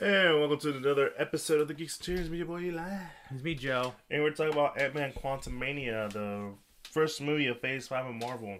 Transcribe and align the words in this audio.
And 0.00 0.38
welcome 0.38 0.58
to 0.60 0.76
another 0.76 1.10
episode 1.18 1.60
of 1.60 1.66
the 1.68 1.74
Geeks 1.74 1.98
Tunes 1.98 2.30
Media 2.30 2.46
Boy 2.46 2.60
Eli. 2.60 2.98
It's 3.30 3.42
me, 3.42 3.54
Joe. 3.54 3.94
And 4.10 4.22
we're 4.22 4.30
talking 4.30 4.52
about 4.52 4.80
Ant-Man 4.80 5.12
Quantum 5.12 5.58
Mania, 5.58 6.08
the 6.12 6.52
first 6.84 7.20
movie 7.20 7.48
of 7.48 7.60
Phase 7.60 7.88
5 7.88 8.06
of 8.06 8.14
Marvel. 8.14 8.58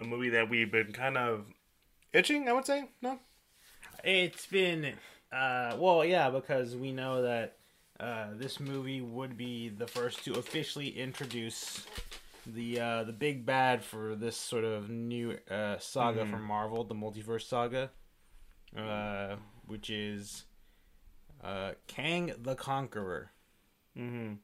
A 0.00 0.04
movie 0.04 0.30
that 0.30 0.48
we've 0.48 0.70
been 0.72 0.92
kind 0.92 1.18
of 1.18 1.44
itching, 2.14 2.48
I 2.48 2.52
would 2.54 2.64
say. 2.64 2.88
No? 3.02 3.18
It's 4.02 4.46
been, 4.46 4.94
uh, 5.30 5.76
well, 5.78 6.04
yeah, 6.04 6.30
because 6.30 6.74
we 6.74 6.90
know 6.90 7.22
that 7.22 7.56
uh, 8.00 8.28
this 8.34 8.58
movie 8.58 9.00
would 9.02 9.36
be 9.36 9.68
the 9.68 9.86
first 9.86 10.24
to 10.24 10.34
officially 10.34 10.88
introduce 10.88 11.86
the 12.46 12.78
uh, 12.78 13.02
the 13.04 13.12
big 13.12 13.44
bad 13.44 13.82
for 13.82 14.14
this 14.14 14.36
sort 14.36 14.62
of 14.64 14.88
new 14.88 15.36
uh, 15.50 15.76
saga 15.78 16.24
Mhm. 16.24 16.30
from 16.30 16.42
Marvel, 16.44 16.84
the 16.84 16.94
multiverse 16.94 17.42
saga, 17.48 17.90
uh, 18.76 19.34
which 19.66 19.90
is 19.90 20.44
uh, 21.42 21.72
Kang 21.86 22.32
the 22.38 22.54
Conqueror. 22.54 23.30
hmm 23.96 24.34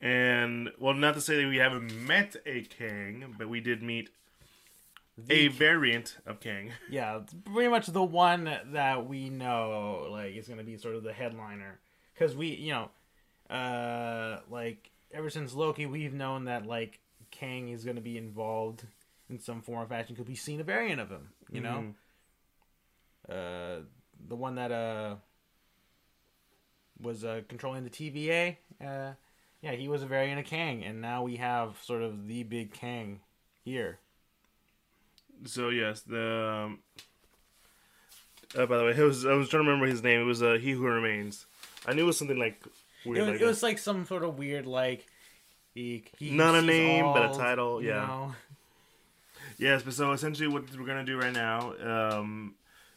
And, 0.00 0.70
well, 0.78 0.94
not 0.94 1.14
to 1.14 1.20
say 1.20 1.42
that 1.42 1.48
we 1.48 1.58
haven't 1.58 1.94
met 2.06 2.36
a 2.46 2.62
Kang, 2.62 3.34
but 3.38 3.48
we 3.48 3.60
did 3.60 3.82
meet 3.82 4.10
a 5.18 5.22
The- 5.22 5.48
variant 5.48 6.16
of 6.26 6.40
Kang. 6.40 6.72
yeah, 6.90 7.20
pretty 7.44 7.68
much 7.68 7.86
the 7.88 8.02
one 8.02 8.50
that 8.72 9.06
we 9.06 9.28
know 9.30 10.08
like 10.10 10.34
is 10.36 10.46
going 10.46 10.58
to 10.58 10.64
be 10.64 10.76
sort 10.78 10.94
of 10.96 11.02
the 11.02 11.12
headliner 11.12 11.78
because 12.14 12.34
we, 12.34 12.48
you 12.48 12.72
know, 12.72 12.90
uh, 13.54 14.40
like 14.50 14.90
ever 15.12 15.28
since 15.30 15.52
Loki, 15.54 15.84
we've 15.86 16.14
known 16.14 16.44
that 16.44 16.64
like 16.66 17.00
Kang 17.30 17.68
is 17.68 17.84
going 17.84 17.96
to 17.96 18.02
be 18.02 18.16
involved 18.16 18.84
in 19.28 19.38
some 19.40 19.60
form 19.60 19.82
or 19.82 19.86
fashion 19.86 20.16
Could 20.16 20.28
we've 20.28 20.38
seen 20.38 20.60
a 20.60 20.64
variant 20.64 21.00
of 21.00 21.10
him. 21.10 21.28
You 21.50 21.60
know, 21.60 21.94
uh, 23.28 23.80
the 24.28 24.36
one 24.36 24.54
that 24.56 24.72
uh 24.72 25.16
was 27.02 27.24
uh, 27.24 27.42
controlling 27.48 27.84
the 27.84 27.90
TVA. 27.90 28.56
Uh, 28.80 29.12
yeah, 29.62 29.72
he 29.72 29.88
was 29.88 30.02
a 30.02 30.06
variant 30.06 30.40
of 30.40 30.46
Kang, 30.46 30.84
and 30.84 31.00
now 31.00 31.22
we 31.22 31.36
have 31.36 31.76
sort 31.82 32.02
of 32.02 32.26
the 32.26 32.42
big 32.42 32.72
Kang 32.72 33.20
here. 33.64 33.98
So, 35.44 35.68
yes, 35.68 36.00
the. 36.02 36.66
Um, 36.66 36.78
uh, 38.56 38.66
by 38.66 38.78
the 38.78 38.84
way, 38.84 38.90
it 38.90 38.98
was, 38.98 39.24
I 39.24 39.34
was 39.34 39.48
trying 39.48 39.64
to 39.64 39.70
remember 39.70 39.86
his 39.86 40.02
name. 40.02 40.20
It 40.20 40.24
was 40.24 40.42
uh, 40.42 40.58
He 40.60 40.72
Who 40.72 40.82
Remains. 40.82 41.46
I 41.86 41.92
knew 41.92 42.02
it 42.02 42.06
was 42.06 42.18
something 42.18 42.38
like 42.38 42.62
weird. 43.04 43.18
it 43.18 43.20
was, 43.20 43.30
like 43.30 43.40
it 43.40 43.46
was 43.46 43.62
like 43.62 43.78
some 43.78 44.06
sort 44.06 44.24
of 44.24 44.38
weird 44.38 44.66
like 44.66 45.06
he, 45.74 46.04
he 46.18 46.32
Not 46.32 46.56
a 46.56 46.62
name, 46.62 47.04
but 47.04 47.30
a 47.30 47.38
title, 47.38 47.82
yeah. 47.82 48.06
know? 48.06 48.34
Yes, 49.56 49.82
but 49.82 49.92
so 49.92 50.10
essentially, 50.12 50.48
what 50.48 50.64
we're 50.76 50.86
gonna 50.86 51.04
do 51.04 51.18
right 51.18 51.32
now, 51.32 51.74
um, 51.82 52.54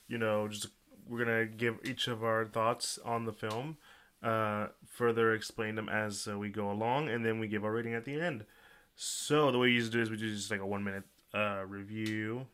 you 0.07 0.17
know, 0.17 0.47
just 0.47 0.67
we're 1.07 1.23
gonna 1.23 1.45
give 1.45 1.79
each 1.83 2.07
of 2.07 2.23
our 2.23 2.45
thoughts 2.45 2.99
on 3.03 3.25
the 3.25 3.33
film, 3.33 3.77
uh, 4.21 4.67
further 4.85 5.33
explain 5.33 5.75
them 5.75 5.89
as 5.89 6.27
uh, 6.27 6.37
we 6.37 6.49
go 6.49 6.71
along, 6.71 7.09
and 7.09 7.25
then 7.25 7.39
we 7.39 7.47
give 7.47 7.63
our 7.65 7.71
rating 7.71 7.93
at 7.93 8.05
the 8.05 8.19
end. 8.19 8.45
So 8.95 9.51
the 9.51 9.57
way 9.57 9.67
we 9.67 9.73
usually 9.73 9.91
do 9.91 10.01
is 10.01 10.09
we 10.09 10.17
do 10.17 10.33
just 10.33 10.51
like 10.51 10.59
a 10.59 10.65
one 10.65 10.83
minute 10.83 11.03
uh, 11.33 11.63
review 11.67 12.45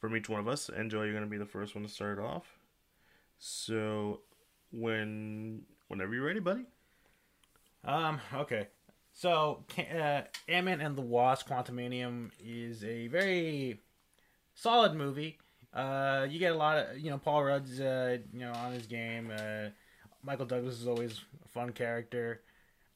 from 0.00 0.16
each 0.16 0.28
one 0.28 0.40
of 0.40 0.48
us. 0.48 0.68
And 0.68 0.90
Joe, 0.90 1.02
you're 1.02 1.14
gonna 1.14 1.26
be 1.26 1.38
the 1.38 1.46
first 1.46 1.74
one 1.74 1.84
to 1.84 1.90
start 1.90 2.18
off. 2.18 2.58
So 3.38 4.20
when 4.70 5.62
whenever 5.88 6.14
you're 6.14 6.24
ready, 6.26 6.40
buddy. 6.40 6.64
Um. 7.84 8.20
Okay. 8.34 8.68
So, 9.12 9.64
uh, 9.76 10.22
Ant-Man 10.46 10.80
and 10.80 10.96
the 10.96 11.02
Wasp: 11.02 11.48
Quantumanium 11.48 12.30
is 12.38 12.84
a 12.84 13.08
very 13.08 13.80
solid 14.54 14.94
movie. 14.94 15.38
Uh, 15.72 16.26
you 16.28 16.38
get 16.38 16.52
a 16.52 16.56
lot 16.56 16.78
of 16.78 16.98
you 16.98 17.10
know 17.10 17.18
Paul 17.18 17.44
Rudd's 17.44 17.80
uh, 17.80 18.18
you 18.32 18.40
know 18.40 18.52
on 18.52 18.72
his 18.72 18.86
game. 18.86 19.30
Uh, 19.34 19.70
Michael 20.22 20.46
Douglas 20.46 20.80
is 20.80 20.88
always 20.88 21.20
a 21.44 21.48
fun 21.48 21.72
character. 21.72 22.42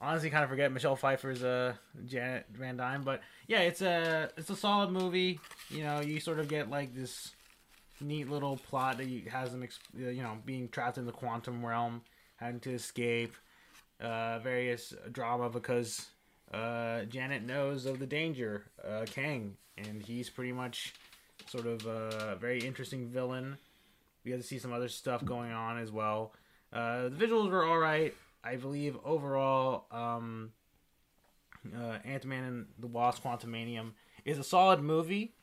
Honestly, 0.00 0.30
kind 0.30 0.42
of 0.42 0.50
forget 0.50 0.72
Michelle 0.72 0.96
Pfeiffer's 0.96 1.44
uh 1.44 1.74
Janet 2.06 2.46
Van 2.52 2.76
Dyne, 2.76 3.02
but 3.02 3.20
yeah, 3.46 3.60
it's 3.60 3.82
a 3.82 4.30
it's 4.36 4.50
a 4.50 4.56
solid 4.56 4.90
movie. 4.90 5.38
You 5.70 5.84
know, 5.84 6.00
you 6.00 6.18
sort 6.18 6.40
of 6.40 6.48
get 6.48 6.70
like 6.70 6.94
this 6.94 7.32
neat 8.00 8.28
little 8.28 8.56
plot 8.56 8.98
that 8.98 9.06
you, 9.06 9.30
has 9.30 9.52
them, 9.52 9.62
uh, 9.62 10.08
you 10.08 10.22
know, 10.22 10.38
being 10.44 10.68
trapped 10.68 10.98
in 10.98 11.06
the 11.06 11.12
quantum 11.12 11.64
realm, 11.64 12.02
having 12.36 12.60
to 12.60 12.72
escape 12.72 13.34
uh, 14.00 14.38
various 14.40 14.92
drama 15.12 15.48
because 15.48 16.08
uh, 16.52 17.04
Janet 17.04 17.44
knows 17.44 17.86
of 17.86 17.98
the 17.98 18.06
danger, 18.06 18.64
uh, 18.86 19.04
Kang, 19.06 19.56
and 19.78 20.02
he's 20.02 20.28
pretty 20.28 20.52
much 20.52 20.94
sort 21.48 21.66
of 21.66 21.86
a 21.86 22.36
very 22.40 22.60
interesting 22.60 23.08
villain. 23.08 23.58
We 24.24 24.30
get 24.30 24.40
to 24.40 24.46
see 24.46 24.58
some 24.58 24.72
other 24.72 24.88
stuff 24.88 25.24
going 25.24 25.52
on 25.52 25.78
as 25.78 25.90
well. 25.90 26.32
Uh, 26.72 27.08
the 27.08 27.16
visuals 27.16 27.50
were 27.50 27.64
all 27.64 27.78
right. 27.78 28.14
I 28.44 28.56
believe 28.56 28.96
overall, 29.04 29.86
um, 29.90 30.52
uh, 31.76 31.98
Ant-Man 32.04 32.44
and 32.44 32.66
the 32.78 32.86
Wasp: 32.86 33.22
Quantumanium 33.22 33.92
is 34.24 34.38
a 34.38 34.44
solid 34.44 34.80
movie 34.80 35.34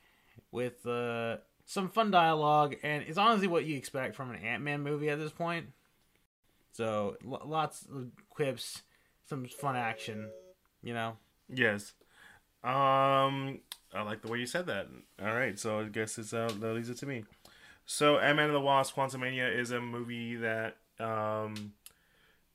with 0.51 0.85
uh, 0.85 1.37
some 1.65 1.89
fun 1.89 2.11
dialogue, 2.11 2.75
and 2.83 3.03
it's 3.07 3.17
honestly 3.17 3.47
what 3.47 3.65
you 3.65 3.77
expect 3.77 4.15
from 4.15 4.31
an 4.31 4.41
Ant-Man 4.41 4.81
movie 4.81 5.09
at 5.09 5.19
this 5.19 5.31
point. 5.31 5.67
So 6.71 7.17
lo- 7.23 7.45
lots 7.45 7.85
of 7.93 8.11
quips, 8.29 8.81
some 9.27 9.45
fun 9.45 9.75
action, 9.75 10.29
you 10.81 10.93
know. 10.93 11.17
Yes. 11.47 11.93
Um, 12.63 13.59
I 13.93 14.03
like 14.03 14.21
the 14.21 14.27
way 14.27 14.39
you 14.39 14.45
said 14.45 14.67
that. 14.67 14.87
All 15.21 15.33
right, 15.33 15.57
so 15.57 15.79
I 15.79 15.83
guess 15.85 16.17
it's 16.17 16.33
uh, 16.33 16.51
that 16.59 16.73
leads 16.73 16.89
it 16.89 16.97
to 16.97 17.05
me. 17.05 17.23
So, 17.85 18.19
Ant-Man 18.19 18.47
and 18.47 18.55
the 18.55 18.61
Wasp: 18.61 18.95
Quantumania 18.95 19.53
is 19.55 19.71
a 19.71 19.81
movie 19.81 20.35
that 20.35 20.77
um, 20.99 21.73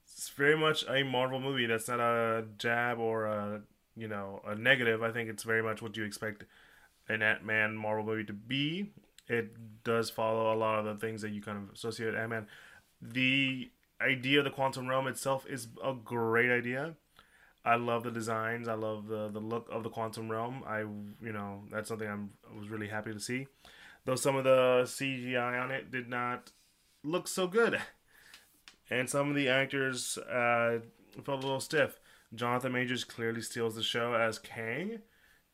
it's 0.04 0.28
very 0.28 0.56
much 0.56 0.84
a 0.88 1.02
Marvel 1.02 1.40
movie. 1.40 1.66
That's 1.66 1.88
not 1.88 2.00
a 2.00 2.44
jab 2.58 2.98
or 2.98 3.26
a 3.26 3.62
you 3.96 4.06
know 4.06 4.42
a 4.46 4.54
negative. 4.54 5.02
I 5.02 5.10
think 5.10 5.28
it's 5.28 5.42
very 5.42 5.62
much 5.62 5.82
what 5.82 5.96
you 5.96 6.04
expect 6.04 6.44
an 7.08 7.22
Ant-Man 7.22 7.76
Marvel 7.76 8.04
movie 8.04 8.24
to 8.24 8.32
be. 8.32 8.92
It 9.28 9.82
does 9.82 10.10
follow 10.10 10.54
a 10.54 10.56
lot 10.56 10.78
of 10.78 10.84
the 10.84 10.94
things 10.94 11.22
that 11.22 11.30
you 11.30 11.42
kind 11.42 11.58
of 11.58 11.74
associate 11.74 12.06
with 12.06 12.16
Ant-Man. 12.16 12.46
The 13.02 13.70
idea 14.00 14.38
of 14.38 14.44
the 14.44 14.50
quantum 14.50 14.88
realm 14.88 15.06
itself 15.06 15.46
is 15.48 15.68
a 15.82 15.94
great 15.94 16.50
idea. 16.50 16.94
I 17.64 17.76
love 17.76 18.02
the 18.02 18.10
designs. 18.10 18.68
I 18.68 18.74
love 18.74 19.06
the 19.06 19.28
the 19.28 19.40
look 19.40 19.68
of 19.70 19.82
the 19.82 19.90
quantum 19.90 20.30
realm. 20.30 20.62
I 20.66 20.80
you 20.80 21.32
know 21.32 21.62
that's 21.72 21.88
something 21.88 22.08
I'm 22.08 22.30
I 22.50 22.58
was 22.58 22.68
really 22.68 22.88
happy 22.88 23.12
to 23.12 23.20
see. 23.20 23.46
Though 24.04 24.16
some 24.16 24.36
of 24.36 24.44
the 24.44 24.82
CGI 24.84 25.62
on 25.62 25.70
it 25.70 25.90
did 25.90 26.08
not 26.08 26.52
look 27.02 27.26
so 27.26 27.46
good, 27.46 27.80
and 28.90 29.08
some 29.08 29.30
of 29.30 29.34
the 29.34 29.48
actors 29.48 30.18
uh, 30.18 30.80
felt 31.24 31.42
a 31.42 31.46
little 31.46 31.60
stiff. 31.60 32.00
Jonathan 32.34 32.72
Majors 32.72 33.04
clearly 33.04 33.40
steals 33.40 33.76
the 33.76 33.82
show 33.82 34.14
as 34.14 34.38
Kang, 34.38 34.98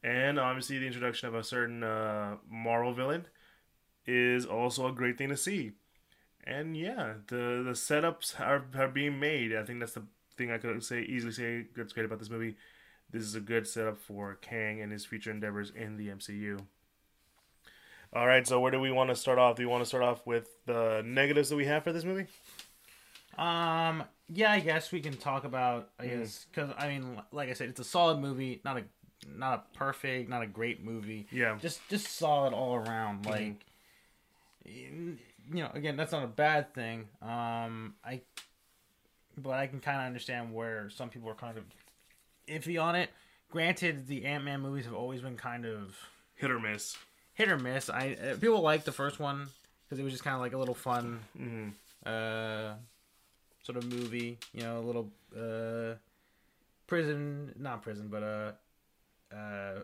and 0.02 0.38
obviously 0.38 0.78
the 0.78 0.86
introduction 0.86 1.28
of 1.28 1.34
a 1.34 1.44
certain 1.44 1.84
uh, 1.84 2.36
Marvel 2.50 2.92
villain 2.92 3.26
is 4.06 4.46
also 4.46 4.86
a 4.88 4.92
great 4.92 5.16
thing 5.18 5.28
to 5.28 5.36
see. 5.36 5.72
And 6.42 6.76
yeah, 6.76 7.14
the 7.28 7.62
the 7.64 7.72
setups 7.72 8.40
are, 8.40 8.64
are 8.74 8.88
being 8.88 9.20
made. 9.20 9.54
I 9.54 9.62
think 9.62 9.78
that's 9.78 9.92
the 9.92 10.06
thing 10.40 10.50
I 10.50 10.58
could 10.58 10.82
say 10.82 11.02
easily 11.02 11.32
say 11.32 11.66
that's 11.76 11.92
great 11.92 12.06
about 12.06 12.18
this 12.18 12.30
movie. 12.30 12.56
This 13.12 13.22
is 13.24 13.34
a 13.34 13.40
good 13.40 13.66
setup 13.66 13.98
for 13.98 14.38
Kang 14.40 14.80
and 14.80 14.90
his 14.90 15.04
future 15.04 15.30
endeavors 15.30 15.70
in 15.70 15.96
the 15.96 16.08
MCU. 16.08 16.60
All 18.12 18.26
right, 18.26 18.46
so 18.46 18.58
where 18.58 18.70
do 18.72 18.80
we 18.80 18.90
want 18.90 19.10
to 19.10 19.16
start 19.16 19.38
off? 19.38 19.56
Do 19.56 19.62
we 19.62 19.66
want 19.66 19.82
to 19.82 19.86
start 19.86 20.02
off 20.02 20.26
with 20.26 20.48
the 20.66 21.02
negatives 21.04 21.50
that 21.50 21.56
we 21.56 21.66
have 21.66 21.84
for 21.84 21.92
this 21.92 22.04
movie? 22.04 22.26
Um, 23.38 24.04
yeah, 24.32 24.52
I 24.52 24.60
guess 24.60 24.90
we 24.90 25.00
can 25.00 25.16
talk 25.16 25.44
about. 25.44 25.90
I 25.98 26.06
Mhm. 26.06 26.18
guess 26.20 26.46
because 26.50 26.74
I 26.78 26.88
mean, 26.88 27.20
like 27.32 27.50
I 27.50 27.52
said, 27.52 27.68
it's 27.68 27.80
a 27.80 27.84
solid 27.84 28.18
movie, 28.18 28.60
not 28.64 28.78
a 28.78 28.84
not 29.28 29.54
a 29.74 29.76
perfect, 29.78 30.28
not 30.30 30.42
a 30.42 30.46
great 30.46 30.82
movie. 30.82 31.26
Yeah. 31.30 31.58
Just 31.60 31.86
just 31.88 32.06
solid 32.08 32.52
all 32.54 32.76
around. 32.76 33.24
Mhm. 33.24 33.30
Like, 33.30 33.64
you 34.64 35.18
know, 35.50 35.70
again, 35.74 35.96
that's 35.96 36.12
not 36.12 36.24
a 36.24 36.28
bad 36.28 36.72
thing. 36.74 37.08
Um, 37.22 37.94
I, 38.04 38.22
but 39.42 39.54
I 39.58 39.66
can 39.66 39.80
kind 39.80 39.98
of 40.00 40.06
understand 40.06 40.52
where 40.54 40.90
some 40.90 41.08
people 41.08 41.28
are 41.30 41.34
kind 41.34 41.56
of 41.58 41.64
iffy 42.48 42.82
on 42.82 42.94
it. 42.94 43.10
Granted, 43.50 44.06
the 44.06 44.24
Ant 44.26 44.44
Man 44.44 44.60
movies 44.60 44.84
have 44.84 44.94
always 44.94 45.20
been 45.20 45.36
kind 45.36 45.64
of 45.66 45.96
Hit 46.36 46.50
or 46.50 46.60
miss. 46.60 46.96
hit 47.34 47.48
or 47.50 47.58
miss. 47.58 47.90
I 47.90 48.16
uh, 48.22 48.36
people 48.36 48.60
like 48.60 48.84
the 48.84 48.92
first 48.92 49.18
one 49.20 49.48
because 49.84 49.98
it 49.98 50.04
was 50.04 50.12
just 50.12 50.22
kind 50.24 50.34
of 50.34 50.40
like 50.40 50.52
a 50.52 50.58
little 50.58 50.74
fun 50.74 51.20
hmm 51.36 51.68
uh 52.06 52.74
sort 53.62 53.76
of 53.76 53.84
movie 53.92 54.38
you 54.54 54.62
know 54.62 54.78
a 54.78 54.80
little 54.80 55.10
uh 55.36 55.94
prison 56.86 57.52
not 57.58 57.82
prison 57.82 58.08
but 58.08 58.22
uh 58.22 58.52
uh 59.36 59.80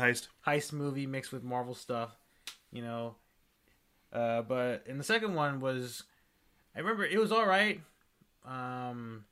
Heist. 0.00 0.28
heist 0.46 0.72
movie 0.72 1.06
mixed 1.06 1.30
with 1.30 1.44
marvel 1.44 1.74
stuff 1.74 2.16
you 2.72 2.80
know 2.80 3.14
uh 4.12 4.40
but 4.42 4.84
in 4.86 4.96
the 4.96 5.04
second 5.04 5.34
one 5.34 5.60
was 5.60 6.04
i 6.74 6.78
remember 6.78 7.04
it 7.04 7.18
was 7.18 7.30
all 7.30 7.46
right 7.46 7.80
um 8.44 9.24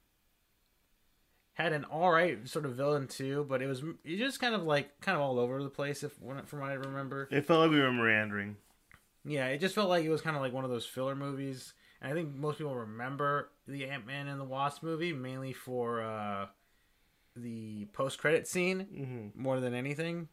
had 1.55 1.73
an 1.73 1.85
all 1.85 2.11
right 2.11 2.49
sort 2.49 2.65
of 2.65 2.73
villain 2.75 3.07
too 3.07 3.45
but 3.49 3.61
it 3.61 3.67
was 3.67 3.83
it 4.05 4.17
just 4.17 4.41
kind 4.41 4.55
of 4.55 4.63
like 4.65 5.01
kind 5.01 5.15
of 5.17 5.23
all 5.23 5.39
over 5.39 5.63
the 5.63 5.69
place 5.69 6.03
if 6.03 6.13
from 6.15 6.61
what 6.61 6.71
i 6.71 6.73
remember 6.75 7.29
It 7.31 7.45
felt 7.45 7.61
like 7.61 7.71
we 7.71 7.81
were 7.81 7.93
meandering. 7.93 8.57
yeah, 9.25 9.47
it 9.49 9.59
just 9.59 9.75
felt 9.75 9.89
like 9.89 10.05
it 10.05 10.09
was 10.11 10.23
kind 10.23 10.35
of 10.37 10.43
like 10.43 10.53
one 10.53 10.65
of 10.65 10.71
those 10.71 10.87
filler 10.87 11.15
movies. 11.15 11.75
And 12.01 12.11
I 12.11 12.15
think 12.15 12.35
most 12.35 12.59
people 12.59 12.75
remember 12.75 13.51
the 13.69 13.85
Ant 13.89 14.05
Man 14.07 14.27
and 14.27 14.41
the 14.41 14.45
Wasp 14.45 14.83
movie 14.83 15.13
mainly 15.13 15.53
for 15.53 16.03
uh, 16.03 16.47
the 17.37 17.85
post 17.93 18.19
credit 18.19 18.49
scene 18.49 18.81
Mm-hmm. 18.93 19.41
more 19.41 19.61
than 19.61 19.75
anything, 19.75 20.29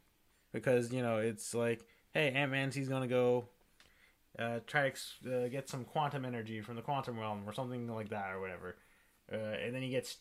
because 0.53 0.91
you 0.91 1.03
know 1.03 1.17
it's 1.17 1.53
like, 1.53 1.85
hey, 2.13 2.31
Ant 2.31 2.51
Man's 2.51 2.73
he's 2.75 2.89
gonna 2.89 3.07
go 3.07 3.45
uh, 4.39 4.59
try 4.65 4.91
to 5.23 5.45
uh, 5.45 5.47
get 5.49 5.69
some 5.69 5.83
quantum 5.83 6.25
energy 6.25 6.61
from 6.61 6.75
the 6.75 6.81
quantum 6.81 7.19
realm 7.19 7.43
or 7.45 7.53
something 7.53 7.87
like 7.93 8.09
that 8.09 8.31
or 8.31 8.39
whatever, 8.39 8.75
uh, 9.31 9.35
and 9.35 9.75
then 9.75 9.81
he 9.81 9.89
gets 9.89 10.17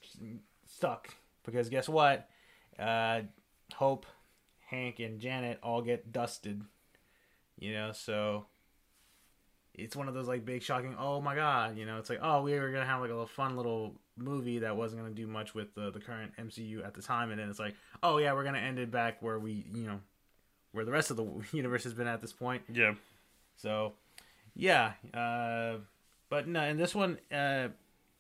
stuck 0.66 1.14
because 1.44 1.68
guess 1.68 1.88
what? 1.88 2.28
Uh, 2.78 3.22
Hope, 3.74 4.06
Hank, 4.66 4.98
and 4.98 5.20
Janet 5.20 5.58
all 5.62 5.82
get 5.82 6.12
dusted. 6.12 6.62
You 7.58 7.72
know, 7.72 7.92
so 7.92 8.46
it's 9.74 9.96
one 9.96 10.08
of 10.08 10.14
those 10.14 10.28
like 10.28 10.44
big 10.44 10.62
shocking. 10.62 10.96
Oh 10.98 11.20
my 11.20 11.34
god! 11.34 11.76
You 11.76 11.86
know, 11.86 11.98
it's 11.98 12.10
like 12.10 12.20
oh 12.22 12.42
we 12.42 12.58
were 12.58 12.70
gonna 12.70 12.86
have 12.86 13.00
like 13.00 13.10
a 13.10 13.14
little 13.14 13.26
fun 13.26 13.56
little 13.56 13.94
movie 14.16 14.58
that 14.60 14.76
wasn't 14.76 15.02
gonna 15.02 15.14
do 15.14 15.26
much 15.26 15.54
with 15.54 15.74
the 15.74 15.90
the 15.90 16.00
current 16.00 16.32
MCU 16.38 16.84
at 16.84 16.94
the 16.94 17.02
time, 17.02 17.30
and 17.30 17.40
then 17.40 17.48
it's 17.48 17.58
like 17.58 17.74
oh 18.02 18.18
yeah 18.18 18.32
we're 18.32 18.44
gonna 18.44 18.58
end 18.58 18.78
it 18.78 18.90
back 18.90 19.22
where 19.22 19.38
we 19.38 19.64
you 19.72 19.86
know 19.86 20.00
where 20.72 20.84
the 20.84 20.92
rest 20.92 21.10
of 21.10 21.16
the 21.16 21.26
universe 21.52 21.84
has 21.84 21.94
been 21.94 22.06
at 22.06 22.20
this 22.20 22.32
point. 22.32 22.62
Yeah. 22.72 22.94
So, 23.56 23.94
yeah. 24.58 24.92
Uh, 25.14 25.78
but 26.28 26.46
no, 26.46 26.60
and 26.60 26.78
this 26.78 26.94
one, 26.94 27.16
uh, 27.32 27.68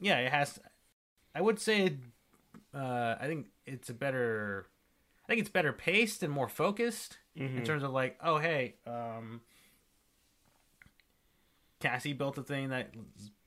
yeah, 0.00 0.18
it 0.20 0.32
has. 0.32 0.58
I 1.34 1.42
would 1.42 1.58
say, 1.60 1.92
uh, 2.74 3.16
I 3.20 3.26
think 3.26 3.48
it's 3.66 3.90
a 3.90 3.94
better. 3.94 4.66
I 5.24 5.28
think 5.28 5.40
it's 5.40 5.50
better 5.50 5.74
paced 5.74 6.22
and 6.22 6.32
more 6.32 6.48
focused 6.48 7.18
Mm-hmm. 7.38 7.58
in 7.58 7.64
terms 7.64 7.84
of 7.84 7.92
like, 7.92 8.18
oh 8.20 8.38
hey, 8.38 8.74
um, 8.84 9.42
Cassie 11.80 12.12
built 12.12 12.36
a 12.38 12.42
thing 12.42 12.70
that 12.70 12.90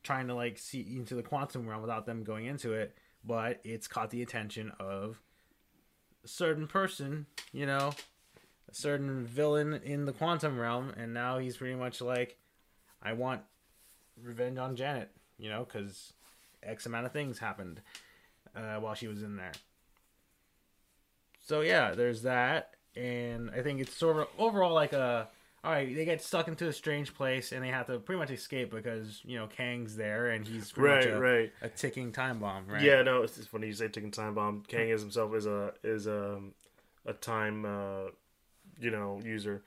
trying 0.03 0.27
to 0.27 0.33
like 0.33 0.57
see 0.57 0.79
into 0.95 1.13
the 1.15 1.23
quantum 1.23 1.67
realm 1.67 1.81
without 1.81 2.05
them 2.05 2.23
going 2.23 2.45
into 2.45 2.71
it, 2.73 2.95
but 3.25 3.59
it's 3.65 3.87
caught 3.89 4.09
the 4.09 4.21
attention 4.21 4.71
of 4.79 5.19
a 6.23 6.27
certain 6.27 6.67
person, 6.67 7.25
you 7.51 7.65
know, 7.65 7.91
a 8.69 8.73
certain 8.73 9.25
villain 9.25 9.73
in 9.83 10.05
the 10.05 10.13
quantum 10.13 10.57
realm, 10.57 10.93
and 10.95 11.13
now 11.13 11.37
he's 11.37 11.57
pretty 11.57 11.75
much 11.75 11.99
like, 11.99 12.37
I 13.01 13.13
want 13.13 13.41
revenge 14.21 14.57
on 14.57 14.75
Janet, 14.75 15.09
you 15.37 15.49
know, 15.49 15.65
because 15.65 16.13
X 16.63 16.85
amount 16.85 17.05
of 17.05 17.11
things 17.11 17.39
happened 17.39 17.81
uh, 18.55 18.75
while 18.75 18.93
she 18.93 19.07
was 19.07 19.23
in 19.23 19.35
there. 19.37 19.53
So 21.43 21.61
yeah, 21.61 21.91
there's 21.95 22.21
that, 22.23 22.75
and 22.95 23.49
I 23.51 23.61
think 23.61 23.81
it's 23.81 23.95
sort 23.95 24.17
of 24.17 24.27
overall 24.37 24.73
like 24.73 24.93
a 24.93 25.27
all 25.63 25.71
right. 25.71 25.93
They 25.93 26.05
get 26.05 26.21
stuck 26.21 26.47
into 26.47 26.67
a 26.67 26.73
strange 26.73 27.13
place, 27.13 27.51
and 27.51 27.63
they 27.63 27.69
have 27.69 27.87
to 27.87 27.99
pretty 27.99 28.19
much 28.19 28.31
escape 28.31 28.71
because 28.71 29.21
you 29.23 29.37
know 29.37 29.47
Kang's 29.47 29.95
there, 29.95 30.29
and 30.29 30.45
he's 30.45 30.75
Right, 30.77 31.07
a, 31.07 31.19
right. 31.19 31.53
a 31.61 31.69
ticking 31.69 32.11
time 32.11 32.39
bomb, 32.39 32.67
right? 32.67 32.83
Yeah, 32.83 33.01
no, 33.01 33.23
it's, 33.23 33.37
it's 33.37 33.47
funny 33.47 33.67
you 33.67 33.73
say 33.73 33.87
ticking 33.87 34.11
time 34.11 34.33
bomb. 34.35 34.63
Kang 34.67 34.89
is 34.89 35.01
himself 35.01 35.33
is 35.35 35.45
a 35.45 35.73
is 35.83 36.07
a 36.07 36.39
a 37.05 37.13
time 37.13 37.65
uh, 37.65 38.09
you 38.79 38.91
know 38.91 39.19
user. 39.23 39.63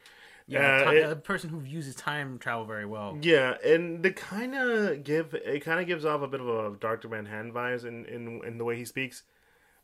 Yeah, 0.46 0.60
Uh, 0.86 0.90
ti- 0.90 0.96
it- 0.98 1.10
a 1.10 1.16
person 1.16 1.50
who 1.50 1.60
uses 1.62 1.94
time 1.94 2.38
travel 2.38 2.64
very 2.66 2.84
well. 2.86 3.18
Yeah, 3.20 3.56
and 3.64 4.02
they 4.02 4.10
kind 4.10 4.54
of 4.54 5.02
give 5.04 5.34
it 5.34 5.60
kind 5.60 5.80
of 5.80 5.86
gives 5.86 6.04
off 6.04 6.22
a 6.22 6.28
bit 6.28 6.40
of 6.40 6.48
a 6.48 6.76
Doctor 6.78 7.08
Manhattan 7.08 7.52
vibes 7.52 7.84
in, 7.84 8.04
in 8.06 8.42
in 8.44 8.58
the 8.58 8.64
way 8.64 8.76
he 8.76 8.84
speaks, 8.84 9.22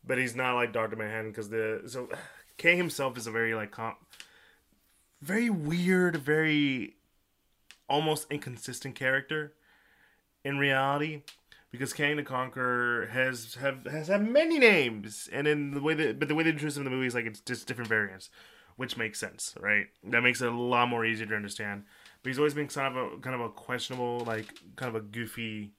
but 0.05 0.17
he's 0.17 0.35
not 0.35 0.55
like 0.55 0.71
Doctor 0.73 0.95
Manhattan 0.95 1.31
because 1.31 1.49
the 1.49 1.81
so 1.87 2.09
Kang 2.57 2.77
himself 2.77 3.17
is 3.17 3.25
a 3.27 3.31
very 3.31 3.55
like 3.55 3.71
comp, 3.71 3.97
very 5.21 5.49
weird, 5.49 6.15
very 6.17 6.95
almost 7.87 8.27
inconsistent 8.31 8.95
character 8.95 9.53
in 10.43 10.57
reality 10.57 11.23
because 11.71 11.91
Kang 11.93 12.15
the 12.17 12.23
Conqueror 12.23 13.07
has 13.07 13.55
have 13.55 13.85
has 13.85 14.07
had 14.09 14.21
many 14.27 14.59
names, 14.59 15.27
and 15.31 15.47
in 15.47 15.71
the 15.71 15.81
way 15.81 15.93
that 15.95 16.19
but 16.19 16.27
the 16.27 16.35
way 16.35 16.43
they 16.43 16.49
introduce 16.51 16.75
him 16.77 16.81
in 16.81 16.85
the 16.85 16.95
movie 16.95 17.07
is 17.07 17.15
like 17.15 17.25
it's 17.25 17.39
just 17.41 17.67
different 17.67 17.89
variants, 17.89 18.29
which 18.81 18.97
makes 18.97 19.19
sense, 19.19 19.53
right? 19.59 19.85
That 20.05 20.23
makes 20.23 20.41
it 20.41 20.51
a 20.51 20.55
lot 20.55 20.89
more 20.89 21.05
easier 21.05 21.27
to 21.27 21.35
understand. 21.35 21.83
But 22.23 22.29
he's 22.31 22.39
always 22.39 22.55
been 22.55 22.67
kind 22.67 22.97
of 22.97 23.13
a 23.13 23.17
kind 23.19 23.35
of 23.35 23.41
a 23.41 23.49
questionable, 23.49 24.21
like 24.21 24.47
kind 24.75 24.89
of 24.89 24.95
a 24.95 25.05
goofy, 25.05 25.73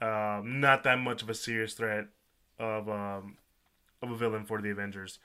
um, 0.00 0.58
not 0.58 0.84
that 0.84 0.98
much 1.00 1.20
of 1.20 1.28
a 1.28 1.34
serious 1.34 1.74
threat 1.74 2.06
of 2.58 2.88
um 2.88 3.36
of 4.00 4.10
a 4.10 4.16
villain 4.16 4.46
for 4.46 4.62
the 4.62 4.70
Avengers. 4.70 5.18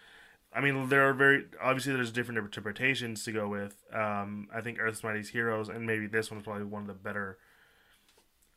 I 0.53 0.59
mean, 0.59 0.89
there 0.89 1.07
are 1.07 1.13
very 1.13 1.45
obviously 1.61 1.93
there's 1.93 2.11
different 2.11 2.39
interpretations 2.39 3.23
to 3.23 3.31
go 3.31 3.47
with. 3.47 3.81
Um, 3.93 4.49
I 4.53 4.59
think 4.59 4.77
Earth's 4.77 5.05
Mightiest 5.05 5.31
Heroes, 5.31 5.69
and 5.69 5.87
maybe 5.87 6.07
this 6.07 6.29
one's 6.29 6.43
probably 6.43 6.65
one 6.65 6.81
of 6.81 6.89
the 6.89 6.95
better 6.95 7.37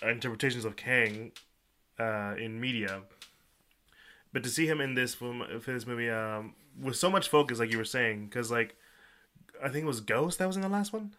interpretations 0.02 0.64
of 0.64 0.75
Kang 0.75 1.31
uh, 2.00 2.34
in 2.37 2.61
media. 2.61 3.02
But 4.32 4.43
to 4.43 4.50
see 4.50 4.67
him 4.67 4.81
in 4.81 4.94
this 4.94 5.14
film, 5.14 5.44
for 5.61 5.73
this 5.73 5.87
movie, 5.87 6.11
um, 6.11 6.55
with 6.78 6.96
so 6.96 7.11
much 7.11 7.28
focus, 7.28 7.58
like 7.58 7.70
you 7.70 7.78
were 7.78 7.84
saying, 7.84 8.26
because 8.26 8.50
like 8.50 8.76
I 9.62 9.69
think 9.69 9.84
it 9.84 9.88
was 9.88 10.00
Ghost 10.00 10.38
that 10.38 10.46
was 10.46 10.56
in 10.56 10.62
the 10.62 10.69
last 10.69 10.93
one. 10.93 11.12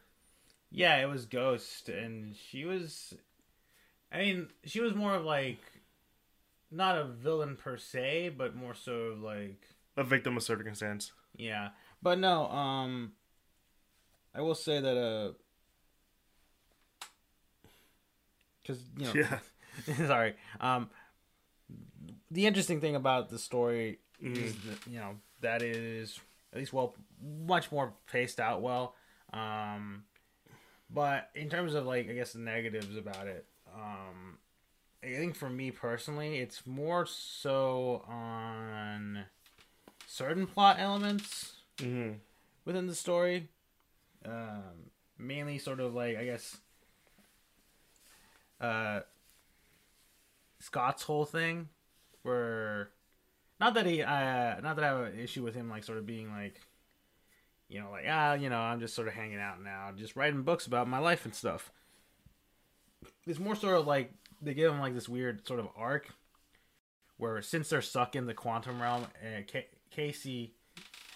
Yeah, 0.70 0.98
it 1.02 1.10
was 1.10 1.26
Ghost, 1.26 1.90
and 1.90 2.36
she 2.36 2.66
was. 2.66 3.14
I 4.12 4.20
mean, 4.20 4.48
she 4.66 4.80
was 4.80 4.94
more 4.96 5.16
of 5.16 5.26
like, 5.26 5.60
not 6.72 6.98
a 6.98 7.04
villain 7.06 7.56
per 7.58 7.78
se, 7.78 8.30
but 8.38 8.56
more 8.56 8.74
so 8.74 8.94
of 8.94 9.22
like, 9.22 9.62
A 9.98 10.04
victim 10.04 10.38
of 10.38 10.44
circumstance. 10.44 11.12
yeah. 11.36 11.70
But 12.02 12.20
no, 12.20 12.48
um, 12.48 13.14
I 14.36 14.42
will 14.42 14.56
say 14.56 14.80
that 14.80 14.98
uh, 14.98 15.32
because 18.62 18.82
you 18.98 19.06
know, 19.06 19.14
Yeah. 19.16 19.40
sorry, 20.08 20.36
um, 20.60 20.90
the 22.32 22.46
interesting 22.46 22.82
thing 22.82 22.96
about 22.96 23.30
the 23.30 23.40
story 23.40 24.00
Mhm. 24.24 24.38
is 24.38 24.56
that, 24.66 24.88
you 24.88 25.00
know 25.00 25.16
that 25.42 25.62
is 25.62 26.20
at 26.54 26.60
least 26.60 26.74
well 26.74 26.96
much 27.46 27.72
more 27.72 27.94
paced 28.12 28.40
out 28.40 28.62
well. 28.62 28.96
Um 29.34 30.04
but 30.90 31.30
in 31.36 31.50
terms 31.50 31.74
of 31.74 31.86
like 31.86 32.10
i 32.10 32.14
guess 32.14 32.32
the 32.34 32.40
negatives 32.40 32.96
about 32.96 33.28
it 33.28 33.46
um 33.76 34.38
i 35.04 35.08
think 35.08 35.36
for 35.36 35.50
me 35.50 35.70
personally 35.70 36.38
it's 36.38 36.66
more 36.66 37.06
so 37.06 38.06
on 38.08 39.26
certain 40.08 40.48
plot 40.48 40.78
elements 40.80 41.58
hmm 41.80 42.12
within 42.66 42.88
the 42.88 42.96
story. 42.96 43.48
Um 44.26 44.92
mainly 45.18 45.58
sort 45.58 45.80
of 45.80 45.94
like 45.94 46.18
i 46.18 46.24
guess 46.26 46.58
uh 48.62 49.02
scott's 50.60 51.04
whole 51.04 51.26
thing 51.26 51.70
where 52.24 52.90
not 53.60 53.74
that 53.74 53.86
he 53.86 54.02
uh 54.02 54.60
not 54.62 54.76
that 54.76 54.84
i 54.84 54.88
have 54.88 55.00
an 55.14 55.20
issue 55.20 55.44
with 55.44 55.56
him 55.56 55.70
like 55.70 55.84
sort 55.84 55.98
of 55.98 56.06
being 56.06 56.32
like 56.32 56.62
you 57.70 57.80
know 57.80 57.90
like 57.92 58.06
ah 58.10 58.34
you 58.34 58.50
know 58.50 58.60
i'm 58.60 58.80
just 58.80 58.96
sort 58.96 59.08
of 59.08 59.14
hanging 59.14 59.40
out 59.40 59.62
now 59.62 59.90
just 59.96 60.16
writing 60.16 60.44
books 60.44 60.66
about 60.68 60.88
my 60.88 61.00
life 61.00 61.26
and 61.26 61.34
stuff 61.36 61.72
it's 63.26 63.40
more 63.40 63.56
sort 63.56 63.76
of 63.78 63.88
like 63.88 64.12
they 64.42 64.54
give 64.54 64.72
him 64.72 64.80
like 64.80 64.94
this 64.94 65.10
weird 65.10 65.46
sort 65.48 65.60
of 65.60 65.68
arc 65.76 66.10
where 67.18 67.42
since 67.42 67.70
they're 67.70 67.82
stuck 67.82 68.16
in 68.16 68.26
the 68.26 68.34
quantum 68.34 68.82
realm 68.82 69.04
uh, 69.04 69.42
Ca- 69.52 69.68
casey 69.92 70.54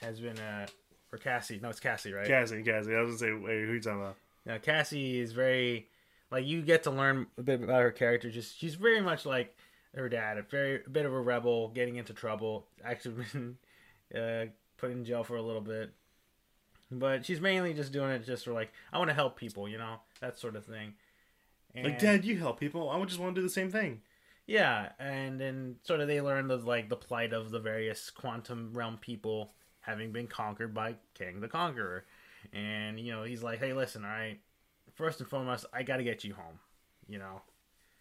has 0.02 0.20
been 0.20 0.38
uh 0.40 0.66
or 1.12 1.18
cassie 1.18 1.60
no 1.62 1.70
it's 1.70 1.80
cassie 1.80 2.12
right 2.14 2.28
Cassie, 2.28 2.64
Cassie. 2.64 2.96
I 2.96 3.02
was 3.02 3.22
gonna 3.22 3.34
say, 3.34 3.34
wait, 3.34 3.66
who 3.66 3.74
you 3.74 3.82
talking 3.82 4.02
about? 4.02 4.16
now 4.46 4.58
Cassie 4.58 5.20
is 5.20 5.32
very 5.34 5.88
like 6.32 6.46
you 6.46 6.62
get 6.62 6.84
to 6.84 6.92
learn 6.92 7.28
a 7.38 7.44
bit 7.44 7.62
about 7.62 7.82
her 7.82 7.92
character. 7.92 8.30
Just 8.32 8.58
she's 8.58 8.76
very 8.76 9.02
much 9.02 9.26
like 9.26 9.56
her 9.96 10.10
dad, 10.10 10.38
a 10.38 10.44
very 10.44 10.82
a 10.86 10.90
bit 10.90 11.06
of 11.06 11.14
a 11.14 11.20
rebel, 11.20 11.70
getting 11.70 11.96
into 11.98 12.14
trouble. 12.14 12.68
Actually 12.84 13.26
been 13.34 13.58
uh, 14.16 14.46
put 14.78 14.92
in 14.92 15.04
jail 15.06 15.24
for 15.24 15.36
a 15.36 15.42
little 15.42 15.62
bit, 15.62 15.92
but 16.90 17.26
she's 17.26 17.42
mainly 17.42 17.74
just 17.74 17.92
doing 17.92 18.12
it 18.12 18.26
just 18.26 18.46
for 18.46 18.54
like 18.54 18.72
I 18.92 18.98
want 18.98 19.10
to 19.10 19.14
help 19.16 19.38
people, 19.38 19.68
you 19.68 19.78
know 19.78 19.98
that 20.20 20.38
sort 20.38 20.56
of 20.56 20.66
thing. 20.66 20.94
And, 21.74 21.86
Like, 21.86 22.00
Dad, 22.00 22.26
you 22.26 22.38
help 22.38 22.60
people. 22.60 22.90
I 22.90 22.98
would 22.98 23.08
just 23.08 23.20
want 23.20 23.34
to 23.34 23.42
do 23.42 23.48
the 23.48 23.54
same 23.54 23.72
thing. 23.72 24.02
yeah, 24.46 24.90
and 25.00 25.40
then 25.40 25.78
sort 25.84 26.02
of 26.02 26.08
they 26.08 26.20
learn 26.22 26.48
the 26.48 26.58
like 26.58 26.90
the 26.90 26.96
plight 26.98 27.32
of 27.34 27.52
the 27.52 27.60
various 27.60 28.10
quantum 28.10 28.74
realm 28.74 28.98
people 28.98 29.54
having 29.82 30.12
been 30.12 30.28
conquered 30.28 30.74
by 30.74 30.96
Kang 31.16 31.40
the 31.40 31.48
Conqueror, 31.48 32.06
and 32.54 33.00
you 33.00 33.12
know 33.12 33.24
he's 33.24 33.42
like, 33.44 33.60
hey, 33.60 33.74
listen, 33.74 34.04
all 34.04 34.12
right, 34.12 34.40
first 34.96 35.20
and 35.22 35.30
foremost, 35.30 35.66
I 35.74 35.84
got 35.84 35.98
to 35.98 36.04
get 36.04 36.24
you 36.24 36.34
home, 36.34 36.60
you 37.08 37.18
know. 37.20 37.42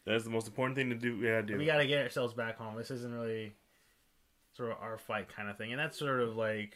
That's 0.06 0.24
the 0.24 0.30
most 0.30 0.46
important 0.46 0.76
thing 0.76 0.90
to 0.90 0.96
do. 0.96 1.16
Yeah, 1.16 1.42
do. 1.42 1.56
We 1.58 1.66
got 1.66 1.78
to 1.78 1.86
get 1.86 2.02
ourselves 2.02 2.34
back 2.34 2.56
home. 2.56 2.76
This 2.76 2.90
isn't 2.90 3.14
really 3.14 3.54
sort 4.52 4.72
of 4.72 4.78
our 4.80 4.98
fight 4.98 5.34
kind 5.34 5.48
of 5.48 5.56
thing, 5.56 5.72
and 5.72 5.80
that's 5.80 5.98
sort 5.98 6.20
of 6.20 6.36
like 6.36 6.74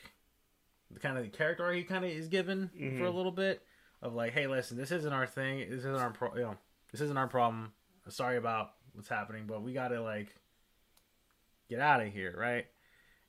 the 0.91 1.01
kind 1.01 1.17
of 1.17 1.25
the 1.25 1.31
character 1.31 1.73
he 1.73 1.83
kind 1.83 2.05
of 2.05 2.11
is 2.11 2.29
given 2.29 2.71
for 2.99 3.05
a 3.05 3.11
little 3.11 3.33
bit 3.33 3.63
of 4.03 4.15
like, 4.15 4.33
hey, 4.33 4.47
listen, 4.47 4.77
this 4.77 4.93
isn't 4.93 5.13
our 5.13 5.27
thing. 5.27 5.59
This 5.71 5.81
isn't 5.81 5.97
our 5.97 6.11
pro- 6.11 6.35
you 6.37 6.43
know, 6.43 6.57
this 6.93 7.01
isn't 7.01 7.17
our 7.17 7.27
problem. 7.27 7.73
Sorry 8.09 8.37
about 8.37 8.73
what's 8.93 9.09
happening, 9.09 9.45
but 9.47 9.63
we 9.63 9.73
got 9.73 9.89
to 9.89 10.03
like 10.03 10.29
get 11.69 11.81
out 11.81 12.03
of 12.03 12.13
here, 12.13 12.35
right? 12.39 12.67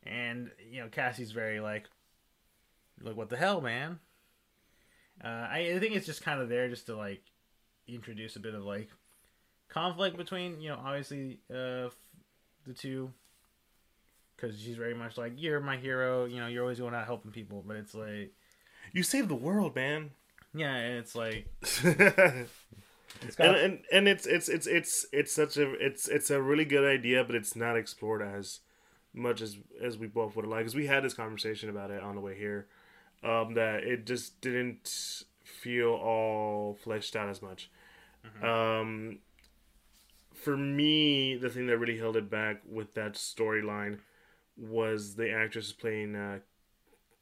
And 0.03 0.51
you 0.69 0.81
know, 0.81 0.89
Cassie's 0.89 1.31
very 1.31 1.59
like, 1.59 1.89
like 3.01 3.15
what 3.15 3.29
the 3.29 3.37
hell, 3.37 3.61
man. 3.61 3.99
Uh, 5.23 5.47
I, 5.49 5.71
I 5.75 5.79
think 5.79 5.95
it's 5.95 6.05
just 6.05 6.23
kind 6.23 6.41
of 6.41 6.49
there 6.49 6.67
just 6.67 6.87
to 6.87 6.95
like 6.95 7.23
introduce 7.87 8.35
a 8.35 8.39
bit 8.41 8.53
of 8.53 8.63
like 8.63 8.89
conflict 9.69 10.17
between 10.17 10.59
you 10.61 10.69
know 10.69 10.79
obviously 10.83 11.39
uh 11.51 11.89
the 12.67 12.73
two 12.73 13.11
because 14.35 14.59
she's 14.59 14.75
very 14.77 14.93
much 14.93 15.17
like 15.17 15.33
you're 15.37 15.59
my 15.59 15.77
hero 15.77 16.25
you 16.25 16.39
know 16.39 16.47
you're 16.47 16.61
always 16.63 16.79
going 16.79 16.93
out 16.93 17.05
helping 17.05 17.31
people 17.31 17.63
but 17.67 17.75
it's 17.75 17.93
like 17.93 18.31
You 18.93 19.03
saved 19.03 19.29
the 19.29 19.35
world, 19.35 19.75
man. 19.75 20.11
yeah 20.53 20.73
and 20.75 20.97
it's 20.97 21.15
like 21.15 21.47
and, 21.83 21.91
it's 23.21 23.35
got 23.37 23.57
and 23.57 23.79
and 23.91 24.07
it's 24.07 24.25
it's 24.25 24.49
it's 24.49 24.67
it's 24.67 25.05
it's 25.11 25.33
such 25.33 25.57
a 25.57 25.71
it's 25.85 26.07
it's 26.07 26.29
a 26.29 26.41
really 26.41 26.65
good 26.65 26.85
idea, 26.85 27.23
but 27.23 27.35
it's 27.35 27.55
not 27.55 27.75
explored 27.77 28.21
as 28.21 28.59
much 29.13 29.41
as 29.41 29.57
as 29.81 29.97
we 29.97 30.07
both 30.07 30.35
would 30.35 30.45
like. 30.45 30.59
Because 30.59 30.75
we 30.75 30.87
had 30.87 31.03
this 31.03 31.13
conversation 31.13 31.69
about 31.69 31.91
it 31.91 32.03
on 32.03 32.15
the 32.15 32.21
way 32.21 32.35
here, 32.37 32.67
um, 33.23 33.53
that 33.55 33.83
it 33.83 34.05
just 34.05 34.41
didn't 34.41 35.23
feel 35.43 35.89
all 35.93 36.77
fleshed 36.83 37.15
out 37.15 37.29
as 37.29 37.41
much. 37.41 37.69
Um, 38.43 39.19
for 40.45 40.55
me, 40.55 41.35
the 41.35 41.49
thing 41.49 41.65
that 41.65 41.79
really 41.79 41.97
held 41.97 42.15
it 42.15 42.29
back 42.29 42.61
with 42.71 42.93
that 42.93 43.13
storyline 43.13 43.97
was 44.55 45.15
the 45.15 45.31
actress 45.31 45.73
playing 45.73 46.15
uh, 46.15 46.37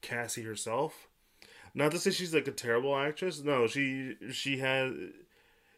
Cassie 0.01 0.43
herself. 0.43 1.07
Not 1.73 1.91
to 1.93 1.99
say 1.99 2.11
she's 2.11 2.33
like 2.33 2.49
a 2.49 2.51
terrible 2.51 2.93
actress. 2.97 3.41
No, 3.41 3.65
she 3.65 4.17
she 4.33 4.57
has 4.57 4.91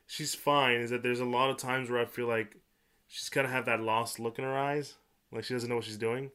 she's 0.08 0.34
fine. 0.34 0.78
Is 0.78 0.90
that 0.90 1.04
there's 1.04 1.20
a 1.20 1.26
lot 1.26 1.52
of 1.52 1.58
times 1.58 1.88
where 1.88 2.02
I 2.02 2.06
feel 2.06 2.26
like 2.26 2.58
she's 3.08 3.30
kind 3.30 3.46
of 3.46 3.54
have 3.54 3.68
that 3.68 3.80
lost 3.80 4.20
look 4.20 4.40
in 4.40 4.44
her 4.44 4.58
eyes, 4.58 4.96
like 5.32 5.44
she 5.44 5.54
doesn't 5.54 5.70
know 5.70 5.76
what 5.76 5.86
she's 5.86 5.98
doing, 5.98 6.32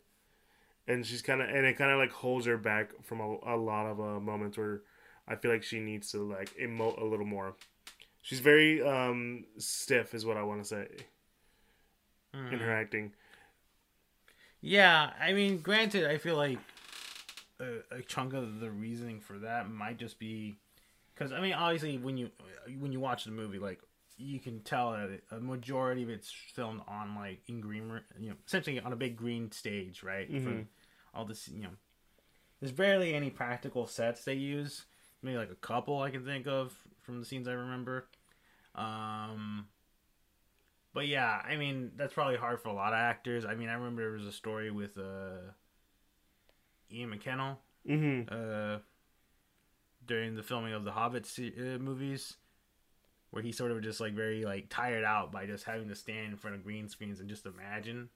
and 0.87 1.05
she's 1.05 1.23
kind 1.23 1.43
of 1.43 1.49
and 1.49 1.67
it 1.67 1.77
kind 1.77 1.91
of 1.91 1.99
like 1.99 2.13
holds 2.13 2.47
her 2.47 2.57
back 2.57 2.93
from 3.03 3.21
a, 3.21 3.37
a 3.47 3.57
lot 3.57 3.87
of 3.87 4.01
uh, 4.01 4.21
moments 4.21 4.57
where 4.57 4.83
I 5.27 5.35
feel 5.35 5.51
like 5.51 5.65
she 5.65 5.81
needs 5.81 6.13
to 6.13 6.23
like 6.23 6.55
emote 6.57 7.03
a 7.03 7.05
little 7.05 7.27
more. 7.27 7.57
She's 8.23 8.41
very 8.41 8.83
um 8.83 9.45
stiff, 9.59 10.15
is 10.15 10.27
what 10.27 10.37
I 10.37 10.43
want 10.43 10.63
to 10.63 10.69
say 10.69 10.89
in 12.33 12.59
her 12.59 12.73
acting. 12.73 13.13
Yeah, 14.61 15.11
I 15.21 15.33
mean, 15.33 15.59
granted, 15.59 16.05
I 16.09 16.19
feel 16.19 16.37
like 16.37 16.59
a, 17.59 17.97
a 17.97 18.03
chunk 18.03 18.35
of 18.35 18.61
the 18.61 18.71
reasoning 18.71 19.21
for 19.21 19.39
that 19.39 19.71
might 19.71 19.97
just 19.99 20.19
be 20.19 20.57
because 21.15 21.33
I 21.33 21.41
mean, 21.41 21.55
obviously, 21.55 21.99
when 21.99 22.17
you 22.17 22.31
when 22.79 22.93
you 22.93 23.01
watch 23.01 23.25
the 23.25 23.31
movie, 23.31 23.59
like 23.59 23.81
you 24.19 24.39
can 24.39 24.61
tell 24.61 24.93
that 24.93 25.21
a 25.31 25.41
majority 25.41 26.03
of 26.03 26.11
it's 26.11 26.31
filmed 26.31 26.83
on 26.87 27.15
like 27.15 27.41
in 27.49 27.61
green, 27.61 28.01
you 28.19 28.31
know, 28.31 28.37
essentially 28.47 28.79
on 28.81 28.93
a 28.93 28.97
big 28.97 29.17
green 29.17 29.51
stage, 29.51 30.03
right? 30.03 30.31
Mhm. 30.31 30.67
all 31.15 31.25
this, 31.25 31.49
you 31.49 31.63
know, 31.63 31.71
there's 32.61 32.71
barely 32.73 33.15
any 33.15 33.31
practical 33.31 33.87
sets 33.87 34.25
they 34.25 34.35
use. 34.35 34.85
Maybe 35.23 35.39
like 35.39 35.51
a 35.51 35.57
couple 35.57 36.01
I 36.01 36.11
can 36.11 36.25
think 36.25 36.47
of 36.47 36.75
from 37.11 37.21
the 37.21 37.27
scenes 37.27 37.49
I 37.49 37.53
remember. 37.53 38.07
Um, 38.75 39.67
but 40.95 41.07
yeah, 41.07 41.41
I 41.45 41.57
mean 41.57 41.93
that's 41.97 42.15
probably 42.15 42.37
hard 42.37 42.61
for 42.61 42.69
a 42.69 42.73
lot 42.75 42.93
of 42.93 42.99
actors. 42.99 43.45
I 43.45 43.55
mean, 43.55 43.69
I 43.69 43.75
remember 43.75 44.03
there 44.03 44.13
was 44.13 44.27
a 44.27 44.33
story 44.33 44.71
with 44.71 44.97
uh, 44.99 45.53
Ian 46.93 47.11
McKellen 47.11 47.57
Mm-hmm. 47.89 48.33
uh, 48.33 48.79
during 50.07 50.35
the 50.37 50.43
filming 50.43 50.75
of 50.75 50.85
the 50.85 50.93
Hobbit 50.93 51.25
se- 51.27 51.55
uh, 51.59 51.79
movies, 51.79 52.37
where 53.31 53.43
he 53.43 53.53
sort 53.53 53.71
of 53.71 53.83
just 53.83 54.01
like 54.01 54.13
very 54.13 54.45
like 54.45 54.69
tired 54.69 55.05
out 55.05 55.33
by 55.33 55.47
just 55.47 55.65
having 55.65 55.89
to 55.89 55.95
stand 55.95 56.31
in 56.33 56.37
front 56.37 56.57
of 56.57 56.65
green 56.65 56.89
screens 56.89 57.21
and 57.21 57.29
just 57.29 57.47
imagine 57.47 58.09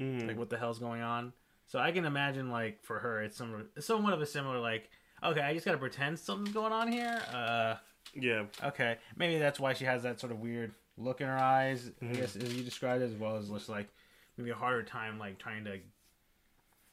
mm 0.00 0.26
like 0.26 0.38
what 0.38 0.50
the 0.50 0.58
hell's 0.58 0.78
going 0.78 1.00
on. 1.02 1.32
So 1.66 1.78
I 1.78 1.90
can 1.90 2.04
imagine 2.04 2.50
like 2.50 2.82
for 2.84 2.98
her, 3.00 3.22
it's 3.22 3.36
some 3.36 3.68
somewhat 3.78 4.12
of 4.12 4.20
a 4.20 4.26
similar 4.26 4.60
like 4.60 4.90
okay, 5.22 5.40
I 5.40 5.54
just 5.54 5.64
gotta 5.66 5.78
pretend 5.78 6.18
something's 6.18 6.52
going 6.54 6.72
on 6.72 6.88
here. 6.88 7.20
Uh, 7.32 7.76
Yeah. 8.18 8.44
Okay, 8.64 8.96
maybe 9.16 9.38
that's 9.38 9.60
why 9.60 9.72
she 9.74 9.84
has 9.84 10.02
that 10.04 10.18
sort 10.20 10.32
of 10.32 10.38
weird 10.40 10.72
look 10.96 11.20
in 11.20 11.26
her 11.26 11.38
eyes. 11.38 11.90
Mhm. 12.02 12.10
I 12.10 12.14
guess 12.14 12.36
as 12.36 12.54
you 12.54 12.62
described, 12.64 13.02
it, 13.02 13.06
as 13.06 13.14
well 13.14 13.36
as 13.36 13.48
just 13.50 13.68
like 13.68 13.88
maybe 14.36 14.50
a 14.50 14.54
harder 14.54 14.82
time 14.82 15.18
like 15.18 15.38
trying 15.38 15.64
to 15.64 15.78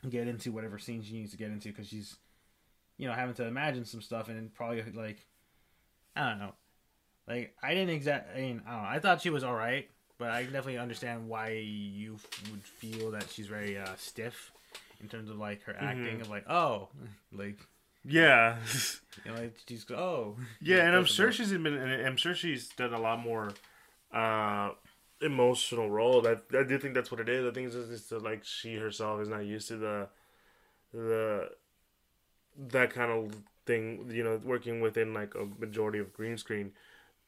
get 0.10 0.27
into 0.27 0.51
whatever 0.51 0.77
scene 0.77 1.01
she 1.01 1.13
needs 1.13 1.32
to 1.32 1.38
get 1.38 1.50
into 1.51 1.70
because 1.70 1.88
she's, 1.88 2.18
you 2.98 3.08
know, 3.08 3.13
having 3.13 3.34
to 3.36 3.46
imagine 3.46 3.86
some 3.86 4.01
stuff 4.01 4.27
and 4.30 4.53
probably 4.53 4.84
like, 4.94 5.25
I 6.15 6.30
don't 6.30 6.39
know, 6.39 6.53
like 7.27 7.56
I 7.63 7.74
didn't 7.74 7.92
exact. 7.92 8.36
I 8.36 8.42
mean, 8.42 8.62
I 8.68 8.72
don't 8.72 8.84
know. 8.84 8.89
I 8.89 9.00
thought 9.00 9.22
she 9.22 9.30
was 9.30 9.44
all 9.44 9.56
right, 9.56 9.89
but 10.18 10.30
I 10.32 10.44
definitely 10.44 10.77
understand 10.77 11.27
why 11.30 11.50
you 11.51 12.18
would 12.51 12.63
feel 12.65 13.12
that 13.12 13.30
she's 13.32 13.48
very 13.48 13.77
uh, 13.77 13.96
stiff 13.98 14.51
in 15.00 15.08
terms 15.10 15.30
of 15.30 15.38
like 15.38 15.63
her 15.63 15.75
acting 15.77 16.22
of 16.22 16.30
like 16.30 16.50
oh 16.50 16.89
like 17.32 17.58
Yeah. 18.05 18.57
you 19.25 19.31
know 19.31 19.41
like 19.41 19.57
she's 19.67 19.86
oh 19.91 20.36
Yeah, 20.62 20.86
and 20.86 20.95
I'm 20.95 21.05
sure 21.05 21.31
she's 21.31 21.51
been. 21.51 21.65
and 21.65 22.05
I'm 22.05 22.17
sure 22.17 22.36
she's 22.36 22.69
done 22.69 22.93
a 22.93 23.00
lot 23.00 23.19
more 23.19 23.53
uh, 24.13 24.72
emotional 25.22 25.89
role. 25.89 26.25
I 26.27 26.38
I 26.57 26.63
do 26.63 26.77
think 26.77 26.93
that's 26.93 27.12
what 27.12 27.19
it 27.19 27.29
is. 27.29 27.45
I 27.45 27.51
think 27.51 27.67
it's 27.67 27.75
just 27.75 27.91
it's 27.91 28.10
that, 28.10 28.24
like 28.24 28.43
she 28.43 28.75
herself 28.75 29.22
is 29.22 29.29
not 29.29 29.45
used 29.45 29.67
to 29.69 29.77
the 29.77 30.07
the 30.93 31.50
that 32.57 32.91
kind 32.91 33.12
of 33.12 33.36
thing. 33.65 34.10
You 34.12 34.24
know, 34.24 34.41
working 34.43 34.81
within 34.81 35.13
like 35.13 35.36
a 35.36 35.45
majority 35.60 36.00
of 36.00 36.13
green 36.13 36.38
screen. 36.38 36.72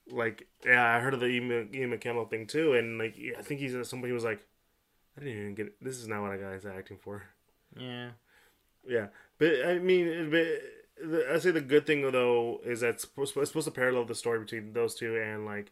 Like, 0.10 0.48
yeah, 0.65 0.96
I 0.96 1.00
heard 1.00 1.15
of 1.15 1.20
the 1.20 1.27
Ian, 1.27 1.70
Ian 1.74 1.91
McKellen 1.91 2.29
thing 2.29 2.46
too, 2.48 2.74
and 2.74 3.00
like, 3.00 3.15
I 3.38 3.41
think 3.41 3.60
he's 3.60 3.75
somebody 3.88 4.13
was 4.13 4.24
like, 4.24 4.46
I 5.17 5.22
didn't 5.22 5.39
even 5.39 5.55
get. 5.55 5.84
This 5.84 5.98
is 5.98 6.08
not 6.08 6.22
what 6.22 6.32
I 6.32 6.38
got 6.38 6.53
into 6.53 6.74
acting 6.74 6.98
for. 6.98 7.24
yeah 7.77 8.10
Yeah, 8.88 9.08
but 9.38 9.65
I 9.65 9.80
mean, 9.80 10.30
but 10.32 10.48
I 11.32 11.39
say 11.39 11.51
the 11.51 11.62
good 11.62 11.86
thing 11.86 12.10
though 12.12 12.62
is 12.65 12.82
that 12.82 12.92
it's 12.92 13.04
supposed, 13.04 13.36
it's 13.38 13.50
supposed 13.50 13.65
to 13.65 13.72
parallel 13.72 14.06
the 14.06 14.15
story 14.15 14.39
between 14.39 14.74
those 14.74 14.96
two 14.96 15.18
and 15.18 15.46
like 15.46 15.72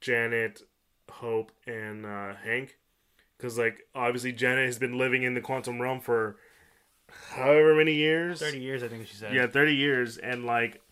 Janet, 0.00 0.62
Hope, 1.10 1.52
and 1.66 2.04
uh, 2.04 2.34
Hank, 2.44 2.78
because 3.36 3.58
like 3.58 3.86
obviously 3.94 4.32
Janet 4.32 4.66
has 4.66 4.78
been 4.78 4.98
living 4.98 5.22
in 5.22 5.34
the 5.34 5.40
quantum 5.40 5.80
realm 5.80 6.00
for 6.00 6.36
however 7.30 7.74
many 7.74 7.94
years. 7.94 8.40
thirty 8.40 8.60
years 8.60 8.82
I 8.82 8.88
think 8.88 9.06
she 9.06 9.16
said 9.16 9.34
Yeah, 9.34 9.46
thirty 9.46 9.74
years, 9.74 10.18
and 10.18 10.44
like 10.44 10.82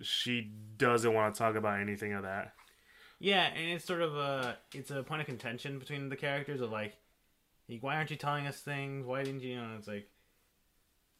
she 0.00 0.50
doesn't 0.78 1.12
want 1.12 1.34
to 1.34 1.38
talk 1.38 1.54
about 1.54 1.80
anything 1.80 2.12
of 2.12 2.22
that. 2.22 2.54
Yeah, 3.18 3.44
and 3.44 3.70
it's 3.70 3.84
sort 3.84 4.02
of 4.02 4.16
a 4.16 4.56
it's 4.74 4.90
a 4.90 5.02
point 5.02 5.20
of 5.20 5.26
contention 5.26 5.78
between 5.78 6.08
the 6.08 6.16
characters 6.16 6.60
of 6.60 6.72
like, 6.72 6.96
like, 7.68 7.82
why 7.82 7.96
aren't 7.96 8.10
you 8.10 8.16
telling 8.16 8.46
us 8.46 8.58
things? 8.58 9.06
Why 9.06 9.22
didn't 9.22 9.42
you? 9.42 9.50
You 9.50 9.56
know, 9.62 9.76
it's 9.78 9.86
like, 9.86 10.08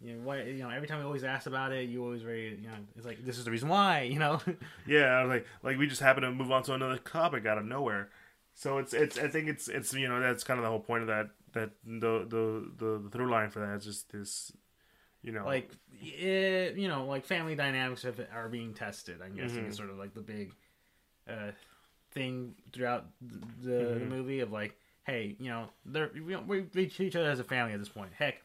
you 0.05 0.15
know, 0.15 0.21
why 0.25 0.43
you 0.43 0.63
know 0.63 0.71
every 0.71 0.89
time 0.89 0.99
we 0.99 1.05
always 1.05 1.25
ask 1.25 1.47
about 1.47 1.73
it, 1.73 1.89
you 1.89 2.03
always 2.03 2.23
very 2.23 2.57
you 2.57 2.69
know 2.69 2.75
it's 2.97 3.07
like 3.07 3.25
this 3.25 3.39
is 3.39 3.45
the 3.45 3.51
reason 3.51 3.69
why 3.69 4.03
you 4.03 4.19
know. 4.19 4.41
Yeah, 4.87 5.05
I 5.07 5.23
was 5.25 5.31
like 5.31 5.47
like 5.63 5.79
we 5.79 5.87
just 5.87 6.01
happen 6.01 6.23
to 6.23 6.33
move 6.33 6.51
on 6.51 6.63
to 6.65 6.75
another 6.75 6.99
topic 6.99 7.47
out 7.47 7.59
of 7.59 7.65
nowhere. 7.65 8.11
So 8.55 8.79
it's 8.79 8.93
it's 8.93 9.19
I 9.19 9.29
think 9.29 9.49
it's 9.49 9.69
it's 9.69 9.93
you 9.95 10.09
know 10.09 10.21
that's 10.21 10.45
kind 10.45 10.59
of 10.59 10.65
the 10.65 10.71
whole 10.71 10.81
point 10.81 11.03
of 11.03 11.09
that 11.09 11.31
that 11.53 11.71
the 11.85 12.27
the 12.29 12.71
the, 12.79 13.03
the 13.05 13.11
through 13.11 13.31
line 13.31 13.51
for 13.51 13.61
that 13.61 13.77
is 13.77 13.85
just 13.85 14.11
this 14.13 14.53
you 15.23 15.33
know 15.33 15.45
like 15.45 15.71
it, 16.01 16.77
you 16.77 16.89
know 16.89 17.07
like 17.07 17.25
family 17.25 17.55
dynamics 17.55 18.05
are 18.05 18.49
being 18.49 18.75
tested. 18.75 19.21
I'm 19.23 19.35
guessing 19.37 19.65
Mhm. 19.65 19.69
is 19.71 19.77
sort 19.77 19.91
of 19.91 19.97
like 19.99 20.15
the 20.15 20.21
big 20.23 20.53
uh, 21.29 21.53
thing 22.13 22.55
throughout 22.73 23.07
the, 23.21 23.39
the, 23.63 23.69
the 23.71 24.01
Mhm. 24.01 24.09
movie 24.09 24.41
of 24.41 24.53
like, 24.53 24.77
hey, 25.05 25.37
you 25.39 25.49
know, 25.51 25.69
they're 25.87 26.11
we, 26.15 26.37
we, 26.37 26.61
we 26.75 26.87
treat 26.87 27.07
each 27.09 27.17
other 27.17 27.31
as 27.31 27.41
a 27.41 27.45
family 27.45 27.73
at 27.73 27.79
this 27.79 27.89
point. 27.89 28.13
Heck. 28.19 28.43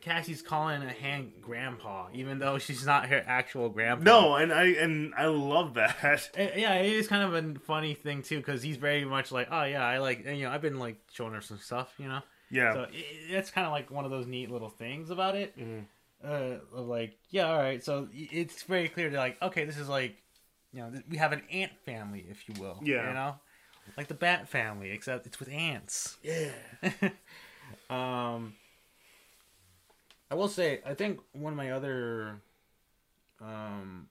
Cassie's 0.00 0.42
calling 0.42 0.82
a 0.82 0.90
Hank 0.92 1.40
grandpa, 1.40 2.08
even 2.12 2.38
though 2.40 2.58
she's 2.58 2.84
not 2.84 3.06
her 3.08 3.22
actual 3.26 3.68
grandpa. 3.68 4.02
no 4.04 4.34
and 4.34 4.52
I 4.52 4.64
and 4.66 5.14
I 5.16 5.26
love 5.26 5.74
that 5.74 5.96
Uh, 6.36 6.42
yeah, 6.56 6.74
it 6.74 6.92
is 6.92 7.06
kind 7.06 7.22
of 7.22 7.34
a 7.34 7.58
funny 7.60 7.94
thing 7.94 8.22
too, 8.22 8.38
because 8.38 8.62
he's 8.62 8.76
very 8.76 9.04
much 9.04 9.30
like, 9.30 9.48
oh 9.50 9.62
yeah, 9.64 9.84
I 9.84 9.98
like, 9.98 10.24
and, 10.26 10.36
you 10.38 10.44
know, 10.46 10.50
I've 10.50 10.62
been 10.62 10.78
like 10.78 10.96
showing 11.12 11.32
her 11.34 11.40
some 11.40 11.58
stuff, 11.58 11.94
you 11.98 12.08
know. 12.08 12.20
yeah 12.50 12.72
So 12.72 12.82
it, 12.82 12.94
it's 13.30 13.50
kind 13.50 13.66
of 13.66 13.72
like 13.72 13.90
one 13.90 14.04
of 14.04 14.10
those 14.10 14.26
neat 14.26 14.50
little 14.50 14.70
things 14.70 15.10
about 15.10 15.36
it. 15.36 15.56
Mhm. 15.58 15.84
Uh, 16.24 16.58
of 16.74 16.86
like, 16.86 17.16
yeah, 17.30 17.48
all 17.50 17.58
right. 17.58 17.84
So 17.84 18.08
it's 18.12 18.62
very 18.64 18.88
clear 18.88 19.10
to 19.10 19.16
like, 19.16 19.40
okay, 19.40 19.64
this 19.66 19.76
is 19.78 19.88
like, 19.88 20.16
you 20.72 20.80
know, 20.80 20.90
th- 20.90 21.04
we 21.08 21.18
have 21.18 21.32
an 21.32 21.42
ant 21.52 21.72
family, 21.84 22.26
if 22.28 22.48
you 22.48 22.54
will. 22.60 22.80
Yeah. 22.82 23.06
You 23.08 23.14
know, 23.14 23.34
like 23.96 24.08
the 24.08 24.14
bat 24.14 24.48
family, 24.48 24.90
except 24.90 25.26
it's 25.26 25.38
with 25.38 25.48
ants. 25.50 26.16
yeah 26.24 26.50
um, 27.90 28.54
I 30.30 30.34
will 30.34 30.48
say, 30.48 30.80
I 30.84 30.94
think 30.94 31.20
one 31.32 31.52
of 31.52 31.56
my 31.56 31.70
other, 31.70 32.40
um, 33.40 34.08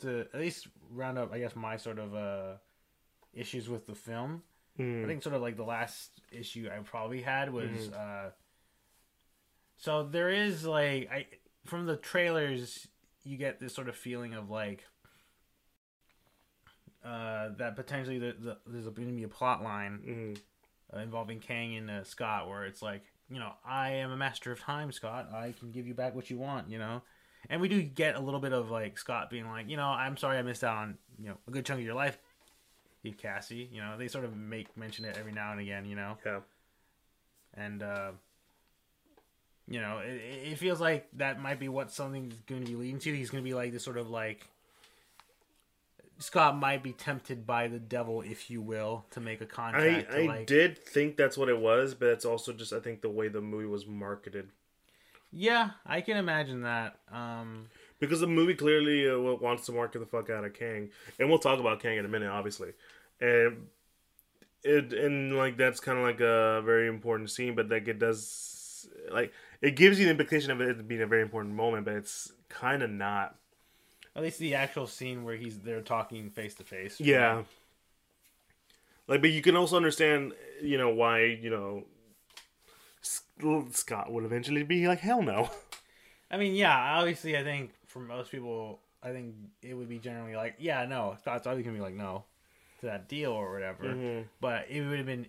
to 0.00 0.20
at 0.32 0.40
least 0.40 0.68
round 0.90 1.18
up, 1.18 1.32
I 1.32 1.38
guess 1.38 1.56
my 1.56 1.76
sort 1.76 1.98
of 1.98 2.14
uh 2.14 2.54
issues 3.32 3.68
with 3.68 3.86
the 3.86 3.94
film. 3.94 4.42
I 4.78 4.82
Mhm. 4.82 5.06
think 5.06 5.22
sort 5.22 5.34
of 5.34 5.42
like 5.42 5.56
the 5.56 5.64
last 5.64 6.20
issue 6.30 6.68
I 6.72 6.78
probably 6.80 7.22
had 7.22 7.52
was 7.52 7.90
Mhm. 7.90 7.94
uh 7.94 8.30
so 9.76 10.02
there 10.04 10.30
is 10.30 10.64
like 10.64 11.10
I 11.10 11.26
from 11.64 11.86
the 11.86 11.96
trailers 11.96 12.86
you 13.24 13.36
get 13.36 13.58
this 13.58 13.74
sort 13.74 13.88
of 13.88 13.96
feeling 13.96 14.34
of 14.34 14.50
like 14.50 14.84
uh 17.04 17.50
that 17.56 17.76
potentially 17.76 18.18
the, 18.18 18.32
the, 18.38 18.58
there's 18.66 18.84
going 18.86 19.08
to 19.08 19.14
be 19.14 19.24
a 19.24 19.28
plot 19.28 19.62
line 19.62 20.02
Mhm. 20.06 20.40
uh, 20.96 21.00
involving 21.00 21.40
Kang 21.40 21.76
and 21.76 21.90
uh, 21.90 22.04
Scott 22.04 22.48
where 22.48 22.64
it's 22.64 22.82
like 22.82 23.12
you 23.30 23.38
know 23.38 23.52
I 23.66 23.90
am 23.92 24.10
a 24.10 24.16
master 24.16 24.52
of 24.52 24.60
time 24.60 24.92
Scott 24.92 25.30
I 25.32 25.54
can 25.58 25.70
give 25.70 25.86
you 25.86 25.94
back 25.94 26.14
what 26.14 26.30
you 26.30 26.38
want 26.38 26.70
you 26.70 26.78
know 26.78 27.02
and 27.50 27.60
we 27.60 27.68
do 27.68 27.82
get 27.82 28.16
a 28.16 28.20
little 28.20 28.40
bit 28.40 28.52
of 28.52 28.70
like 28.70 28.98
Scott 28.98 29.30
being 29.30 29.48
like 29.48 29.68
you 29.68 29.76
know 29.76 29.86
I'm 29.86 30.16
sorry 30.16 30.38
I 30.38 30.42
missed 30.42 30.64
out 30.64 30.76
on 30.76 30.98
you 31.18 31.28
know 31.28 31.36
a 31.48 31.50
good 31.50 31.64
chunk 31.64 31.80
of 31.80 31.86
your 31.86 31.94
life 31.94 32.18
Steve 33.00 33.18
Cassie. 33.18 33.68
You 33.70 33.82
know, 33.82 33.98
they 33.98 34.08
sort 34.08 34.24
of 34.24 34.34
make 34.34 34.74
mention 34.78 35.04
it 35.04 35.18
every 35.18 35.32
now 35.32 35.52
and 35.52 35.60
again. 35.60 35.84
You 35.84 35.94
know, 35.94 36.16
Yeah. 36.24 36.40
and 37.52 37.82
uh, 37.82 38.12
you 39.68 39.78
know, 39.78 39.98
it, 39.98 40.52
it 40.52 40.58
feels 40.58 40.80
like 40.80 41.08
that 41.18 41.38
might 41.38 41.60
be 41.60 41.68
what 41.68 41.90
something's 41.92 42.34
going 42.46 42.62
to 42.64 42.66
be 42.66 42.76
leading 42.76 42.98
to. 43.00 43.14
He's 43.14 43.28
going 43.28 43.44
to 43.44 43.46
be 43.46 43.52
like 43.52 43.72
this 43.72 43.84
sort 43.84 43.98
of 43.98 44.08
like 44.08 44.46
Scott 46.18 46.56
might 46.56 46.82
be 46.82 46.92
tempted 46.92 47.46
by 47.46 47.68
the 47.68 47.78
devil, 47.78 48.22
if 48.22 48.50
you 48.50 48.60
will, 48.60 49.04
to 49.10 49.20
make 49.20 49.40
a 49.40 49.46
contract. 49.46 50.10
to, 50.10 50.16
I 50.16 50.26
like, 50.26 50.46
did 50.46 50.78
think 50.78 51.16
that's 51.16 51.36
what 51.36 51.48
it 51.48 51.58
was, 51.58 51.94
but 51.94 52.08
it's 52.10 52.24
also 52.24 52.52
just 52.52 52.72
I 52.72 52.80
think 52.80 53.02
the 53.02 53.10
way 53.10 53.28
the 53.28 53.40
movie 53.40 53.66
was 53.66 53.86
marketed 53.86 54.50
Yeah, 55.32 55.70
I 55.84 56.00
can 56.00 56.16
imagine 56.16 56.62
that. 56.62 56.98
Um, 57.12 57.68
because 57.98 58.20
the 58.20 58.26
movie 58.26 58.54
clearly 58.54 59.08
uh, 59.08 59.18
wants 59.18 59.66
to 59.66 59.72
market 59.72 59.98
the 59.98 60.06
fuck 60.06 60.30
out 60.30 60.44
of 60.44 60.54
Kang, 60.54 60.90
and 61.18 61.28
we'll 61.28 61.38
talk 61.38 61.58
about 61.58 61.80
Kang 61.80 61.96
in 61.96 62.04
a 62.04 62.08
minute, 62.08 62.30
obviously, 62.30 62.72
and 63.20 63.66
it 64.62 64.92
and 64.92 65.36
like 65.36 65.56
that's 65.56 65.80
kind 65.80 65.98
of 65.98 66.04
like 66.04 66.20
a 66.20 66.62
very 66.64 66.88
important 66.88 67.30
scene, 67.30 67.54
but 67.54 67.68
like 67.68 67.86
it 67.86 67.98
does 67.98 68.88
like 69.10 69.32
it 69.60 69.76
gives 69.76 69.98
you 69.98 70.06
the 70.06 70.10
implication 70.10 70.50
of 70.50 70.60
it 70.60 70.86
being 70.88 71.02
a 71.02 71.06
very 71.06 71.22
important 71.22 71.54
moment, 71.54 71.84
but 71.84 71.94
it's 71.94 72.32
kind 72.48 72.82
of 72.82 72.90
not. 72.90 73.36
At 74.16 74.22
least 74.22 74.38
the 74.38 74.54
actual 74.54 74.86
scene 74.86 75.24
where 75.24 75.36
he's 75.36 75.58
they're 75.58 75.80
talking 75.80 76.30
face 76.30 76.54
to 76.54 76.64
face. 76.64 77.00
Yeah. 77.00 77.42
Like, 79.06 79.20
but 79.20 79.30
you 79.30 79.42
can 79.42 79.56
also 79.56 79.76
understand, 79.76 80.32
you 80.62 80.78
know, 80.78 80.88
why 80.88 81.24
you 81.24 81.50
know 81.50 81.84
Scott 83.72 84.12
would 84.12 84.24
eventually 84.24 84.62
be 84.62 84.86
like, 84.88 85.00
hell 85.00 85.22
no. 85.22 85.50
I 86.30 86.36
mean, 86.36 86.54
yeah, 86.54 86.98
obviously, 86.98 87.36
I 87.36 87.42
think 87.44 87.70
for 87.86 88.00
most 88.00 88.30
people, 88.30 88.80
I 89.02 89.12
think 89.12 89.34
it 89.62 89.74
would 89.74 89.88
be 89.88 89.98
generally 89.98 90.34
like, 90.34 90.56
yeah, 90.58 90.84
no, 90.86 91.16
Scott's 91.20 91.46
always 91.46 91.64
gonna 91.64 91.76
be 91.76 91.82
like, 91.82 91.94
no, 91.94 92.24
to 92.80 92.86
that 92.86 93.08
deal 93.08 93.32
or 93.32 93.52
whatever. 93.52 93.84
Mhm. 93.84 94.24
But 94.40 94.66
it 94.70 94.82
would 94.82 94.98
have 94.98 95.06
been. 95.06 95.26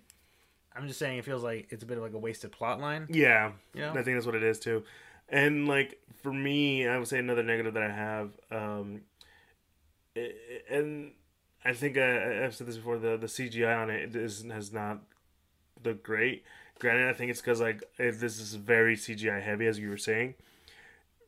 I'm 0.77 0.87
just 0.87 0.99
saying, 0.99 1.17
it 1.19 1.25
feels 1.25 1.41
like 1.41 1.67
it's 1.69 1.83
a 1.83 1.85
bit 1.85 1.97
of 1.97 2.03
like 2.03 2.13
a 2.13 2.17
wasted 2.17 2.51
plot 2.51 2.81
line. 2.81 3.07
Yeah, 3.09 3.53
You 3.73 3.81
know? 3.81 3.91
I 3.91 4.03
think 4.03 4.17
that's 4.17 4.25
what 4.25 4.35
it 4.35 4.43
is 4.43 4.59
too. 4.59 4.83
And 5.29 5.67
like 5.67 5.99
for 6.21 6.33
me, 6.33 6.87
I 6.87 6.97
would 6.97 7.07
say 7.07 7.19
another 7.19 7.43
negative 7.43 7.73
that 7.73 7.83
I 7.83 7.91
have, 7.91 8.31
um, 8.51 9.01
and 10.69 11.11
I 11.63 11.73
think 11.73 11.97
I, 11.97 12.45
I've 12.45 12.55
said 12.55 12.67
this 12.67 12.77
before. 12.77 12.97
The 12.97 13.17
the 13.17 13.27
CGI 13.27 13.77
on 13.77 13.89
it 13.89 14.15
is 14.15 14.45
has 14.51 14.71
not 14.71 15.01
looked 15.83 16.03
great. 16.03 16.43
Granted, 16.79 17.09
I 17.09 17.13
think 17.13 17.31
it's 17.31 17.41
because 17.41 17.61
like 17.61 17.83
this 17.97 18.39
is 18.39 18.55
very 18.55 18.95
CGI 18.95 19.41
heavy, 19.41 19.65
as 19.67 19.79
you 19.79 19.89
were 19.89 19.97
saying. 19.97 20.35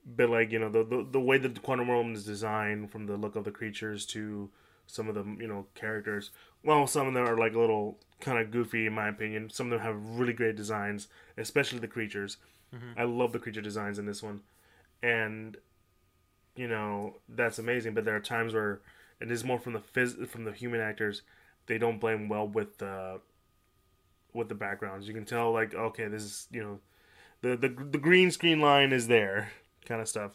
But 0.05 0.29
like 0.29 0.51
you 0.51 0.59
know 0.59 0.69
the, 0.69 0.83
the 0.83 1.07
the 1.11 1.19
way 1.19 1.37
that 1.37 1.55
the 1.55 1.59
quantum 1.61 1.89
realm 1.89 2.13
is 2.13 2.25
designed, 2.25 2.91
from 2.91 3.07
the 3.07 3.17
look 3.17 3.35
of 3.35 3.43
the 3.43 3.51
creatures 3.51 4.05
to 4.07 4.49
some 4.85 5.09
of 5.09 5.15
the 5.15 5.23
you 5.39 5.47
know 5.47 5.65
characters. 5.75 6.31
Well, 6.63 6.87
some 6.87 7.07
of 7.07 7.13
them 7.13 7.27
are 7.27 7.37
like 7.37 7.53
a 7.53 7.59
little 7.59 7.97
kind 8.19 8.39
of 8.39 8.51
goofy 8.51 8.85
in 8.87 8.93
my 8.93 9.09
opinion. 9.09 9.49
Some 9.49 9.67
of 9.67 9.71
them 9.71 9.79
have 9.81 10.17
really 10.19 10.33
great 10.33 10.55
designs, 10.55 11.07
especially 11.37 11.79
the 11.79 11.87
creatures. 11.87 12.37
I 12.97 13.03
love 13.03 13.31
the 13.31 13.39
creature 13.39 13.61
designs 13.61 13.97
in 13.99 14.05
this 14.05 14.21
one, 14.21 14.41
and 15.01 15.57
you 16.55 16.67
know 16.67 17.15
that's 17.29 17.59
amazing. 17.59 17.93
But 17.93 18.05
there 18.05 18.15
are 18.15 18.19
times 18.21 18.53
where 18.53 18.81
it 19.19 19.31
is 19.31 19.43
more 19.43 19.59
from 19.59 19.73
the 19.73 19.79
phys- 19.79 20.27
from 20.27 20.43
the 20.43 20.51
human 20.51 20.81
actors. 20.81 21.21
They 21.67 21.77
don't 21.77 21.99
blame 21.99 22.29
well 22.29 22.47
with 22.47 22.77
the 22.77 23.19
with 24.33 24.49
the 24.49 24.55
backgrounds. 24.55 25.07
You 25.07 25.13
can 25.13 25.25
tell 25.25 25.51
like 25.51 25.73
okay, 25.73 26.07
this 26.07 26.23
is 26.23 26.47
you 26.51 26.61
know 26.61 26.79
the 27.41 27.55
the 27.55 27.69
the 27.69 27.97
green 27.97 28.31
screen 28.31 28.59
line 28.59 28.91
is 28.91 29.07
there, 29.07 29.51
kind 29.85 30.01
of 30.01 30.07
stuff. 30.07 30.31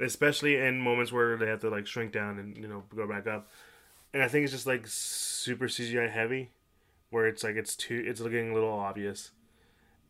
Especially 0.00 0.56
in 0.56 0.80
moments 0.80 1.12
where 1.12 1.36
they 1.36 1.46
have 1.46 1.60
to 1.60 1.70
like 1.70 1.86
shrink 1.86 2.12
down 2.12 2.38
and 2.38 2.56
you 2.56 2.68
know 2.68 2.82
go 2.94 3.06
back 3.06 3.26
up. 3.26 3.48
And 4.12 4.22
I 4.22 4.28
think 4.28 4.44
it's 4.44 4.52
just 4.52 4.66
like 4.66 4.86
super 4.86 5.66
CGI 5.66 6.10
heavy, 6.10 6.50
where 7.10 7.26
it's 7.26 7.42
like 7.42 7.56
it's 7.56 7.74
too 7.76 8.02
it's 8.06 8.20
looking 8.20 8.50
a 8.50 8.54
little 8.54 8.72
obvious. 8.72 9.30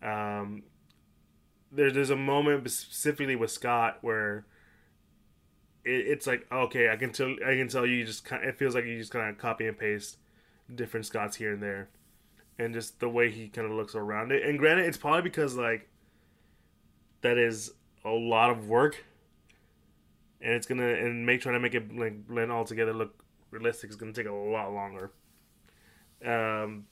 Um, 0.03 0.63
there, 1.75 1.91
there's 1.91 2.11
a 2.11 2.17
moment 2.17 2.71
specifically 2.71 3.37
with 3.37 3.51
Scott 3.51 3.99
where 4.01 4.47
it, 5.85 6.07
it's 6.07 6.27
like 6.27 6.47
okay, 6.51 6.91
I 6.91 6.97
can 6.97 7.13
tell 7.13 7.35
I 7.47 7.55
can 7.57 7.69
tell 7.69 7.87
you 7.87 8.05
just 8.05 8.25
kind 8.25 8.45
it 8.45 8.57
feels 8.57 8.75
like 8.75 8.85
you 8.85 8.99
just 8.99 9.13
kind 9.13 9.29
of 9.29 9.39
copy 9.39 9.67
and 9.67 9.79
paste 9.79 10.19
different 10.75 11.07
Scotts 11.07 11.37
here 11.37 11.53
and 11.53 11.63
there, 11.63 11.89
and 12.59 12.73
just 12.73 13.01
the 13.01 13.09
way 13.09 13.31
he 13.31 13.49
kind 13.49 13.67
of 13.67 13.75
looks 13.75 13.95
around 13.95 14.33
it. 14.33 14.45
And 14.45 14.59
granted, 14.59 14.87
it's 14.87 14.97
probably 14.97 15.23
because 15.23 15.57
like 15.57 15.89
that 17.23 17.39
is 17.39 17.73
a 18.05 18.11
lot 18.11 18.51
of 18.51 18.69
work, 18.69 19.05
and 20.41 20.55
it's 20.55 20.67
gonna 20.67 20.89
and 20.89 21.27
make 21.27 21.41
trying 21.41 21.55
to 21.55 21.61
make 21.61 21.75
it 21.75 21.95
like 21.95 22.27
blend 22.27 22.53
all 22.53 22.65
together 22.65 22.93
look 22.93 23.23
realistic 23.51 23.91
is 23.91 23.97
gonna 23.97 24.13
take 24.13 24.27
a 24.27 24.33
lot 24.33 24.73
longer. 24.73 25.11
Um. 26.25 26.87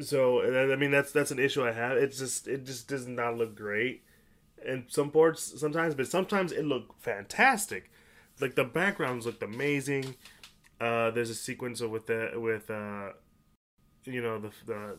So 0.00 0.70
I 0.72 0.76
mean 0.76 0.90
that's 0.90 1.12
that's 1.12 1.30
an 1.30 1.38
issue 1.38 1.64
I 1.64 1.72
have. 1.72 1.96
It's 1.96 2.18
just 2.18 2.48
it 2.48 2.64
just 2.64 2.88
does 2.88 3.06
not 3.06 3.36
look 3.36 3.54
great, 3.54 4.02
in 4.64 4.84
some 4.88 5.10
parts 5.10 5.58
sometimes, 5.60 5.94
but 5.94 6.06
sometimes 6.06 6.52
it 6.52 6.64
looked 6.64 7.02
fantastic. 7.02 7.90
Like 8.40 8.54
the 8.54 8.64
backgrounds 8.64 9.26
looked 9.26 9.42
amazing. 9.42 10.14
Uh, 10.80 11.10
there's 11.10 11.30
a 11.30 11.34
sequence 11.34 11.80
of 11.80 11.90
with 11.90 12.06
the 12.06 12.32
with 12.34 12.70
uh, 12.70 13.10
you 14.04 14.22
know 14.22 14.38
the 14.38 14.50
the 14.66 14.96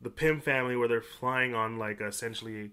the 0.00 0.10
Pym 0.10 0.40
family 0.40 0.76
where 0.76 0.88
they're 0.88 1.00
flying 1.00 1.54
on 1.54 1.78
like 1.78 2.00
essentially 2.00 2.72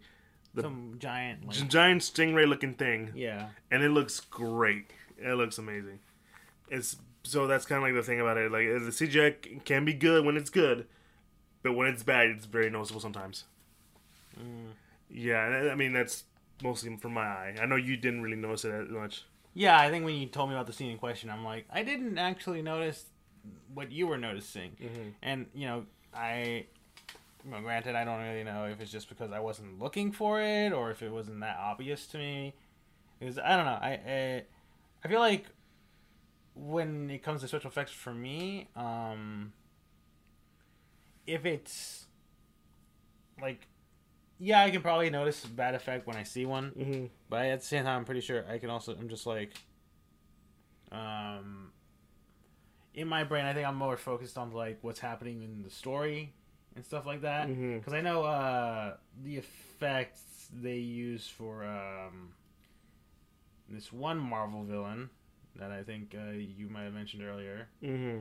the 0.53 0.61
Some 0.61 0.95
giant, 0.99 1.45
like, 1.47 1.67
giant 1.67 2.01
stingray 2.01 2.47
looking 2.47 2.73
thing, 2.73 3.11
yeah, 3.15 3.49
and 3.69 3.83
it 3.83 3.89
looks 3.89 4.19
great. 4.19 4.91
It 5.17 5.35
looks 5.35 5.57
amazing. 5.57 5.99
It's 6.69 6.95
so 7.23 7.47
that's 7.47 7.65
kind 7.65 7.77
of 7.77 7.83
like 7.83 7.93
the 7.93 8.03
thing 8.03 8.21
about 8.21 8.37
it. 8.37 8.51
Like 8.51 8.67
the 8.67 8.91
CGI 8.91 9.63
can 9.65 9.85
be 9.85 9.93
good 9.93 10.25
when 10.25 10.37
it's 10.37 10.49
good, 10.49 10.87
but 11.65 11.73
when 11.73 11.87
it's 11.93 12.03
bad, 12.03 12.27
it's 12.29 12.45
very 12.45 12.69
noticeable 12.69 13.01
sometimes. 13.01 13.43
Yeah, 15.09 15.37
I 15.67 15.71
I 15.71 15.75
mean 15.75 15.93
that's 15.93 16.23
mostly 16.63 16.95
from 16.97 17.13
my 17.13 17.21
eye. 17.25 17.55
I 17.61 17.65
know 17.65 17.75
you 17.75 17.97
didn't 17.97 18.21
really 18.21 18.35
notice 18.37 18.65
it 18.65 18.73
as 18.73 18.89
much. 18.89 19.23
yeah. 19.53 19.77
I 19.79 19.89
think 19.89 20.05
when 20.05 20.15
you 20.15 20.27
told 20.27 20.49
me 20.49 20.55
about 20.55 20.67
the 20.67 20.73
scene 20.73 20.91
in 20.91 20.97
question, 20.97 21.29
I'm 21.29 21.43
like, 21.43 21.65
I 21.71 21.83
didn't 21.83 22.17
actually 22.17 22.61
notice 22.61 23.05
what 23.73 23.91
you 23.91 24.07
were 24.07 24.17
noticing, 24.17 24.71
Mm-hmm. 24.81 25.09
and 25.21 25.45
you 25.53 25.67
know, 25.67 25.85
I. 26.13 26.65
Well, 27.49 27.61
granted, 27.61 27.93
I 27.95 28.03
don't 28.05 28.21
really 28.23 28.43
know 28.43 28.65
if 28.65 28.81
it's 28.81 28.91
just 28.91 29.07
because 29.07 29.31
I 29.31 29.39
wasn't 29.39 29.79
looking 29.79 30.11
for 30.11 30.41
it 30.41 30.73
or 30.73 30.89
if 30.89 31.03
it 31.03 31.11
wasn't 31.11 31.41
that 31.41 31.57
obvious 31.59 32.07
to 32.07 32.17
me. 32.17 32.55
Because 33.19 33.37
I 33.37 33.55
don't 33.55 33.65
know. 33.71 33.79
I, 33.89 33.91
I 34.07 34.43
I 35.03 35.07
feel 35.07 35.19
like 35.19 35.45
when 36.55 37.09
it 37.11 37.21
comes 37.21 37.41
to 37.41 37.47
special 37.47 37.69
effects 37.69 37.91
for 37.91 38.13
me, 38.13 38.67
um, 38.75 39.53
if 41.27 41.45
it's 41.45 42.05
like, 43.41 43.67
yeah, 44.39 44.61
I 44.63 44.69
can 44.69 44.81
probably 44.81 45.09
notice 45.09 45.43
a 45.45 45.47
bad 45.49 45.75
effect 45.75 46.07
when 46.07 46.15
I 46.17 46.23
see 46.23 46.45
one, 46.45 46.71
Mm-hmm. 46.77 47.05
but 47.29 47.45
at 47.45 47.59
the 47.61 47.65
same 47.65 47.83
time, 47.85 47.99
I'm 47.99 48.05
pretty 48.05 48.21
sure 48.21 48.45
I 48.49 48.57
can 48.57 48.69
also. 48.69 48.93
I'm 48.95 49.09
just 49.09 49.25
like, 49.25 49.51
um, 50.91 51.71
in 52.93 53.07
my 53.07 53.23
brain, 53.23 53.45
I 53.45 53.53
think 53.53 53.67
I'm 53.67 53.75
more 53.75 53.97
focused 53.97 54.37
on 54.37 54.51
like 54.51 54.79
what's 54.81 54.99
happening 54.99 55.41
in 55.43 55.63
the 55.63 55.69
story 55.69 56.33
and 56.75 56.85
stuff 56.85 57.05
like 57.05 57.21
that. 57.21 57.47
Because 57.47 57.93
I 57.93 58.01
know 58.01 58.23
uh, 58.23 58.95
the 59.23 59.37
effects 59.37 60.47
they 60.53 60.77
use 60.77 61.27
for 61.27 61.65
um, 61.65 62.33
this 63.69 63.91
one 63.91 64.17
Marvel 64.19 64.63
villain 64.63 65.09
that 65.57 65.71
I 65.71 65.83
think 65.83 66.13
uh, 66.17 66.31
you 66.31 66.67
might 66.69 66.83
have 66.83 66.93
mentioned 66.93 67.23
earlier. 67.23 67.67
Mm-hmm. 67.83 68.19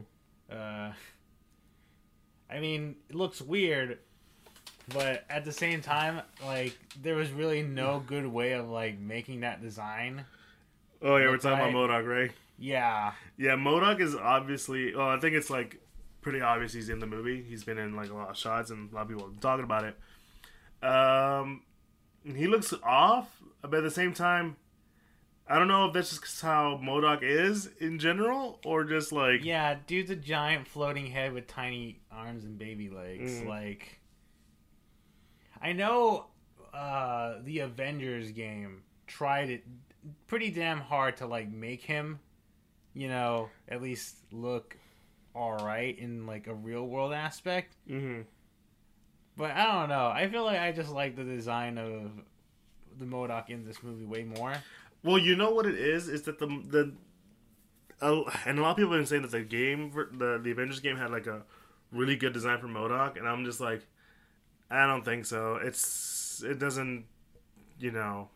Uh, 0.50 0.92
I 2.50 2.60
mean, 2.60 2.96
it 3.08 3.14
looks 3.14 3.40
weird, 3.40 3.98
but 4.92 5.24
at 5.28 5.44
the 5.44 5.52
same 5.52 5.80
time, 5.80 6.22
like 6.44 6.76
there 7.02 7.14
was 7.14 7.30
really 7.30 7.62
no 7.62 8.02
good 8.06 8.26
way 8.26 8.52
of 8.52 8.68
like 8.68 8.98
making 8.98 9.40
that 9.40 9.62
design. 9.62 10.24
Oh 11.02 11.16
yeah, 11.16 11.28
we're 11.28 11.38
talking 11.38 11.58
right. 11.58 11.70
about 11.70 11.90
MODOK, 11.90 12.06
right? 12.06 12.32
Yeah, 12.58 13.12
Yeah, 13.36 13.56
MODOK 13.56 14.00
is 14.00 14.14
obviously. 14.14 14.94
Well, 14.94 15.08
I 15.08 15.18
think 15.18 15.34
it's 15.34 15.50
like 15.50 15.80
pretty 16.20 16.40
obvious 16.40 16.72
he's 16.72 16.88
in 16.88 17.00
the 17.00 17.06
movie. 17.06 17.42
He's 17.42 17.64
been 17.64 17.78
in 17.78 17.96
like 17.96 18.10
a 18.10 18.14
lot 18.14 18.30
of 18.30 18.36
shots, 18.36 18.70
and 18.70 18.90
a 18.90 18.94
lot 18.94 19.02
of 19.02 19.08
people 19.08 19.24
are 19.24 19.40
talking 19.40 19.64
about 19.64 19.84
it. 19.84 20.86
Um, 20.86 21.62
he 22.24 22.46
looks 22.46 22.72
off, 22.82 23.42
but 23.62 23.74
at 23.74 23.82
the 23.82 23.90
same 23.90 24.12
time, 24.14 24.56
I 25.46 25.58
don't 25.58 25.68
know 25.68 25.86
if 25.86 25.92
that's 25.92 26.18
just 26.18 26.40
how 26.40 26.80
MODOK 26.82 27.22
is 27.22 27.68
in 27.78 27.98
general, 27.98 28.60
or 28.64 28.84
just 28.84 29.12
like 29.12 29.44
yeah, 29.44 29.76
dude's 29.86 30.10
a 30.10 30.16
giant 30.16 30.66
floating 30.66 31.06
head 31.06 31.32
with 31.34 31.46
tiny 31.46 32.00
arms 32.10 32.44
and 32.44 32.58
baby 32.58 32.88
legs. 32.88 33.32
Mm. 33.32 33.48
Like, 33.48 34.00
I 35.60 35.72
know 35.72 36.26
uh, 36.72 37.36
the 37.44 37.58
Avengers 37.60 38.30
game 38.30 38.82
tried 39.06 39.50
it 39.50 39.64
pretty 40.26 40.50
damn 40.50 40.80
hard 40.80 41.18
to 41.18 41.26
like 41.26 41.50
make 41.52 41.82
him, 41.82 42.20
you 42.94 43.08
know, 43.08 43.50
at 43.68 43.82
least 43.82 44.16
look 44.32 44.76
all 45.34 45.56
right 45.56 45.98
in 45.98 46.26
like 46.26 46.46
a 46.46 46.54
real 46.54 46.86
world 46.86 47.12
aspect. 47.12 47.76
hmm 47.86 48.22
But 49.36 49.50
I 49.50 49.64
don't 49.64 49.88
know. 49.88 50.06
I 50.08 50.28
feel 50.28 50.44
like 50.44 50.58
I 50.58 50.72
just 50.72 50.90
like 50.90 51.16
the 51.16 51.24
design 51.24 51.76
of 51.76 52.12
the 52.98 53.04
MODOK 53.04 53.50
in 53.50 53.64
this 53.64 53.82
movie 53.82 54.04
way 54.04 54.24
more. 54.24 54.54
Well, 55.04 55.18
you 55.18 55.36
know 55.36 55.50
what 55.50 55.66
it 55.66 55.76
is 55.76 56.08
is 56.08 56.22
that 56.22 56.38
the 56.40 56.46
the 56.46 56.92
uh, 58.00 58.22
and 58.46 58.58
a 58.58 58.62
lot 58.62 58.72
of 58.72 58.76
people 58.76 58.92
have 58.92 59.00
been 59.00 59.06
saying 59.06 59.22
that 59.22 59.30
the 59.30 59.42
game, 59.42 59.92
the 60.18 60.40
the 60.42 60.50
Avengers 60.50 60.80
game, 60.80 60.96
had 60.96 61.10
like 61.10 61.26
a 61.26 61.42
really 61.92 62.16
good 62.16 62.32
design 62.32 62.58
for 62.58 62.66
MODOK, 62.66 63.16
and 63.18 63.28
I'm 63.28 63.44
just 63.44 63.60
like, 63.60 63.86
I 64.70 64.86
don't 64.86 65.04
think 65.04 65.26
so. 65.26 65.56
It's 65.62 66.42
it 66.44 66.58
doesn't, 66.58 67.04
you 67.78 67.90
know, 67.92 68.30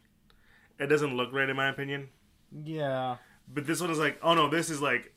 it 0.78 0.86
doesn't 0.86 1.16
look 1.16 1.32
right 1.32 1.48
in 1.48 1.56
my 1.56 1.68
opinion. 1.68 2.10
Yeah. 2.64 3.16
But 3.52 3.66
this 3.66 3.80
one 3.80 3.90
is 3.90 3.98
like, 3.98 4.18
oh 4.22 4.34
no, 4.34 4.48
this 4.48 4.70
is 4.70 4.80
like 4.82 5.12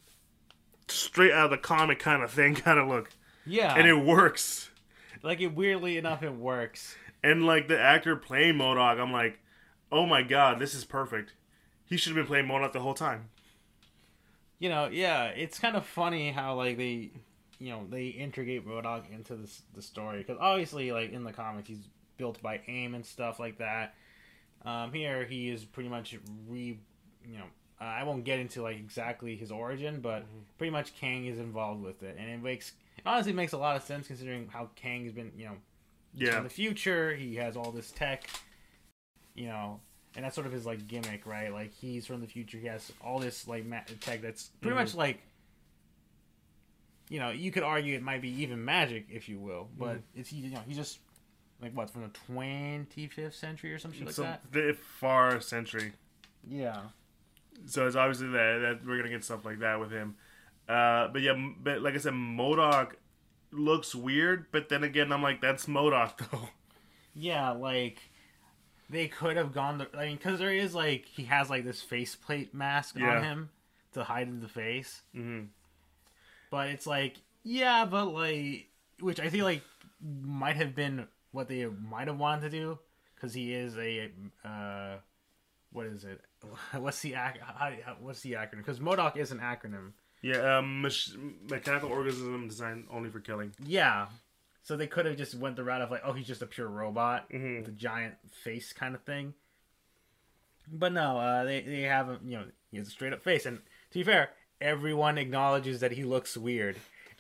straight 0.87 1.31
out 1.33 1.45
of 1.45 1.51
the 1.51 1.57
comic 1.57 1.99
kind 1.99 2.23
of 2.23 2.31
thing, 2.31 2.55
kind 2.55 2.79
of 2.79 2.87
look, 2.87 3.11
Yeah. 3.45 3.75
and 3.75 3.87
it 3.87 3.93
works. 4.05 4.69
like 5.21 5.39
it 5.41 5.53
weirdly 5.53 5.97
enough 5.97 6.23
it 6.23 6.33
works. 6.33 6.95
And 7.23 7.45
like 7.45 7.67
the 7.67 7.79
actor 7.79 8.15
playing 8.15 8.55
MODOK, 8.55 8.99
I'm 8.99 9.11
like, 9.11 9.39
oh 9.91 10.05
my 10.05 10.23
god, 10.23 10.59
this 10.59 10.73
is 10.73 10.83
perfect. 10.85 11.33
He 11.91 11.97
should 11.97 12.15
have 12.15 12.15
been 12.15 12.25
playing 12.25 12.45
MODOK 12.47 12.71
the 12.71 12.79
whole 12.79 12.93
time. 12.93 13.27
You 14.59 14.69
know, 14.69 14.87
yeah, 14.87 15.25
it's 15.25 15.59
kind 15.59 15.75
of 15.75 15.85
funny 15.85 16.31
how 16.31 16.55
like 16.55 16.77
they, 16.77 17.11
you 17.59 17.69
know, 17.69 17.85
they 17.89 18.07
integrate 18.07 18.65
MODOK 18.65 19.13
into 19.13 19.35
this 19.35 19.61
the 19.75 19.81
story 19.81 20.19
because 20.19 20.37
obviously, 20.39 20.93
like 20.93 21.11
in 21.11 21.25
the 21.25 21.33
comics, 21.33 21.67
he's 21.67 21.89
built 22.15 22.41
by 22.41 22.61
AIM 22.65 22.95
and 22.95 23.05
stuff 23.05 23.41
like 23.41 23.57
that. 23.57 23.93
Um, 24.63 24.93
here, 24.93 25.25
he 25.25 25.49
is 25.49 25.65
pretty 25.65 25.89
much 25.89 26.15
re, 26.47 26.79
you 27.25 27.37
know, 27.37 27.43
uh, 27.81 27.83
I 27.83 28.03
won't 28.03 28.23
get 28.23 28.39
into 28.39 28.61
like 28.61 28.77
exactly 28.77 29.35
his 29.35 29.51
origin, 29.51 29.99
but 29.99 30.23
pretty 30.57 30.71
much 30.71 30.95
Kang 30.95 31.25
is 31.25 31.39
involved 31.39 31.83
with 31.83 32.03
it, 32.03 32.15
and 32.17 32.29
it 32.29 32.41
makes 32.41 32.71
it 32.97 33.03
honestly 33.05 33.33
makes 33.33 33.51
a 33.51 33.57
lot 33.57 33.75
of 33.75 33.83
sense 33.83 34.07
considering 34.07 34.47
how 34.47 34.69
Kang 34.77 35.03
has 35.03 35.11
been, 35.11 35.33
you 35.35 35.43
know, 35.45 35.57
Yeah, 36.13 36.37
in 36.37 36.43
the 36.45 36.49
future. 36.49 37.13
He 37.15 37.35
has 37.35 37.57
all 37.57 37.71
this 37.71 37.91
tech, 37.91 38.29
you 39.35 39.47
know, 39.47 39.81
and 40.15 40.25
that's 40.25 40.35
sort 40.35 40.47
of 40.47 40.53
his 40.53 40.65
like 40.65 40.87
gimmick, 40.87 41.25
right? 41.25 41.51
Like 41.53 41.73
he's 41.73 42.05
from 42.05 42.21
the 42.21 42.27
future. 42.27 42.57
He 42.57 42.67
has 42.67 42.91
all 43.03 43.19
this 43.19 43.47
like 43.47 43.65
ma- 43.65 43.79
tech 44.01 44.21
that's 44.21 44.49
pretty 44.61 44.75
much 44.75 44.93
like, 44.95 45.21
you 47.09 47.19
know, 47.19 47.29
you 47.29 47.51
could 47.51 47.63
argue 47.63 47.95
it 47.95 48.03
might 48.03 48.21
be 48.21 48.29
even 48.43 48.63
magic, 48.63 49.07
if 49.09 49.27
you 49.27 49.37
will, 49.39 49.69
but 49.77 49.99
it's 50.15 50.31
you 50.31 50.49
know 50.49 50.61
he's 50.67 50.77
just 50.77 50.99
like 51.61 51.75
what 51.75 51.89
from 51.89 52.03
the 52.03 52.09
twenty 52.09 53.07
fifth 53.07 53.35
century 53.35 53.73
or 53.73 53.79
something 53.79 54.05
like 54.05 54.13
so 54.15 54.23
that. 54.23 54.41
the 54.51 54.73
far 54.99 55.39
century. 55.41 55.93
Yeah, 56.47 56.77
So 57.67 57.85
it's 57.85 57.95
obviously 57.95 58.27
that 58.29 58.59
that 58.59 58.85
we're 58.85 58.97
gonna 58.97 59.09
get 59.09 59.23
stuff 59.23 59.45
like 59.45 59.59
that 59.59 59.79
with 59.79 59.91
him. 59.91 60.15
Uh, 60.67 61.07
but 61.09 61.21
yeah, 61.21 61.33
but 61.61 61.81
like 61.81 61.93
I 61.95 61.97
said, 61.97 62.13
MODOK 62.13 62.93
looks 63.51 63.93
weird, 63.93 64.45
but 64.51 64.69
then 64.69 64.83
again, 64.83 65.11
I'm 65.11 65.21
like, 65.21 65.41
that's 65.41 65.65
MODOK 65.67 66.17
though. 66.31 66.49
yeah, 67.13 67.51
like. 67.51 67.99
They 68.91 69.07
could 69.07 69.37
have 69.37 69.53
gone. 69.53 69.77
The, 69.79 69.87
I 69.97 70.07
mean, 70.07 70.17
because 70.17 70.37
there 70.39 70.51
is 70.53 70.75
like 70.75 71.05
he 71.05 71.23
has 71.23 71.49
like 71.49 71.63
this 71.63 71.81
faceplate 71.81 72.53
mask 72.53 72.97
Yeah. 72.99 73.17
on 73.17 73.23
him 73.23 73.49
to 73.93 74.03
hide 74.03 74.41
the 74.41 74.47
face. 74.47 75.01
hmm 75.13 75.43
But 76.49 76.67
it's 76.69 76.85
like, 76.85 77.17
yeah, 77.43 77.85
but 77.85 78.05
like, 78.07 78.67
which 78.99 79.19
I 79.19 79.29
think 79.29 79.43
like 79.43 79.61
might 80.01 80.57
have 80.57 80.75
been 80.75 81.07
what 81.31 81.47
they 81.47 81.65
might 81.65 82.07
have 82.07 82.17
wanted 82.19 82.51
to 82.51 82.57
do, 82.57 82.79
because 83.15 83.33
he 83.33 83.53
is 83.53 83.77
a, 83.77 84.11
uh, 84.43 84.97
what 85.71 85.85
is 85.87 86.03
it? 86.03 86.19
What's 86.77 86.99
the 87.01 87.13
ac- 87.13 87.39
What's 88.01 88.21
the 88.21 88.33
acronym? 88.33 88.57
Because 88.57 88.79
MODOK 88.79 89.15
is 89.17 89.31
an 89.31 89.39
acronym. 89.39 89.91
Yeah, 90.21 90.57
um, 90.57 90.81
mach- 90.81 91.15
mechanical 91.49 91.89
organism 91.89 92.47
designed 92.47 92.85
only 92.91 93.09
for 93.09 93.19
killing. 93.21 93.53
Yeah. 93.65 94.07
So 94.63 94.77
they 94.77 94.87
could 94.87 95.05
have 95.07 95.17
just 95.17 95.33
went 95.35 95.55
the 95.55 95.63
route 95.63 95.81
of 95.81 95.89
like, 95.91 96.01
oh, 96.05 96.13
he's 96.13 96.27
just 96.27 96.41
a 96.41 96.45
pure 96.45 96.67
robot 96.67 97.29
Mhm. 97.31 97.59
with 97.59 97.67
a 97.69 97.71
giant 97.71 98.15
face 98.31 98.73
kind 98.73 98.93
of 98.95 99.03
thing. 99.03 99.33
But 100.71 100.93
no, 100.93 101.17
uh, 101.17 101.43
they 101.43 101.61
they 101.61 101.81
have 101.81 102.07
him. 102.07 102.19
You 102.25 102.37
know, 102.37 102.45
he 102.69 102.77
has 102.77 102.87
a 102.87 102.91
straight 102.91 103.13
up 103.13 103.21
face, 103.21 103.45
and 103.45 103.57
to 103.91 103.99
be 103.99 104.03
fair, 104.03 104.29
everyone 104.61 105.17
acknowledges 105.17 105.79
that 105.81 105.91
he 105.93 106.03
looks 106.03 106.37
weird. 106.37 106.77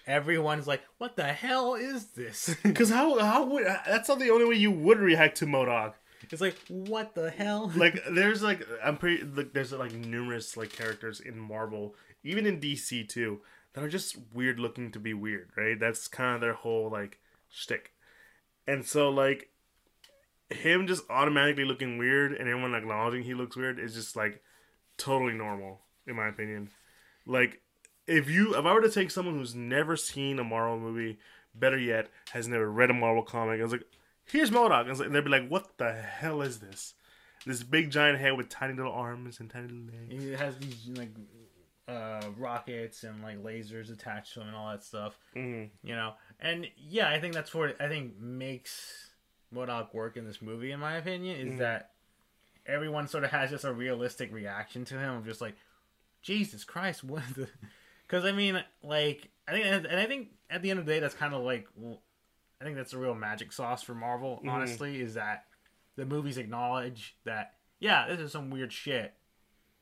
Everyone's 0.07 0.67
like, 0.67 0.81
"What 0.99 1.15
the 1.15 1.33
hell 1.33 1.73
is 1.75 2.07
this?" 2.11 2.55
Because 2.63 2.89
how 2.89 3.19
how 3.19 3.43
would 3.45 3.65
that's 3.65 4.07
not 4.09 4.19
the 4.19 4.29
only 4.29 4.45
way 4.45 4.55
you 4.55 4.71
would 4.71 4.99
react 4.99 5.37
to 5.39 5.45
MODOK. 5.45 5.93
it's 6.29 6.39
like, 6.41 6.55
"What 6.69 7.13
the 7.15 7.29
hell?" 7.31 7.69
Like 7.75 8.01
there's 8.11 8.41
like 8.43 8.65
I'm 8.83 8.97
pretty 8.97 9.23
like 9.23 9.53
there's 9.53 9.73
like 9.73 9.93
numerous 9.93 10.55
like 10.55 10.71
characters 10.71 11.19
in 11.19 11.37
Marvel, 11.37 11.95
even 12.23 12.45
in 12.45 12.59
DC 12.61 13.09
too, 13.09 13.41
that 13.73 13.83
are 13.83 13.89
just 13.89 14.17
weird 14.33 14.59
looking 14.59 14.91
to 14.91 14.99
be 14.99 15.13
weird, 15.13 15.49
right? 15.57 15.77
That's 15.79 16.07
kind 16.07 16.35
of 16.35 16.41
their 16.41 16.53
whole 16.53 16.89
like 16.89 17.19
shtick. 17.51 17.91
And 18.67 18.85
so 18.85 19.09
like 19.09 19.49
him 20.49 20.87
just 20.87 21.03
automatically 21.09 21.65
looking 21.65 21.97
weird 21.97 22.33
and 22.33 22.49
everyone 22.49 22.75
acknowledging 22.75 23.23
he 23.23 23.33
looks 23.33 23.55
weird 23.55 23.79
is 23.79 23.93
just 23.93 24.15
like 24.15 24.41
totally 24.97 25.33
normal 25.33 25.81
in 26.07 26.15
my 26.15 26.27
opinion. 26.27 26.69
Like 27.25 27.61
if 28.07 28.29
you 28.29 28.55
if 28.55 28.65
I 28.65 28.73
were 28.73 28.81
to 28.81 28.91
take 28.91 29.11
someone 29.11 29.35
who's 29.35 29.55
never 29.55 29.95
seen 29.95 30.39
a 30.39 30.43
Marvel 30.43 30.79
movie, 30.79 31.19
better 31.53 31.77
yet, 31.77 32.09
has 32.31 32.47
never 32.47 32.69
read 32.69 32.89
a 32.89 32.93
Marvel 32.93 33.23
comic, 33.23 33.59
I 33.59 33.63
was 33.63 33.71
like, 33.71 33.85
here's 34.25 34.51
MODOK, 34.51 35.01
and 35.01 35.15
they'd 35.15 35.23
be 35.23 35.29
like, 35.29 35.47
what 35.47 35.77
the 35.77 35.93
hell 35.93 36.41
is 36.41 36.59
this? 36.59 36.93
This 37.45 37.63
big 37.63 37.89
giant 37.89 38.19
head 38.19 38.37
with 38.37 38.49
tiny 38.49 38.73
little 38.73 38.91
arms 38.91 39.39
and 39.39 39.49
tiny 39.49 39.67
little 39.67 39.85
legs. 39.85 40.25
It 40.25 40.39
has 40.39 40.57
these 40.57 40.87
like 40.95 41.09
uh, 41.91 42.21
rockets 42.37 43.03
and 43.03 43.21
like 43.21 43.43
lasers 43.43 43.91
attached 43.91 44.33
to 44.33 44.41
him 44.41 44.47
and 44.47 44.55
all 44.55 44.71
that 44.71 44.83
stuff. 44.83 45.17
Mm. 45.35 45.69
You 45.83 45.95
know, 45.95 46.13
and 46.39 46.67
yeah, 46.77 47.09
I 47.09 47.19
think 47.19 47.33
that's 47.33 47.53
what 47.53 47.79
I 47.81 47.87
think 47.87 48.19
makes 48.19 49.11
MODOK 49.53 49.93
work 49.93 50.17
in 50.17 50.25
this 50.25 50.41
movie, 50.41 50.71
in 50.71 50.79
my 50.79 50.95
opinion, 50.95 51.35
is 51.35 51.59
that 51.59 51.91
everyone 52.65 53.07
sort 53.07 53.23
of 53.23 53.31
has 53.31 53.49
just 53.49 53.65
a 53.65 53.73
realistic 53.73 54.33
reaction 54.33 54.85
to 54.85 54.97
him 54.97 55.15
of 55.15 55.25
just 55.25 55.41
like, 55.41 55.55
Jesus 56.21 56.63
Christ, 56.63 57.03
what 57.03 57.23
the? 57.35 57.47
Because 58.07 58.25
I 58.25 58.31
mean, 58.31 58.63
like, 58.83 59.29
I 59.47 59.51
think, 59.51 59.65
and 59.65 59.99
I 59.99 60.05
think 60.05 60.29
at 60.49 60.61
the 60.61 60.69
end 60.69 60.79
of 60.79 60.85
the 60.85 60.91
day, 60.91 60.99
that's 60.99 61.15
kind 61.15 61.33
of 61.33 61.43
like, 61.43 61.67
well, 61.75 62.01
I 62.59 62.63
think 62.63 62.75
that's 62.75 62.91
the 62.91 62.97
real 62.97 63.15
magic 63.15 63.51
sauce 63.51 63.81
for 63.81 63.95
Marvel. 63.95 64.41
Honestly, 64.47 65.01
is 65.01 65.15
that 65.15 65.45
the 65.95 66.05
movies 66.05 66.37
acknowledge 66.37 67.15
that, 67.25 67.53
yeah, 67.79 68.07
this 68.07 68.19
is 68.19 68.31
some 68.31 68.49
weird 68.49 68.71
shit, 68.71 69.13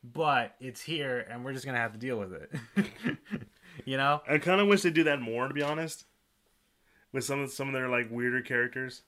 but 0.02 0.54
it's 0.60 0.80
here, 0.80 1.26
and 1.30 1.44
we're 1.44 1.52
just 1.52 1.64
gonna 1.64 1.78
have 1.78 1.92
to 1.92 1.98
deal 1.98 2.18
with 2.18 2.32
it. 2.32 2.50
you 3.84 3.96
know? 3.96 4.22
I 4.28 4.38
kind 4.38 4.60
of 4.60 4.68
wish 4.68 4.82
they 4.82 4.90
do 4.90 5.04
that 5.04 5.20
more, 5.20 5.48
to 5.48 5.54
be 5.54 5.62
honest, 5.62 6.04
with 7.12 7.24
some 7.24 7.40
of 7.40 7.50
some 7.50 7.68
of 7.68 7.74
their 7.74 7.88
like 7.88 8.10
weirder 8.10 8.42
characters. 8.42 9.02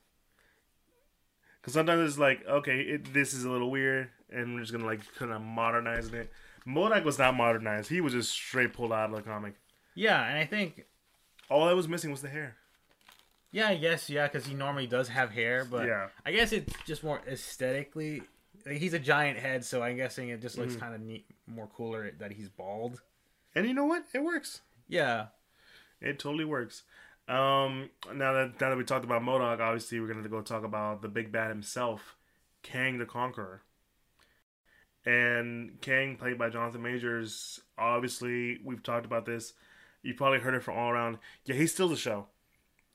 Because 1.60 1.74
sometimes 1.74 2.08
it's 2.10 2.18
like, 2.18 2.44
okay, 2.46 2.80
it, 2.80 3.14
this 3.14 3.32
is 3.34 3.44
a 3.44 3.50
little 3.50 3.70
weird, 3.70 4.08
and 4.30 4.54
we're 4.54 4.60
just 4.60 4.72
gonna 4.72 4.86
like 4.86 5.00
kind 5.14 5.32
of 5.32 5.40
modernize 5.40 6.08
it. 6.12 6.30
MODOK 6.66 7.04
was 7.04 7.18
not 7.18 7.34
modernized; 7.34 7.88
he 7.88 8.00
was 8.00 8.12
just 8.12 8.30
straight 8.30 8.72
pulled 8.72 8.92
out 8.92 9.10
of 9.10 9.16
the 9.16 9.22
comic. 9.22 9.54
Yeah, 9.94 10.24
and 10.26 10.38
I 10.38 10.46
think 10.46 10.84
All 11.50 11.66
that 11.66 11.76
was 11.76 11.86
missing 11.88 12.10
was 12.10 12.22
the 12.22 12.28
hair. 12.28 12.56
Yeah, 13.50 13.68
I 13.68 13.76
guess 13.76 14.08
yeah, 14.08 14.26
because 14.26 14.46
he 14.46 14.54
normally 14.54 14.86
does 14.86 15.08
have 15.08 15.30
hair, 15.30 15.64
but 15.64 15.86
Yeah. 15.86 16.08
I 16.24 16.32
guess 16.32 16.52
it's 16.52 16.72
just 16.86 17.04
more 17.04 17.20
aesthetically. 17.28 18.22
Like, 18.64 18.76
he's 18.76 18.94
a 18.94 18.98
giant 18.98 19.38
head, 19.38 19.64
so 19.64 19.82
I'm 19.82 19.96
guessing 19.96 20.28
it 20.28 20.40
just 20.40 20.56
Mm-hmm. 20.56 20.68
looks 20.70 20.76
kind 20.80 20.94
of 20.94 21.00
neat, 21.00 21.26
more 21.46 21.68
cooler 21.76 22.12
that 22.18 22.32
he's 22.32 22.48
bald. 22.48 23.00
And 23.54 23.66
you 23.66 23.74
know 23.74 23.84
what? 23.86 24.04
It 24.14 24.22
works. 24.22 24.60
Yeah, 24.88 25.26
It 26.00 26.18
totally 26.18 26.44
works. 26.44 26.82
Um, 27.28 27.90
now 28.12 28.32
that 28.32 28.60
now 28.60 28.70
that 28.70 28.76
we 28.76 28.84
talked 28.84 29.04
about 29.04 29.22
MODOK, 29.22 29.60
obviously 29.60 30.00
we're 30.00 30.08
gonna 30.12 30.28
go 30.28 30.40
talk 30.42 30.64
about 30.64 31.00
the 31.02 31.08
big 31.08 31.30
bad 31.30 31.48
himself, 31.50 32.16
Kang 32.62 32.98
the 32.98 33.06
Conqueror. 33.06 33.62
And 35.04 35.80
Kang, 35.80 36.16
played 36.16 36.38
by 36.38 36.48
Jonathan 36.50 36.82
Majors, 36.82 37.60
obviously 37.76 38.58
we've 38.64 38.82
talked 38.82 39.06
about 39.06 39.26
this. 39.26 39.52
You 40.02 40.14
probably 40.14 40.38
heard 40.40 40.54
it 40.54 40.62
from 40.62 40.76
all 40.76 40.90
around. 40.90 41.18
Yeah, 41.44 41.54
he's 41.56 41.72
still 41.72 41.88
the 41.88 41.96
show. 41.96 42.26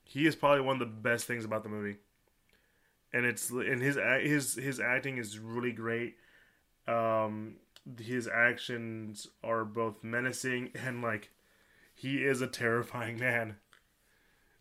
He 0.04 0.26
is 0.26 0.36
probably 0.36 0.62
one 0.62 0.74
of 0.76 0.80
the 0.80 0.86
best 0.94 1.26
things 1.26 1.44
about 1.44 1.62
the 1.62 1.68
movie. 1.68 1.96
And 3.12 3.24
it's 3.24 3.50
and 3.50 3.80
his 3.80 3.96
his 4.22 4.54
his 4.54 4.80
acting 4.80 5.18
is 5.18 5.38
really 5.38 5.72
great. 5.72 6.16
Um, 6.86 7.56
his 7.98 8.28
actions 8.28 9.26
are 9.42 9.64
both 9.64 10.04
menacing 10.04 10.70
and 10.74 11.02
like 11.02 11.30
he 11.94 12.18
is 12.24 12.40
a 12.42 12.46
terrifying 12.46 13.18
man. 13.18 13.56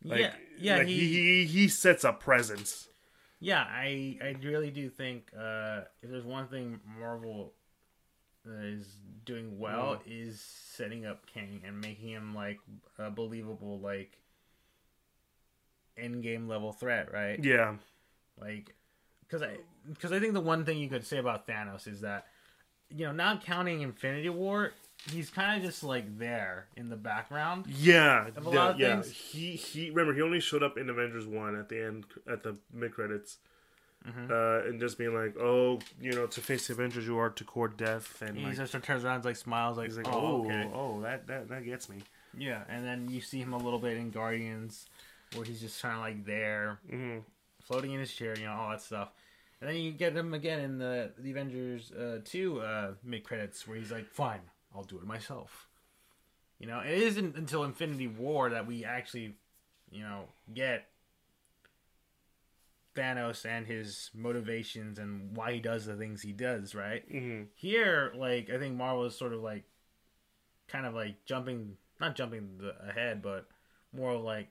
Like, 0.04 0.20
yeah, 0.22 0.34
yeah. 0.60 0.78
like 0.78 0.88
he, 0.88 1.00
he, 1.08 1.46
he 1.46 1.68
sets 1.68 2.04
a 2.04 2.14
presence. 2.14 2.88
yeah. 3.40 3.66
I 3.68 4.18
I 4.22 4.36
really 4.44 4.72
do 4.72 4.90
think 4.90 5.32
uh, 5.38 5.82
if 6.02 6.10
there's 6.10 6.24
one 6.26 6.48
thing 6.48 6.80
Marvel 7.00 7.54
is 8.46 8.86
doing 9.26 9.60
well 9.60 9.98
Mm. 9.98 10.02
is 10.06 10.40
setting 10.40 11.06
up 11.06 11.26
Kang 11.26 11.62
and 11.66 11.82
making 11.82 12.10
him 12.10 12.34
like 12.34 12.60
a 12.98 13.12
believable 13.12 13.80
like 13.82 14.20
end 15.98 16.24
game 16.24 16.48
level 16.48 16.72
threat, 16.72 17.12
right? 17.12 17.44
Yeah, 17.44 17.76
like 18.40 18.76
because 19.22 19.42
i 19.42 19.58
because 19.90 20.12
i 20.12 20.20
think 20.20 20.34
the 20.34 20.42
one 20.42 20.66
thing 20.66 20.78
you 20.78 20.90
could 20.90 21.06
say 21.06 21.18
about 21.18 21.48
thanos 21.48 21.88
is 21.88 22.02
that 22.02 22.28
you 22.90 23.06
know 23.06 23.12
not 23.12 23.44
counting 23.44 23.82
infinity 23.82 24.30
war 24.30 24.72
he's 25.12 25.30
kind 25.30 25.58
of 25.58 25.64
just 25.64 25.84
like 25.84 26.18
there 26.18 26.68
in 26.76 26.90
the 26.90 26.96
background 26.96 27.66
yeah, 27.68 28.28
yeah, 28.36 28.50
lot 28.50 28.72
of 28.72 28.80
yeah. 28.80 29.02
things. 29.02 29.16
He 29.16 29.52
he. 29.52 29.90
Remember, 29.90 30.14
he 30.14 30.22
only 30.22 30.40
showed 30.40 30.64
up 30.64 30.78
in 30.78 30.90
Avengers 30.90 31.26
one 31.26 31.56
at 31.56 31.70
the 31.70 31.84
end 31.84 32.06
at 32.30 32.44
the 32.44 32.58
mid 32.74 32.94
credits. 32.94 33.38
uh, 34.08 34.62
and 34.66 34.80
just 34.80 34.98
being 34.98 35.14
like, 35.14 35.36
oh, 35.38 35.80
you 36.00 36.14
know, 36.14 36.28
to 36.28 36.40
face 36.40 36.68
the 36.68 36.74
Avengers, 36.74 37.06
you 37.06 37.18
are 37.18 37.30
to 37.30 37.44
court 37.44 37.78
death, 37.78 38.22
and 38.22 38.38
He 38.38 38.46
like, 38.46 38.56
just 38.56 38.72
turns 38.84 39.04
around, 39.04 39.18
and, 39.18 39.26
like 39.26 39.36
smiles, 39.36 39.78
like, 39.78 39.88
he's 39.88 39.98
like, 39.98 40.08
oh, 40.08 40.12
oh, 40.14 40.46
okay. 40.46 40.70
oh, 40.74 41.02
that 41.02 41.28
that 41.28 41.50
that 41.50 41.66
gets 41.66 41.90
me. 41.90 41.98
Yeah, 42.38 42.62
and 42.70 42.86
then 42.86 43.10
you 43.10 43.20
see 43.20 43.40
him 43.40 43.54
a 43.54 43.58
little 43.58 43.80
bit 43.80 43.98
in 43.98 44.12
Guardians, 44.12 44.86
where 45.34 45.44
he's 45.44 45.60
just 45.60 45.82
kind 45.82 45.96
of 45.96 46.02
like 46.02 46.26
there, 46.26 46.80
hmm 46.90 47.18
floating 47.68 47.92
in 47.92 48.00
his 48.00 48.14
chair, 48.14 48.38
you 48.38 48.46
know, 48.46 48.54
all 48.54 48.70
that 48.70 48.82
stuff. 48.82 49.10
And 49.60 49.70
then 49.70 49.78
you 49.78 49.92
get 49.92 50.16
him 50.16 50.34
again 50.34 50.60
in 50.60 50.78
the 50.78 51.12
the 51.18 51.32
Avengers 51.32 51.92
uh, 51.92 52.20
two 52.24 52.62
uh, 52.62 52.94
mid 53.04 53.24
credits, 53.24 53.68
where 53.68 53.78
he's 53.78 53.92
like, 53.92 54.08
"Fine, 54.08 54.42
I'll 54.76 54.84
do 54.84 54.98
it 54.98 55.06
myself." 55.06 55.68
You 56.60 56.68
know, 56.68 56.80
it 56.80 56.92
isn't 56.92 57.36
until 57.36 57.64
Infinity 57.64 58.08
War 58.08 58.50
that 58.50 58.66
we 58.68 58.84
actually, 58.86 59.36
you 59.92 60.02
know, 60.02 60.26
get 60.54 60.88
Thanos 62.96 63.46
and 63.46 63.68
his 63.68 64.10
motivations 64.14 64.98
and 64.98 65.36
why 65.36 65.54
he 65.54 65.60
does 65.60 65.86
the 65.86 65.96
things 65.96 66.22
he 66.22 66.32
does. 66.32 66.74
Right 66.76 67.04
hmm 67.10 67.44
here, 67.56 68.12
like 68.16 68.50
I 68.50 68.58
think 68.58 68.76
Marvel 68.76 69.06
is 69.06 69.16
sort 69.18 69.34
of 69.34 69.42
like, 69.42 69.64
kind 70.68 70.86
of 70.86 70.94
like 70.94 71.26
jumping, 71.26 71.78
not 72.00 72.16
jumping 72.16 72.58
the, 72.60 72.76
ahead, 72.90 73.22
but 73.22 73.48
more 73.94 74.16
like 74.18 74.50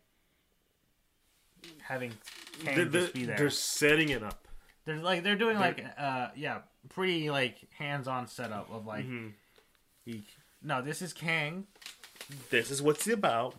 having 1.82 2.12
Kang 2.64 2.74
They're, 2.76 2.84
just 2.86 3.14
be 3.14 3.24
there. 3.24 3.36
they're 3.36 3.50
setting 3.50 4.08
it 4.10 4.22
up. 4.22 4.46
They're 4.84 4.96
like 4.98 5.22
they're 5.22 5.36
doing 5.36 5.58
like 5.58 5.84
uh 5.98 6.28
yeah, 6.36 6.60
pretty 6.88 7.30
like 7.30 7.56
hands-on 7.78 8.28
setup 8.28 8.70
of 8.70 8.86
like 8.86 9.04
Mhm. 9.04 9.32
he, 10.04 10.24
no, 10.62 10.80
this 10.82 11.02
is 11.02 11.12
Kang. 11.12 11.66
This 12.50 12.70
is 12.70 12.80
what's 12.82 13.04
he 13.04 13.12
about. 13.12 13.54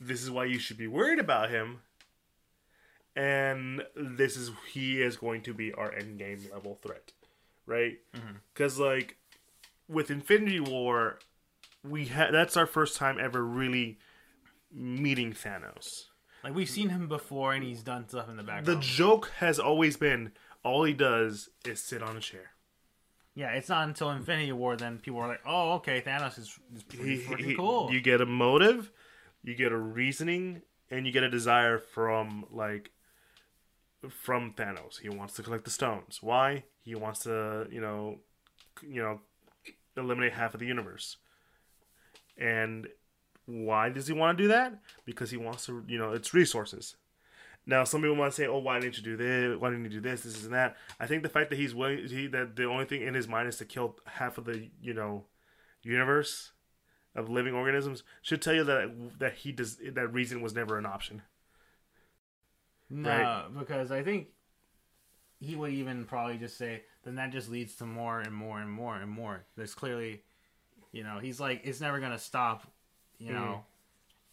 This 0.00 0.22
is 0.22 0.30
why 0.30 0.44
you 0.46 0.58
should 0.58 0.78
be 0.78 0.86
worried 0.86 1.18
about 1.18 1.50
him. 1.50 1.80
And 3.16 3.82
this 3.96 4.36
is 4.36 4.50
he 4.72 5.02
is 5.02 5.16
going 5.16 5.42
to 5.42 5.54
be 5.54 5.72
our 5.72 5.92
end 5.92 6.18
game 6.18 6.40
level 6.52 6.78
threat, 6.82 7.12
right? 7.66 7.98
Because 8.54 8.78
like 8.78 9.16
with 9.88 10.10
Infinity 10.10 10.60
War, 10.60 11.18
we 11.82 12.06
had 12.06 12.32
that's 12.32 12.56
our 12.56 12.66
first 12.66 12.96
time 12.96 13.18
ever 13.20 13.44
really 13.44 13.98
meeting 14.72 15.32
Thanos. 15.32 16.04
Like 16.44 16.54
we've 16.54 16.68
seen 16.70 16.88
him 16.90 17.08
before 17.08 17.52
and 17.52 17.64
he's 17.64 17.82
done 17.82 18.08
stuff 18.08 18.28
in 18.28 18.36
the 18.36 18.42
background. 18.42 18.66
The 18.66 18.84
joke 18.84 19.30
has 19.38 19.58
always 19.58 19.96
been 19.96 20.32
all 20.62 20.84
he 20.84 20.92
does 20.92 21.48
is 21.64 21.80
sit 21.82 22.02
on 22.02 22.16
a 22.16 22.20
chair. 22.20 22.50
yeah, 23.34 23.50
it's 23.52 23.68
not 23.68 23.86
until 23.88 24.10
Infinity 24.10 24.52
War 24.52 24.76
then 24.76 24.98
people 24.98 25.20
are 25.20 25.28
like, 25.28 25.40
"Oh, 25.46 25.72
okay, 25.74 26.00
Thanos 26.00 26.38
is, 26.38 26.58
is 26.74 26.82
pretty 26.82 27.18
He- 27.20 27.44
he- 27.50 27.54
cool." 27.54 27.90
You 27.92 28.00
get 28.00 28.20
a 28.20 28.26
motive, 28.26 28.90
you 29.44 29.54
get 29.54 29.70
a 29.72 29.76
reasoning, 29.78 30.62
and 30.90 31.06
you 31.06 31.12
get 31.12 31.22
a 31.22 31.30
desire 31.30 31.78
from 31.78 32.44
like 32.50 32.90
from 34.08 34.52
Thanos. 34.54 35.00
He 35.00 35.08
wants 35.08 35.34
to 35.34 35.42
collect 35.42 35.64
the 35.64 35.70
stones. 35.70 36.22
Why? 36.22 36.64
He 36.82 36.94
wants 36.94 37.20
to, 37.20 37.66
you 37.70 37.80
know, 37.80 38.18
you 38.82 39.02
know, 39.02 39.20
eliminate 39.96 40.32
half 40.34 40.54
of 40.54 40.60
the 40.60 40.66
universe. 40.66 41.16
And 42.36 42.88
why 43.48 43.88
does 43.88 44.06
he 44.06 44.12
want 44.12 44.36
to 44.36 44.44
do 44.44 44.48
that? 44.48 44.78
Because 45.06 45.30
he 45.30 45.38
wants 45.38 45.64
to, 45.66 45.82
you 45.88 45.96
know, 45.98 46.12
it's 46.12 46.34
resources. 46.34 46.96
Now, 47.66 47.84
some 47.84 48.02
people 48.02 48.16
might 48.16 48.34
say, 48.34 48.46
"Oh, 48.46 48.58
why 48.58 48.78
didn't 48.78 48.98
you 48.98 49.02
do 49.02 49.16
this? 49.16 49.58
Why 49.58 49.70
didn't 49.70 49.84
you 49.84 49.90
do 49.90 50.00
this? 50.00 50.22
This 50.22 50.44
and 50.44 50.52
that." 50.52 50.76
I 51.00 51.06
think 51.06 51.22
the 51.22 51.28
fact 51.30 51.50
that 51.50 51.56
he's 51.58 51.74
willing, 51.74 52.06
he 52.06 52.26
that 52.28 52.56
the 52.56 52.64
only 52.64 52.84
thing 52.84 53.02
in 53.02 53.14
his 53.14 53.26
mind 53.26 53.48
is 53.48 53.56
to 53.56 53.64
kill 53.64 53.98
half 54.06 54.36
of 54.36 54.44
the, 54.44 54.70
you 54.82 54.92
know, 54.92 55.24
universe 55.82 56.52
of 57.14 57.30
living 57.30 57.54
organisms 57.54 58.04
should 58.22 58.42
tell 58.42 58.54
you 58.54 58.64
that 58.64 59.18
that 59.18 59.34
he 59.34 59.52
does 59.52 59.78
that 59.92 60.08
reason 60.12 60.40
was 60.40 60.54
never 60.54 60.78
an 60.78 60.86
option. 60.86 61.22
no, 62.90 63.10
right. 63.10 63.46
because 63.58 63.90
I 63.90 64.02
think 64.02 64.28
he 65.40 65.56
would 65.56 65.72
even 65.72 66.04
probably 66.04 66.36
just 66.38 66.56
say, 66.58 66.84
"Then 67.02 67.16
that 67.16 67.32
just 67.32 67.50
leads 67.50 67.76
to 67.76 67.86
more 67.86 68.20
and 68.20 68.32
more 68.34 68.60
and 68.60 68.70
more 68.70 68.96
and 68.96 69.10
more." 69.10 69.44
There's 69.56 69.74
clearly, 69.74 70.22
you 70.92 71.02
know, 71.02 71.18
he's 71.18 71.38
like, 71.40 71.62
it's 71.64 71.80
never 71.80 72.00
gonna 72.00 72.18
stop, 72.18 72.70
you 73.18 73.32
know, 73.32 73.64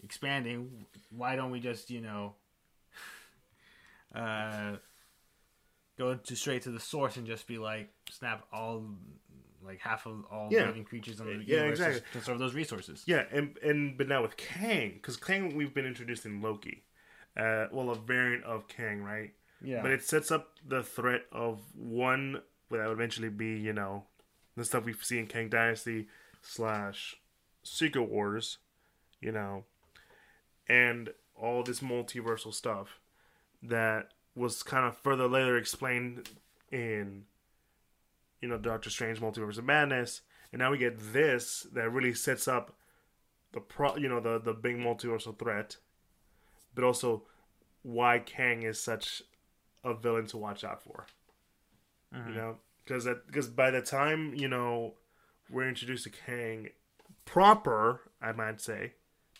expanding. 0.03 0.85
Why 1.09 1.35
don't 1.35 1.51
we 1.51 1.59
just, 1.59 1.89
you 1.89 2.01
know, 2.01 2.35
uh, 4.15 4.77
go 5.97 6.15
to 6.15 6.35
straight 6.35 6.63
to 6.63 6.71
the 6.71 6.79
source 6.79 7.17
and 7.17 7.25
just 7.25 7.47
be 7.47 7.57
like, 7.57 7.89
snap 8.09 8.45
all, 8.51 8.83
like 9.63 9.79
half 9.79 10.05
of 10.05 10.23
all 10.31 10.49
Yeah. 10.51 10.67
living 10.67 10.83
creatures 10.83 11.19
in 11.19 11.25
the 11.25 11.31
Yeah, 11.45 11.57
universe 11.65 11.79
exactly. 11.79 12.01
to 12.01 12.05
conserve 12.11 12.39
those 12.39 12.53
resources. 12.53 13.03
Yeah, 13.05 13.25
and 13.31 13.57
and 13.63 13.97
but 13.97 14.07
now 14.07 14.21
with 14.21 14.37
Kang, 14.37 14.93
because 14.93 15.17
Kang 15.17 15.55
we've 15.55 15.73
been 15.73 15.85
introduced 15.85 16.25
in 16.25 16.41
Loki, 16.41 16.83
uh, 17.37 17.67
well 17.71 17.89
a 17.89 17.95
variant 17.95 18.43
of 18.43 18.67
Kang, 18.67 19.01
right? 19.03 19.33
Yeah. 19.61 19.81
But 19.81 19.91
it 19.91 20.03
sets 20.03 20.31
up 20.31 20.59
the 20.67 20.83
threat 20.83 21.23
of 21.31 21.59
one 21.75 22.41
that 22.69 22.87
would 22.87 22.91
eventually 22.91 23.29
be, 23.29 23.57
you 23.57 23.73
know, 23.73 24.03
the 24.55 24.65
stuff 24.65 24.85
we 24.85 24.93
see 24.93 25.17
in 25.17 25.27
Kang 25.27 25.49
Dynasty 25.49 26.07
slash 26.41 27.15
Secret 27.63 28.03
Wars, 28.03 28.57
you 29.25 29.31
know, 29.31 29.63
and 30.69 31.09
all 31.35 31.63
this 31.63 31.79
multiversal 31.79 32.53
stuff 32.53 32.99
that 33.63 34.09
was 34.35 34.61
kind 34.61 34.85
of 34.85 34.95
further 34.95 35.27
later 35.27 35.57
explained 35.57 36.29
in, 36.71 37.23
you 38.39 38.47
know, 38.47 38.59
Doctor 38.59 38.91
Strange 38.91 39.19
Multiverse 39.19 39.57
of 39.57 39.65
Madness, 39.65 40.21
and 40.51 40.59
now 40.59 40.69
we 40.69 40.77
get 40.77 41.11
this 41.11 41.65
that 41.73 41.91
really 41.91 42.13
sets 42.13 42.47
up 42.47 42.75
the 43.51 43.59
pro, 43.59 43.97
you 43.97 44.07
know, 44.07 44.19
the 44.19 44.39
the 44.39 44.53
big 44.53 44.77
multiversal 44.77 45.37
threat, 45.37 45.77
but 46.75 46.83
also 46.83 47.23
why 47.81 48.19
Kang 48.19 48.61
is 48.61 48.79
such 48.79 49.23
a 49.83 49.95
villain 49.95 50.27
to 50.27 50.37
watch 50.37 50.63
out 50.63 50.83
for. 50.83 51.07
You 52.11 52.19
mm-hmm. 52.19 52.35
know, 52.35 52.57
because 52.83 53.05
that 53.05 53.25
because 53.25 53.47
by 53.47 53.71
the 53.71 53.81
time 53.81 54.35
you 54.35 54.47
know 54.47 54.93
we're 55.49 55.67
introduced 55.67 56.03
to 56.03 56.11
Kang 56.11 56.69
proper, 57.25 58.01
I 58.21 58.31
might 58.31 58.61
say, 58.61 58.93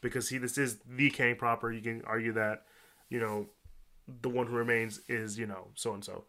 because 0.10 0.30
he 0.30 0.38
this 0.38 0.58
is 0.58 0.78
the 0.88 1.10
Kang 1.10 1.36
proper. 1.36 1.72
You 1.72 1.82
can 1.82 2.02
argue 2.06 2.32
that 2.34 2.63
you 3.10 3.20
know 3.20 3.48
the 4.22 4.30
one 4.30 4.48
who 4.48 4.56
remains 4.56 5.02
is 5.08 5.38
you 5.38 5.48
know 5.48 5.68
so 5.76 5.94
and 5.94 6.04
so, 6.04 6.24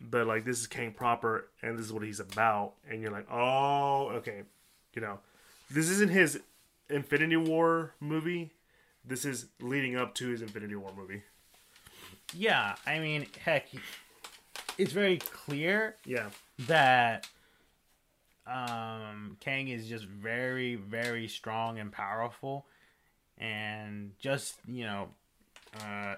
but 0.00 0.26
like 0.26 0.44
this 0.44 0.58
is 0.60 0.66
Kang 0.66 0.92
proper, 0.92 1.48
and 1.62 1.78
this 1.78 1.86
is 1.86 1.92
what 1.92 2.02
he's 2.02 2.20
about, 2.20 2.72
and 2.90 3.00
you're 3.02 3.12
like, 3.12 3.26
oh, 3.30 4.08
okay, 4.16 4.42
you 4.94 5.02
know, 5.02 5.18
this 5.70 5.88
isn't 5.90 6.10
his 6.10 6.40
Infinity 6.90 7.36
War 7.36 7.92
movie. 8.00 8.52
This 9.04 9.24
is 9.24 9.46
leading 9.60 9.96
up 9.96 10.14
to 10.16 10.28
his 10.28 10.42
Infinity 10.42 10.74
War 10.76 10.90
movie. 10.96 11.22
Yeah, 12.34 12.74
I 12.86 12.98
mean, 12.98 13.26
heck, 13.44 13.68
it's 14.78 14.92
very 14.92 15.18
clear 15.18 15.94
Yeah. 16.04 16.30
that 16.66 17.28
um, 18.46 19.36
Kang 19.40 19.68
is 19.68 19.88
just 19.88 20.04
very, 20.06 20.74
very 20.76 21.28
strong 21.28 21.78
and 21.78 21.90
powerful, 21.92 22.66
and 23.38 24.12
just 24.18 24.56
you 24.66 24.84
know, 24.84 25.08
uh, 25.84 26.16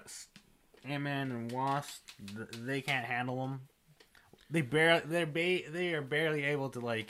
Ant 0.85 1.03
Man 1.03 1.31
and 1.31 1.51
Wasp, 1.51 2.01
th- 2.35 2.49
they 2.65 2.81
can't 2.81 3.05
handle 3.05 3.43
him. 3.45 3.61
They 4.49 4.61
barely, 4.61 5.01
they're 5.05 5.25
ba- 5.25 5.69
they 5.71 5.93
are 5.93 6.01
barely 6.01 6.43
able 6.45 6.69
to 6.69 6.79
like 6.79 7.09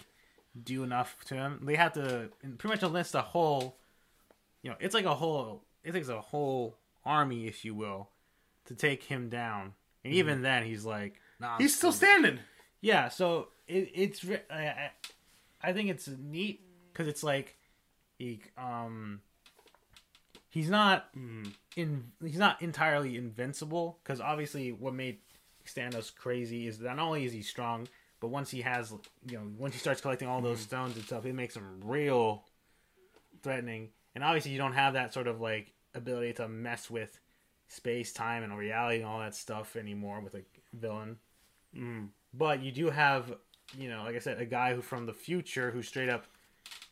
do 0.61 0.83
enough 0.83 1.15
to 1.25 1.35
him. 1.35 1.59
They 1.63 1.75
have 1.75 1.93
to 1.93 2.29
pretty 2.57 2.67
much 2.75 2.83
enlist 2.83 3.15
a 3.15 3.21
whole, 3.21 3.77
you 4.61 4.69
know, 4.71 4.75
it's 4.79 4.93
like 4.93 5.05
a 5.05 5.15
whole, 5.15 5.63
it 5.83 5.93
takes 5.93 6.09
a 6.09 6.19
whole 6.19 6.77
army, 7.05 7.47
if 7.47 7.63
you 7.63 7.73
will, 7.75 8.09
to 8.65 8.75
take 8.75 9.03
him 9.03 9.29
down. 9.29 9.73
And 10.03 10.13
even 10.13 10.41
then, 10.41 10.63
he's 10.65 10.83
like, 10.85 11.21
nah, 11.39 11.57
he's 11.57 11.75
still 11.75 11.91
standing. 11.93 12.39
yeah, 12.81 13.07
so 13.09 13.49
it, 13.67 13.89
it's 13.93 14.25
I- 14.51 14.91
I 15.61 15.73
think 15.73 15.89
it's 15.89 16.07
neat 16.07 16.61
because 16.91 17.07
it's 17.07 17.23
like 17.23 17.55
he 18.17 18.41
um 18.57 19.21
he's 20.49 20.69
not 20.69 21.13
mm. 21.15 21.51
in 21.75 22.11
he's 22.23 22.37
not 22.37 22.61
entirely 22.61 23.17
invincible 23.17 23.99
because 24.03 24.19
obviously 24.19 24.71
what 24.71 24.93
made 24.93 25.19
Thanos 25.65 26.13
crazy 26.13 26.67
is 26.67 26.79
that 26.79 26.95
not 26.95 27.05
only 27.05 27.25
is 27.25 27.31
he 27.31 27.41
strong 27.41 27.87
but 28.19 28.29
once 28.29 28.49
he 28.49 28.61
has 28.61 28.91
you 29.27 29.37
know 29.37 29.43
once 29.57 29.73
he 29.73 29.79
starts 29.79 30.01
collecting 30.01 30.27
all 30.27 30.41
those 30.41 30.59
mm. 30.59 30.63
stones 30.63 30.95
and 30.95 31.05
stuff 31.05 31.25
it 31.25 31.33
makes 31.33 31.55
him 31.55 31.79
real 31.83 32.43
threatening. 33.41 33.89
And 34.15 34.23
obviously 34.23 34.51
you 34.51 34.57
don't 34.57 34.73
have 34.73 34.93
that 34.93 35.13
sort 35.13 35.27
of 35.27 35.39
like 35.39 35.73
ability 35.93 36.33
to 36.33 36.47
mess 36.47 36.89
with 36.89 37.19
space 37.67 38.11
time 38.11 38.43
and 38.43 38.57
reality 38.57 38.97
and 38.97 39.05
all 39.05 39.19
that 39.19 39.35
stuff 39.35 39.75
anymore 39.75 40.21
with 40.21 40.35
a 40.35 40.41
villain. 40.73 41.17
Mm. 41.75 42.09
But 42.33 42.61
you 42.61 42.71
do 42.71 42.89
have 42.89 43.33
you 43.77 43.87
know 43.87 44.01
like 44.03 44.15
i 44.15 44.19
said 44.19 44.39
a 44.39 44.45
guy 44.45 44.73
who 44.73 44.81
from 44.81 45.05
the 45.05 45.13
future 45.13 45.69
who 45.69 45.83
straight 45.83 46.09
up 46.09 46.25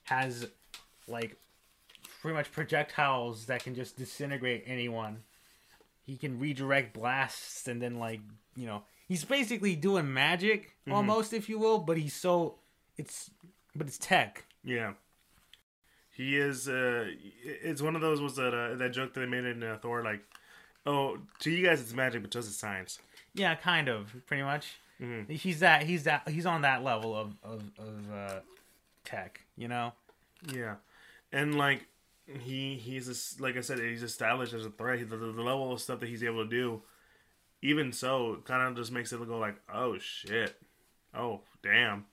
has 0.03 0.47
like 1.07 1.35
pretty 2.21 2.35
much 2.35 2.51
projectiles 2.51 3.45
that 3.45 3.63
can 3.63 3.75
just 3.75 3.97
disintegrate 3.97 4.63
anyone 4.65 5.23
he 6.03 6.15
can 6.17 6.39
redirect 6.39 6.93
blasts 6.93 7.67
and 7.67 7.81
then 7.81 7.99
like 7.99 8.21
you 8.55 8.65
know 8.65 8.83
he's 9.07 9.23
basically 9.25 9.75
doing 9.75 10.11
magic 10.13 10.75
almost 10.89 11.33
if 11.33 11.47
you 11.49 11.59
will 11.59 11.79
but 11.79 11.97
he's 11.97 12.13
so 12.15 12.55
it's 12.97 13.29
but 13.75 13.87
it's 13.87 13.97
tech 13.97 14.45
Yeah. 14.63 14.93
He 16.15 16.35
is. 16.35 16.67
Uh, 16.67 17.05
it's 17.43 17.79
one 17.79 17.95
of 17.95 18.01
those. 18.01 18.19
Was 18.21 18.35
that 18.37 18.51
uh, 18.51 18.75
that 18.77 18.89
joke 18.89 19.13
that 19.13 19.19
they 19.19 19.27
made 19.27 19.45
in 19.45 19.61
uh, 19.61 19.77
Thor? 19.79 20.01
Like, 20.03 20.21
oh, 20.83 21.19
to 21.41 21.51
you 21.51 21.63
guys 21.63 21.79
it's 21.79 21.93
magic, 21.93 22.23
but 22.23 22.31
to 22.31 22.39
us 22.39 22.47
it's 22.47 22.57
science. 22.57 22.97
Yeah, 23.35 23.53
kind 23.53 23.87
of, 23.87 24.15
pretty 24.25 24.41
much. 24.41 24.79
Mhm. 24.99 25.29
He's 25.29 25.59
that. 25.59 25.83
He's 25.83 26.05
that. 26.05 26.27
He's 26.27 26.47
on 26.47 26.61
that 26.63 26.83
level 26.83 27.15
of 27.15 27.35
of 27.43 27.61
of 27.77 28.11
uh, 28.11 28.39
tech. 29.05 29.41
You 29.55 29.67
know. 29.67 29.93
Yeah, 30.51 30.77
and 31.31 31.55
like 31.55 31.85
he 32.41 32.75
he's 32.75 33.07
es- 33.09 33.39
like 33.39 33.57
I 33.57 33.61
said, 33.61 33.79
he's 33.79 34.03
established 34.03 34.53
as 34.53 34.65
a 34.65 34.69
threat. 34.69 35.09
The, 35.09 35.17
the, 35.17 35.31
the 35.31 35.41
level 35.41 35.71
of 35.71 35.79
stuff 35.81 35.99
that 36.01 36.09
he's 36.09 36.23
able 36.23 36.43
to 36.43 36.49
do, 36.49 36.81
even 37.61 37.91
so, 37.93 38.41
kind 38.45 38.67
of 38.67 38.75
just 38.75 38.91
makes 38.91 39.11
it 39.13 39.25
go 39.27 39.37
like, 39.37 39.55
oh 39.73 39.97
shit, 39.99 40.55
oh 41.13 41.41
damn. 41.63 42.05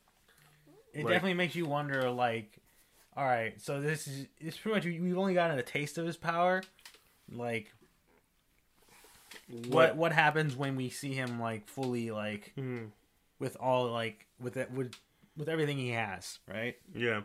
It 0.93 1.05
Like- 1.05 1.15
definitely 1.15 1.35
makes 1.35 1.55
you 1.57 1.67
wonder. 1.67 2.09
Like, 2.11 2.59
all 3.17 3.25
right, 3.25 3.61
so 3.61 3.81
this 3.81 4.07
is 4.07 4.27
it's 4.39 4.57
pretty 4.57 4.75
much 4.77 4.85
we've 5.03 5.19
only 5.19 5.35
gotten 5.35 5.59
a 5.59 5.63
taste 5.63 5.99
of 5.99 6.07
his 6.07 6.17
power. 6.17 6.63
Like, 7.33 7.73
what 9.69 9.97
what 9.97 10.13
happens 10.13 10.57
when 10.57 10.77
we 10.77 10.89
see 10.91 11.13
him 11.15 11.41
like 11.41 11.67
fully 11.69 12.11
like 12.11 12.53
Mhm. 12.57 12.91
with 13.39 13.57
all 13.57 13.91
like 13.91 14.27
with 14.41 14.57
it 14.57 14.71
with 14.71 14.95
with 15.37 15.49
everything 15.49 15.77
he 15.79 15.91
has, 15.91 16.39
right? 16.49 16.77
Yeah, 16.95 17.23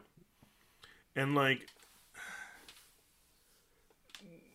and 1.16 1.36
like 1.36 1.68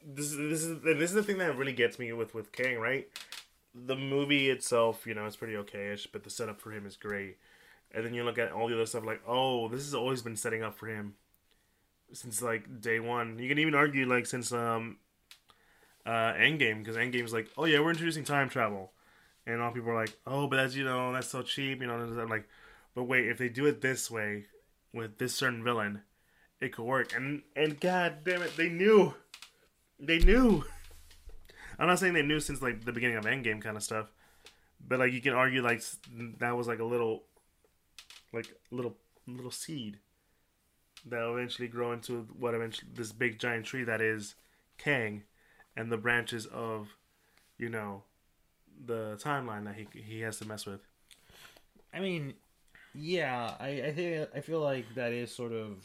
this 0.04 0.32
is 0.32 0.36
this 0.36 0.62
is 0.64 0.80
this 0.82 1.10
is 1.10 1.14
the 1.14 1.22
thing 1.22 1.38
that 1.38 1.56
really 1.56 1.72
gets 1.72 1.98
me 1.98 2.12
with 2.12 2.34
with 2.34 2.52
Kang, 2.52 2.78
right? 2.78 3.08
The 3.74 3.96
movie 3.96 4.50
itself, 4.50 5.06
you 5.06 5.14
know, 5.14 5.26
it's 5.26 5.36
pretty 5.36 5.54
okayish, 5.54 6.06
but 6.12 6.22
the 6.22 6.30
setup 6.30 6.60
for 6.60 6.70
him 6.70 6.86
is 6.86 6.96
great. 6.96 7.38
And 7.92 8.04
then 8.04 8.14
you 8.14 8.24
look 8.24 8.38
at 8.38 8.52
all 8.52 8.68
the 8.68 8.74
other 8.74 8.86
stuff, 8.86 9.04
like, 9.04 9.22
oh, 9.26 9.68
this 9.68 9.84
has 9.84 9.94
always 9.94 10.22
been 10.22 10.36
setting 10.36 10.62
up 10.62 10.76
for 10.76 10.86
him 10.86 11.14
since 12.12 12.42
like 12.42 12.80
day 12.80 13.00
one. 13.00 13.38
You 13.38 13.48
can 13.48 13.58
even 13.58 13.74
argue 13.74 14.06
like 14.06 14.26
since 14.26 14.52
um 14.52 14.98
uh 16.06 16.34
Endgame, 16.34 16.78
because 16.78 16.96
Endgame's 16.96 17.32
like, 17.32 17.48
oh 17.56 17.64
yeah, 17.64 17.80
we're 17.80 17.90
introducing 17.90 18.24
time 18.24 18.48
travel, 18.48 18.92
and 19.46 19.60
all 19.60 19.72
people 19.72 19.90
are 19.90 20.00
like, 20.00 20.16
oh, 20.26 20.46
but 20.46 20.56
that's 20.56 20.74
you 20.74 20.84
know 20.84 21.12
that's 21.12 21.28
so 21.28 21.42
cheap, 21.42 21.80
you 21.80 21.86
know. 21.86 21.94
I'm 21.94 22.28
like, 22.28 22.48
but 22.94 23.04
wait, 23.04 23.28
if 23.28 23.38
they 23.38 23.48
do 23.48 23.66
it 23.66 23.80
this 23.80 24.10
way 24.10 24.46
with 24.92 25.18
this 25.18 25.34
certain 25.34 25.64
villain, 25.64 26.02
it 26.60 26.72
could 26.72 26.84
work. 26.84 27.14
And 27.16 27.42
and 27.56 27.80
god 27.80 28.18
damn 28.24 28.42
it, 28.42 28.56
they 28.56 28.68
knew, 28.68 29.14
they 29.98 30.18
knew. 30.18 30.64
I'm 31.78 31.88
not 31.88 31.98
saying 31.98 32.14
they 32.14 32.22
knew 32.22 32.40
since 32.40 32.62
like 32.62 32.84
the 32.84 32.92
beginning 32.92 33.16
of 33.16 33.24
Endgame 33.24 33.60
kind 33.60 33.76
of 33.76 33.82
stuff, 33.82 34.06
but 34.86 35.00
like 35.00 35.12
you 35.12 35.20
can 35.20 35.32
argue 35.32 35.62
like 35.62 35.82
that 36.38 36.56
was 36.56 36.68
like 36.68 36.78
a 36.78 36.84
little, 36.84 37.24
like 38.32 38.46
little 38.70 38.96
little 39.26 39.50
seed 39.50 39.98
that 41.06 41.20
will 41.20 41.36
eventually 41.36 41.68
grow 41.68 41.92
into 41.92 42.26
what 42.38 42.54
eventually 42.54 42.90
this 42.94 43.12
big 43.12 43.38
giant 43.38 43.66
tree 43.66 43.84
that 43.84 44.00
is 44.00 44.34
Kang, 44.78 45.22
and 45.76 45.90
the 45.90 45.96
branches 45.96 46.46
of, 46.46 46.88
you 47.58 47.68
know, 47.68 48.02
the 48.86 49.18
timeline 49.22 49.64
that 49.64 49.74
he 49.74 49.86
he 50.00 50.20
has 50.20 50.38
to 50.38 50.46
mess 50.46 50.66
with. 50.66 50.80
I 51.92 52.00
mean, 52.00 52.34
yeah, 52.94 53.54
I 53.60 53.68
I 53.68 53.92
think 53.92 54.28
I 54.34 54.40
feel 54.40 54.60
like 54.60 54.86
that 54.94 55.12
is 55.12 55.34
sort 55.34 55.52
of 55.52 55.84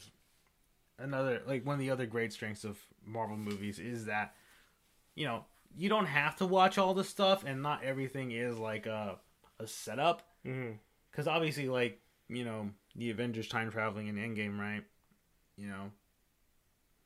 another 0.98 1.42
like 1.46 1.64
one 1.64 1.74
of 1.74 1.80
the 1.80 1.90
other 1.90 2.06
great 2.06 2.32
strengths 2.32 2.64
of 2.64 2.78
Marvel 3.04 3.36
movies 3.36 3.78
is 3.78 4.06
that 4.06 4.34
you 5.14 5.26
know 5.26 5.44
you 5.76 5.88
don't 5.88 6.06
have 6.06 6.36
to 6.36 6.46
watch 6.46 6.78
all 6.78 6.94
the 6.94 7.04
stuff 7.04 7.44
and 7.44 7.62
not 7.62 7.82
everything 7.84 8.32
is 8.32 8.58
like 8.58 8.86
a 8.86 9.16
a 9.58 9.66
setup. 9.66 10.22
Mm-hmm. 10.46 10.72
because 11.10 11.28
obviously 11.28 11.68
like 11.68 12.00
you 12.28 12.44
know 12.44 12.70
the 12.96 13.10
Avengers 13.10 13.46
time 13.46 13.70
traveling 13.70 14.06
in 14.06 14.16
Endgame 14.16 14.58
right? 14.58 14.82
You 15.56 15.68
know 15.68 15.90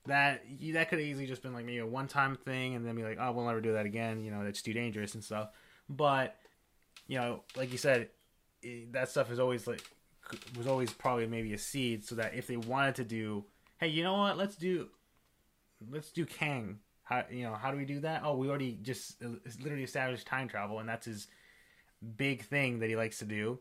that 0.07 0.45
you, 0.47 0.75
that 0.75 0.89
could 0.89 1.01
easily 1.01 1.27
just 1.27 1.43
been 1.43 1.55
like 1.55 1.65
maybe 1.65 1.79
a 1.79 1.87
one 1.87 2.07
time 2.07 2.37
thing 2.37 2.75
and 2.75 2.87
then 2.87 2.95
be 2.95 3.03
like 3.03 3.19
oh 3.21 3.33
we'll 3.33 3.47
never 3.47 3.61
do 3.61 3.73
that 3.73 3.87
again 3.87 4.23
you 4.23 4.31
know 4.31 4.45
that's 4.45 4.63
too 4.63 4.73
dangerous 4.73 5.15
and 5.15 5.25
stuff. 5.25 5.49
But 5.89 6.37
you 7.07 7.19
know 7.19 7.43
like 7.57 7.73
you 7.73 7.79
said 7.79 8.09
it, 8.63 8.93
that 8.93 9.09
stuff 9.09 9.31
is 9.31 9.39
always 9.39 9.67
like 9.67 9.83
was 10.57 10.67
always 10.67 10.93
probably 10.93 11.27
maybe 11.27 11.53
a 11.53 11.59
seed 11.59 12.05
so 12.05 12.15
that 12.15 12.35
if 12.35 12.47
they 12.47 12.57
wanted 12.57 12.95
to 12.95 13.05
do 13.05 13.45
hey 13.79 13.89
you 13.89 14.03
know 14.03 14.15
what? 14.15 14.39
Let's 14.39 14.57
do 14.57 14.89
let's 15.91 16.11
do 16.11 16.27
Kang. 16.27 16.79
How 17.03 17.25
you 17.31 17.43
know 17.43 17.55
how 17.55 17.71
do 17.71 17.77
we 17.77 17.85
do 17.85 18.01
that? 18.01 18.23
Oh 18.25 18.37
we 18.37 18.49
already 18.49 18.79
just 18.83 19.23
uh, 19.23 19.29
literally 19.61 19.85
established 19.85 20.27
time 20.27 20.49
travel 20.49 20.79
and 20.79 20.89
that's 20.89 21.07
his 21.07 21.27
big 22.17 22.45
thing 22.45 22.81
that 22.81 22.89
he 22.89 22.97
likes 22.97 23.19
to 23.19 23.25
do. 23.25 23.59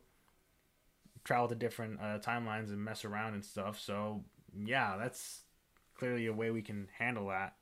Travel 1.23 1.47
to 1.49 1.55
different 1.55 1.99
uh, 1.99 2.19
timelines 2.19 2.69
and 2.69 2.83
mess 2.83 3.05
around 3.05 3.33
and 3.33 3.43
stuff. 3.43 3.79
So 3.79 4.23
yeah 4.65 4.97
that's 4.97 5.41
clearly 5.95 6.27
a 6.27 6.33
way 6.33 6.51
we 6.51 6.61
can 6.61 6.87
handle 6.97 7.27
that 7.27 7.55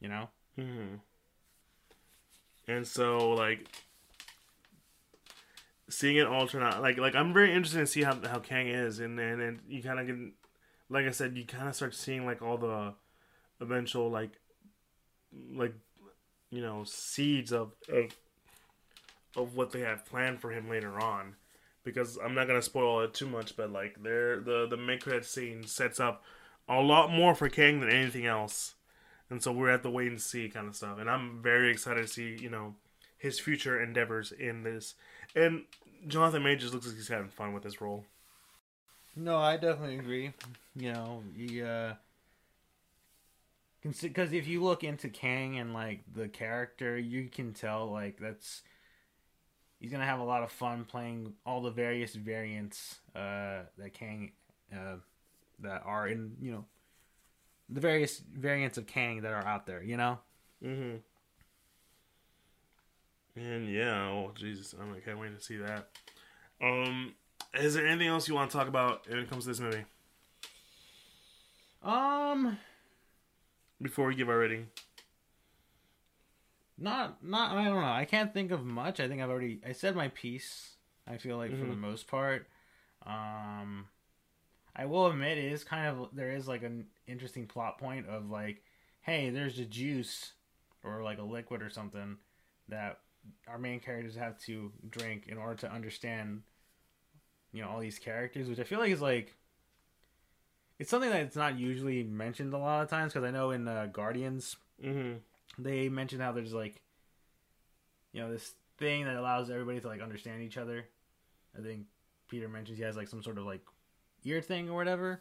you 0.00 0.08
know? 0.08 0.28
Mm-hmm. 0.58 0.96
And 2.68 2.86
so, 2.86 3.30
like, 3.30 3.66
seeing 5.88 6.16
it 6.16 6.26
all 6.26 6.46
turn 6.46 6.62
out, 6.62 6.82
like, 6.82 6.98
like 6.98 7.14
I'm 7.14 7.32
very 7.32 7.52
interested 7.52 7.80
to 7.80 7.86
see 7.86 8.02
how 8.02 8.18
how 8.26 8.40
Kang 8.40 8.68
is, 8.68 9.00
and 9.00 9.18
and, 9.18 9.40
and 9.40 9.60
you 9.68 9.82
kind 9.82 9.98
of 9.98 10.06
get, 10.06 10.16
like 10.90 11.06
I 11.06 11.10
said, 11.10 11.36
you 11.36 11.44
kind 11.44 11.68
of 11.68 11.74
start 11.74 11.94
seeing 11.94 12.26
like 12.26 12.42
all 12.42 12.58
the 12.58 12.94
eventual 13.60 14.10
like, 14.10 14.32
like, 15.54 15.74
you 16.50 16.62
know, 16.62 16.84
seeds 16.84 17.52
of 17.52 17.72
of 17.92 18.14
of 19.36 19.56
what 19.56 19.72
they 19.72 19.80
have 19.80 20.06
planned 20.06 20.40
for 20.40 20.50
him 20.50 20.68
later 20.68 21.00
on. 21.00 21.34
Because 21.84 22.18
I'm 22.22 22.34
not 22.34 22.46
gonna 22.46 22.62
spoil 22.62 23.00
it 23.00 23.14
too 23.14 23.28
much, 23.28 23.56
but 23.56 23.70
like, 23.72 24.02
there 24.02 24.40
the 24.40 24.66
the 24.68 24.76
mid 24.76 25.02
credit 25.02 25.24
scene 25.24 25.64
sets 25.64 26.00
up 26.00 26.22
a 26.68 26.80
lot 26.80 27.10
more 27.10 27.34
for 27.34 27.48
Kang 27.48 27.80
than 27.80 27.88
anything 27.88 28.26
else 28.26 28.74
and 29.30 29.42
so 29.42 29.52
we're 29.52 29.70
at 29.70 29.82
the 29.82 29.90
wait 29.90 30.08
and 30.08 30.20
see 30.20 30.48
kind 30.48 30.68
of 30.68 30.76
stuff. 30.76 30.98
And 30.98 31.10
I'm 31.10 31.40
very 31.42 31.70
excited 31.70 32.02
to 32.02 32.08
see 32.08 32.36
you 32.40 32.50
know 32.50 32.74
his 33.18 33.38
future 33.38 33.82
endeavors 33.82 34.32
in 34.32 34.62
this. 34.62 34.94
And 35.34 35.64
Jonathan 36.06 36.42
Majors 36.42 36.72
looks 36.72 36.86
like 36.86 36.96
he's 36.96 37.08
having 37.08 37.28
fun 37.28 37.52
with 37.52 37.64
his 37.64 37.80
role. 37.80 38.04
No, 39.16 39.36
I 39.36 39.56
definitely 39.56 39.98
agree. 39.98 40.32
You 40.76 40.92
know, 40.92 41.22
he, 41.36 41.60
uh, 41.60 41.94
because 43.82 44.32
if 44.32 44.46
you 44.46 44.62
look 44.62 44.84
into 44.84 45.08
Kang 45.08 45.58
and 45.58 45.72
like 45.72 46.00
the 46.12 46.28
character, 46.28 46.98
you 46.98 47.28
can 47.28 47.52
tell 47.52 47.90
like 47.90 48.18
that's 48.18 48.62
he's 49.80 49.92
gonna 49.92 50.04
have 50.04 50.20
a 50.20 50.24
lot 50.24 50.42
of 50.42 50.50
fun 50.50 50.84
playing 50.84 51.34
all 51.46 51.62
the 51.62 51.70
various 51.70 52.14
variants 52.14 52.98
uh, 53.14 53.62
that 53.78 53.94
Kang 53.94 54.32
uh, 54.72 54.96
that 55.60 55.82
are 55.84 56.08
in 56.08 56.32
you 56.40 56.52
know 56.52 56.64
the 57.68 57.80
various 57.80 58.18
variants 58.18 58.78
of 58.78 58.86
Kang 58.86 59.22
that 59.22 59.32
are 59.32 59.46
out 59.46 59.66
there. 59.66 59.82
You 59.82 59.96
know, 59.96 60.18
Mm-hmm. 60.64 60.96
And 63.40 63.72
yeah, 63.72 64.08
oh 64.08 64.32
Jesus, 64.34 64.74
I'm 64.80 64.92
I 64.92 65.00
can't 65.00 65.18
wait 65.18 65.36
to 65.38 65.44
see 65.44 65.56
that. 65.58 65.88
Um, 66.60 67.14
is 67.54 67.74
there 67.74 67.86
anything 67.86 68.08
else 68.08 68.26
you 68.28 68.34
want 68.34 68.50
to 68.50 68.56
talk 68.56 68.66
about 68.68 69.08
when 69.08 69.20
it 69.20 69.30
comes 69.30 69.44
to 69.44 69.50
this 69.50 69.60
movie 69.60 69.84
um, 71.84 72.58
before 73.80 74.06
we 74.06 74.14
give 74.14 74.28
our 74.28 74.38
rating? 74.38 74.68
not 76.80 77.24
not 77.24 77.52
I 77.56 77.64
don't 77.64 77.80
know. 77.80 77.92
I 77.92 78.04
can't 78.04 78.32
think 78.32 78.50
of 78.52 78.64
much. 78.64 79.00
I 79.00 79.08
think 79.08 79.20
I've 79.20 79.30
already 79.30 79.60
I 79.66 79.72
said 79.72 79.96
my 79.96 80.08
piece. 80.08 80.76
I 81.06 81.16
feel 81.16 81.36
like 81.36 81.50
for 81.50 81.66
the 81.66 81.72
Mhm. 81.72 81.78
most 81.78 82.06
part. 82.06 82.48
Um 83.04 83.88
I 84.76 84.86
will 84.86 85.06
admit 85.06 85.38
it 85.38 85.52
is 85.52 85.64
kind 85.64 85.86
of 85.88 86.14
there 86.14 86.30
is 86.30 86.46
like 86.46 86.62
an 86.62 86.86
interesting 87.08 87.46
plot 87.46 87.78
point 87.78 88.06
of 88.06 88.30
like, 88.30 88.62
hey, 89.00 89.30
there's 89.30 89.58
a 89.58 89.64
juice 89.64 90.34
or 90.84 91.02
like 91.02 91.18
a 91.18 91.22
liquid 91.22 91.62
or 91.62 91.70
something 91.70 92.18
that 92.68 93.00
our 93.48 93.58
main 93.58 93.80
characters 93.80 94.14
have 94.14 94.38
to 94.42 94.72
drink 94.88 95.26
in 95.26 95.36
order 95.36 95.56
to 95.56 95.72
understand 95.72 96.42
you 97.52 97.62
know 97.62 97.68
all 97.70 97.80
these 97.80 97.98
characters, 97.98 98.48
which 98.48 98.60
I 98.60 98.64
feel 98.64 98.78
like 98.78 98.92
is 98.92 99.02
like 99.02 99.34
it's 100.78 100.90
something 100.90 101.10
that's 101.10 101.36
not 101.36 101.58
usually 101.58 102.02
mentioned 102.04 102.52
a 102.54 102.58
lot 102.58 102.82
of 102.82 102.88
times 102.88 103.12
because 103.12 103.26
I 103.26 103.30
know 103.30 103.50
in 103.50 103.66
uh, 103.68 103.86
Guardians 103.92 104.56
Mm-hmm. 104.84 105.18
they 105.62 105.88
mention 105.88 106.20
how 106.20 106.30
there's 106.30 106.52
like 106.52 106.80
you 108.12 108.20
know 108.22 108.30
this 108.30 108.54
thing 108.78 109.04
that 109.06 109.16
allows 109.16 109.50
everybody 109.50 109.80
to 109.80 109.88
like 109.88 110.00
understand 110.00 110.40
each 110.42 110.56
other 110.56 110.84
i 111.58 111.60
think 111.60 111.82
peter 112.28 112.48
mentions 112.48 112.78
he 112.78 112.84
has 112.84 112.96
like 112.96 113.08
some 113.08 113.22
sort 113.24 113.38
of 113.38 113.44
like 113.44 113.60
ear 114.24 114.40
thing 114.40 114.68
or 114.70 114.74
whatever 114.76 115.20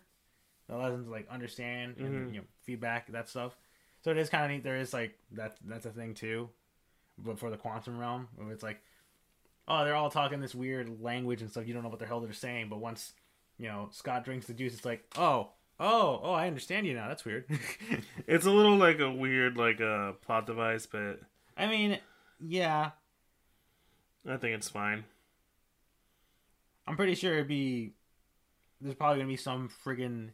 that 0.67 0.75
allows 0.75 0.91
them 0.91 1.05
to 1.05 1.09
like 1.09 1.27
understand 1.29 1.95
Mhm. 1.97 2.05
and 2.05 2.35
you 2.35 2.41
know 2.41 2.47
feedback 2.61 3.11
that 3.11 3.27
stuff 3.27 3.57
so 4.03 4.11
it 4.11 4.17
is 4.17 4.29
kind 4.29 4.45
of 4.45 4.51
neat 4.51 4.63
there 4.63 4.77
is 4.77 4.93
like 4.93 5.17
that 5.31 5.57
that's 5.65 5.87
a 5.87 5.91
thing 5.91 6.13
too 6.13 6.49
but 7.17 7.39
for 7.39 7.49
the 7.49 7.57
quantum 7.57 7.97
realm 7.97 8.27
where 8.35 8.51
it's 8.51 8.61
like 8.61 8.79
oh 9.67 9.83
they're 9.83 9.95
all 9.95 10.11
talking 10.11 10.39
this 10.39 10.53
weird 10.53 11.01
language 11.01 11.41
and 11.41 11.49
stuff 11.49 11.67
you 11.67 11.73
don't 11.73 11.81
know 11.81 11.89
what 11.89 11.97
the 11.97 12.05
hell 12.05 12.19
they're 12.19 12.31
saying 12.31 12.69
but 12.69 12.77
once 12.79 13.13
you 13.57 13.67
know 13.67 13.89
scott 13.91 14.23
drinks 14.23 14.45
the 14.45 14.53
juice 14.53 14.75
it's 14.75 14.85
like 14.85 15.03
oh 15.17 15.49
oh 15.79 16.19
oh 16.23 16.31
i 16.33 16.47
understand 16.47 16.85
you 16.87 16.93
now 16.93 17.07
that's 17.07 17.25
weird 17.25 17.45
It's 18.27 18.45
a 18.45 18.51
little 18.51 18.75
like 18.75 18.99
a 18.99 19.09
weird 19.11 19.57
like 19.57 19.79
a 19.79 19.91
uh, 19.91 20.11
plot 20.13 20.45
device, 20.45 20.85
but 20.85 21.19
i 21.55 21.67
mean 21.67 21.99
yeah 22.39 22.91
I 24.29 24.35
think 24.37 24.55
it's 24.55 24.67
fine. 24.69 25.05
I'm 26.85 26.97
pretty 26.97 27.15
sure 27.15 27.33
it'd 27.33 27.47
be. 27.47 27.93
There's 28.81 28.95
probably 28.95 29.19
gonna 29.19 29.29
be 29.29 29.37
some 29.37 29.69
friggin' 29.85 30.31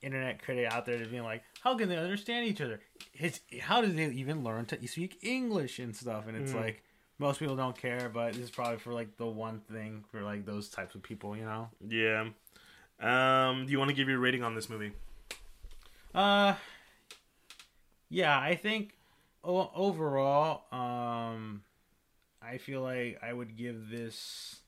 internet 0.00 0.42
critic 0.42 0.70
out 0.72 0.86
there 0.86 0.98
that's 0.98 1.10
being 1.10 1.24
like, 1.24 1.42
"How 1.60 1.76
can 1.76 1.88
they 1.88 1.96
understand 1.96 2.46
each 2.46 2.60
other? 2.60 2.80
It's 3.12 3.40
how 3.60 3.80
do 3.80 3.88
they 3.88 4.06
even 4.10 4.44
learn 4.44 4.66
to 4.66 4.86
speak 4.86 5.18
English 5.22 5.78
and 5.78 5.94
stuff?" 5.96 6.26
And 6.28 6.36
it's 6.36 6.52
Mhm. 6.52 6.56
like, 6.60 6.82
most 7.18 7.38
people 7.40 7.56
don't 7.56 7.76
care, 7.76 8.08
but 8.08 8.34
this 8.34 8.42
is 8.44 8.50
probably 8.50 8.78
for 8.78 8.92
like 8.92 9.16
the 9.16 9.26
one 9.26 9.60
thing 9.60 10.04
for 10.10 10.22
like 10.22 10.44
those 10.46 10.68
types 10.68 10.94
of 10.94 11.02
people, 11.02 11.36
you 11.36 11.44
know. 11.44 11.70
Yeah. 11.80 12.30
Um, 13.00 13.66
do 13.66 13.72
you 13.72 13.78
want 13.78 13.90
to 13.90 13.94
give 13.94 14.08
your 14.08 14.18
rating 14.18 14.42
on 14.42 14.54
this 14.54 14.70
movie? 14.70 14.92
Uh, 16.14 16.54
yeah, 18.08 18.38
I 18.38 18.54
think 18.54 18.96
o- 19.42 19.70
overall, 19.74 20.64
um, 20.72 21.62
I 22.40 22.58
feel 22.58 22.82
like 22.82 23.18
I 23.22 23.32
would 23.32 23.56
give 23.56 23.90
this 23.90 24.60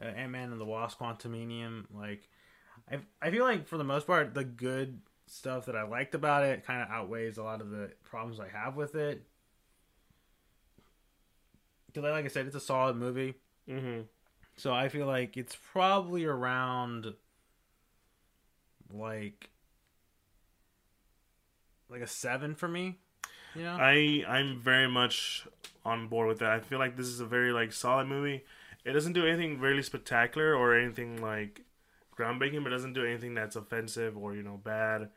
uh, 0.00 0.06
Ant 0.06 0.32
Man 0.32 0.52
and 0.52 0.60
the 0.60 0.64
Wasp: 0.64 0.98
Quantumania. 0.98 1.84
Like, 1.92 2.28
I 2.90 2.98
I 3.20 3.30
feel 3.30 3.44
like 3.44 3.66
for 3.66 3.76
the 3.76 3.84
most 3.84 4.06
part, 4.06 4.34
the 4.34 4.44
good 4.44 5.00
stuff 5.26 5.66
that 5.66 5.74
I 5.74 5.82
liked 5.82 6.14
about 6.14 6.44
it 6.44 6.64
kind 6.64 6.82
of 6.82 6.88
outweighs 6.90 7.38
a 7.38 7.42
lot 7.42 7.60
of 7.60 7.70
the 7.70 7.90
problems 8.04 8.38
I 8.38 8.48
have 8.48 8.76
with 8.76 8.94
it. 8.94 9.22
Because, 11.86 12.02
like 12.10 12.24
I 12.24 12.28
said, 12.28 12.46
it's 12.46 12.56
a 12.56 12.60
solid 12.60 12.96
movie. 12.96 13.34
Mm-hmm. 13.68 14.02
So 14.56 14.72
I 14.72 14.88
feel 14.88 15.06
like 15.06 15.36
it's 15.36 15.56
probably 15.72 16.24
around 16.24 17.14
like 18.94 19.50
like 21.88 22.00
a 22.00 22.06
seven 22.06 22.54
for 22.54 22.68
me. 22.68 22.98
Know? 23.54 23.76
I 23.78 24.24
I'm 24.26 24.60
very 24.60 24.88
much 24.88 25.46
on 25.84 26.08
board 26.08 26.28
with 26.28 26.40
that. 26.40 26.50
I 26.50 26.60
feel 26.60 26.78
like 26.78 26.96
this 26.96 27.06
is 27.06 27.20
a 27.20 27.26
very 27.26 27.52
like 27.52 27.72
solid 27.72 28.06
movie. 28.06 28.44
It 28.84 28.92
doesn't 28.92 29.12
do 29.12 29.26
anything 29.26 29.60
really 29.60 29.82
spectacular 29.82 30.54
or 30.54 30.78
anything 30.78 31.22
like 31.22 31.62
groundbreaking, 32.18 32.62
but 32.62 32.72
it 32.72 32.76
doesn't 32.76 32.92
do 32.92 33.04
anything 33.04 33.34
that's 33.34 33.56
offensive 33.56 34.16
or 34.16 34.34
you 34.34 34.42
know 34.42 34.60
bad. 34.62 35.10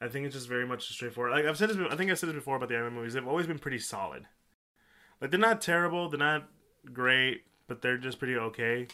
I 0.00 0.08
think 0.08 0.26
it's 0.26 0.34
just 0.34 0.48
very 0.48 0.66
much 0.66 0.88
straightforward. 0.88 1.32
Like 1.32 1.46
I've 1.46 1.56
said 1.56 1.70
this, 1.70 1.78
I 1.90 1.96
think 1.96 2.10
I 2.10 2.14
said 2.14 2.28
this 2.28 2.36
before 2.36 2.56
about 2.56 2.68
the 2.68 2.76
anime 2.76 2.94
movies. 2.94 3.14
They've 3.14 3.26
always 3.26 3.46
been 3.46 3.58
pretty 3.58 3.78
solid. 3.78 4.26
Like 5.20 5.30
they're 5.30 5.40
not 5.40 5.62
terrible, 5.62 6.08
they're 6.08 6.18
not 6.18 6.48
great, 6.92 7.44
but 7.68 7.80
they're 7.80 7.96
just 7.96 8.18
pretty 8.18 8.36
okay. 8.36 8.88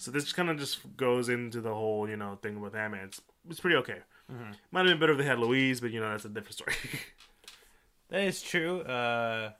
So 0.00 0.10
this 0.10 0.32
kind 0.32 0.48
of 0.48 0.58
just 0.58 0.96
goes 0.96 1.28
into 1.28 1.60
the 1.60 1.74
whole 1.74 2.08
you 2.08 2.16
know 2.16 2.38
thing 2.40 2.60
with 2.60 2.74
Ant-Man. 2.74 3.04
It's 3.04 3.20
it's 3.48 3.60
pretty 3.60 3.76
okay. 3.76 3.98
Mhm. 4.32 4.54
Might 4.70 4.80
have 4.80 4.88
been 4.88 4.98
better 5.00 5.12
if 5.12 5.18
they 5.18 5.24
had 5.26 5.38
Luis, 5.38 5.80
but 5.80 5.90
you 5.90 6.00
know 6.00 6.08
that's 6.08 6.24
a 6.24 6.28
different 6.30 6.54
story. 6.54 6.74
That 8.08 8.22
is 8.22 8.42
true. 8.42 8.80
Uh, 8.80 9.50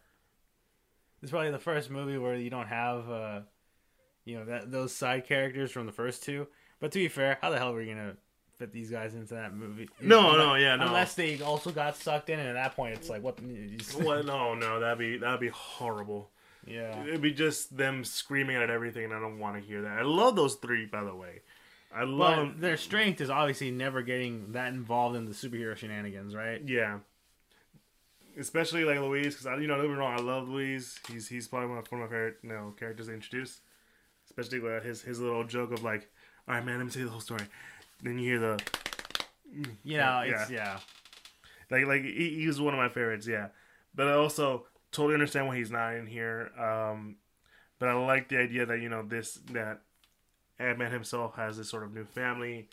this 1.20 1.28
is 1.28 1.30
probably 1.30 1.52
the 1.52 1.58
first 1.60 1.88
movie 1.88 2.18
where 2.18 2.34
you 2.34 2.50
don't 2.50 2.66
have, 2.66 3.08
uh, 3.08 3.40
you 4.24 4.36
know, 4.36 4.44
that 4.46 4.72
those 4.72 4.92
side 4.92 5.24
characters 5.24 5.70
from 5.70 5.86
the 5.86 5.92
first 5.92 6.24
two. 6.24 6.48
But 6.80 6.90
to 6.90 6.98
be 6.98 7.06
fair, 7.06 7.38
how 7.40 7.50
the 7.50 7.58
hell 7.58 7.72
were 7.72 7.80
you 7.80 7.94
gonna 7.94 8.16
fit 8.58 8.72
these 8.72 8.90
guys 8.90 9.14
into 9.14 9.34
that 9.34 9.54
movie? 9.54 9.88
No, 10.00 10.36
no, 10.36 10.56
yeah, 10.56 10.74
no. 10.74 10.86
Unless 10.86 11.14
they 11.14 11.40
also 11.40 11.70
got 11.70 11.96
sucked 11.96 12.28
in, 12.28 12.40
and 12.40 12.48
at 12.48 12.54
that 12.54 12.74
point, 12.74 12.94
it's 12.96 13.08
like, 13.08 13.22
what? 13.22 13.40
you 13.40 13.78
What? 14.02 14.26
No, 14.26 14.56
no, 14.56 14.80
that'd 14.80 14.98
be 14.98 15.16
that'd 15.18 15.38
be 15.38 15.48
horrible. 15.48 16.32
Yeah. 16.66 17.02
It'd 17.04 17.22
be 17.22 17.32
just 17.32 17.76
them 17.76 18.04
screaming 18.04 18.56
at 18.56 18.70
everything, 18.70 19.04
and 19.04 19.14
I 19.14 19.20
don't 19.20 19.38
want 19.38 19.56
to 19.56 19.62
hear 19.62 19.82
that. 19.82 19.98
I 19.98 20.02
love 20.02 20.36
those 20.36 20.56
three, 20.56 20.86
by 20.86 21.02
the 21.02 21.14
way. 21.14 21.40
I 21.94 22.04
love 22.04 22.36
But 22.36 22.36
them. 22.36 22.56
their 22.60 22.76
strength 22.76 23.20
is 23.20 23.30
obviously 23.30 23.70
never 23.70 24.02
getting 24.02 24.52
that 24.52 24.68
involved 24.72 25.16
in 25.16 25.24
the 25.26 25.32
superhero 25.32 25.76
shenanigans, 25.76 26.34
right? 26.34 26.62
Yeah. 26.64 26.98
Especially 28.38 28.84
like 28.84 29.00
Luis, 29.00 29.34
because 29.34 29.46
I, 29.46 29.56
you 29.56 29.66
know, 29.66 29.74
don't 29.76 29.86
get 29.86 29.90
me 29.92 29.96
wrong, 29.98 30.18
I 30.18 30.22
love 30.22 30.48
Luis. 30.48 30.98
He's 31.10 31.26
he's 31.28 31.48
probably 31.48 31.68
one 31.68 31.78
of, 31.78 31.90
my 31.90 32.02
favorite, 32.04 32.36
you 32.42 32.50
know, 32.50 32.72
characters 32.78 33.08
they 33.08 33.14
introduced. 33.14 33.60
Especially 34.26 34.60
with 34.60 34.84
his 34.84 35.02
his 35.02 35.18
little 35.18 35.42
joke 35.42 35.72
of 35.72 35.82
like, 35.82 36.08
"All 36.46 36.54
right, 36.54 36.64
man, 36.64 36.78
let 36.78 36.84
me 36.84 36.90
tell 36.92 37.00
you 37.00 37.06
the 37.06 37.10
whole 37.10 37.20
story." 37.20 37.42
Then 38.02 38.18
you 38.20 38.30
hear 38.30 38.38
the 38.38 38.62
You 39.84 39.96
know, 39.98 40.20
it's 40.24 40.48
yeah. 40.48 40.78
like 41.70 41.86
like 41.86 42.02
he, 42.02 42.36
he 42.36 42.46
was 42.46 42.60
one 42.60 42.72
of 42.72 42.78
my 42.78 42.88
favorites, 42.88 43.26
yeah. 43.26 43.48
But 43.94 44.06
also 44.06 44.66
totally 44.92 45.14
understand 45.14 45.46
why 45.48 45.56
he's 45.56 45.70
not 45.70 45.94
in 45.94 46.06
here. 46.06 46.50
Um, 46.58 47.16
but 47.78 47.88
I 47.88 47.94
like 47.94 48.28
the 48.28 48.38
idea 48.38 48.66
that 48.66 48.80
you 48.80 48.88
know 48.88 49.02
this 49.02 49.34
that 49.52 49.80
Ant 50.58 50.78
Man 50.78 50.92
himself 50.92 51.34
has 51.36 51.56
this 51.56 51.70
sort 51.70 51.84
of 51.84 51.94
new 51.94 52.04
family 52.04 52.68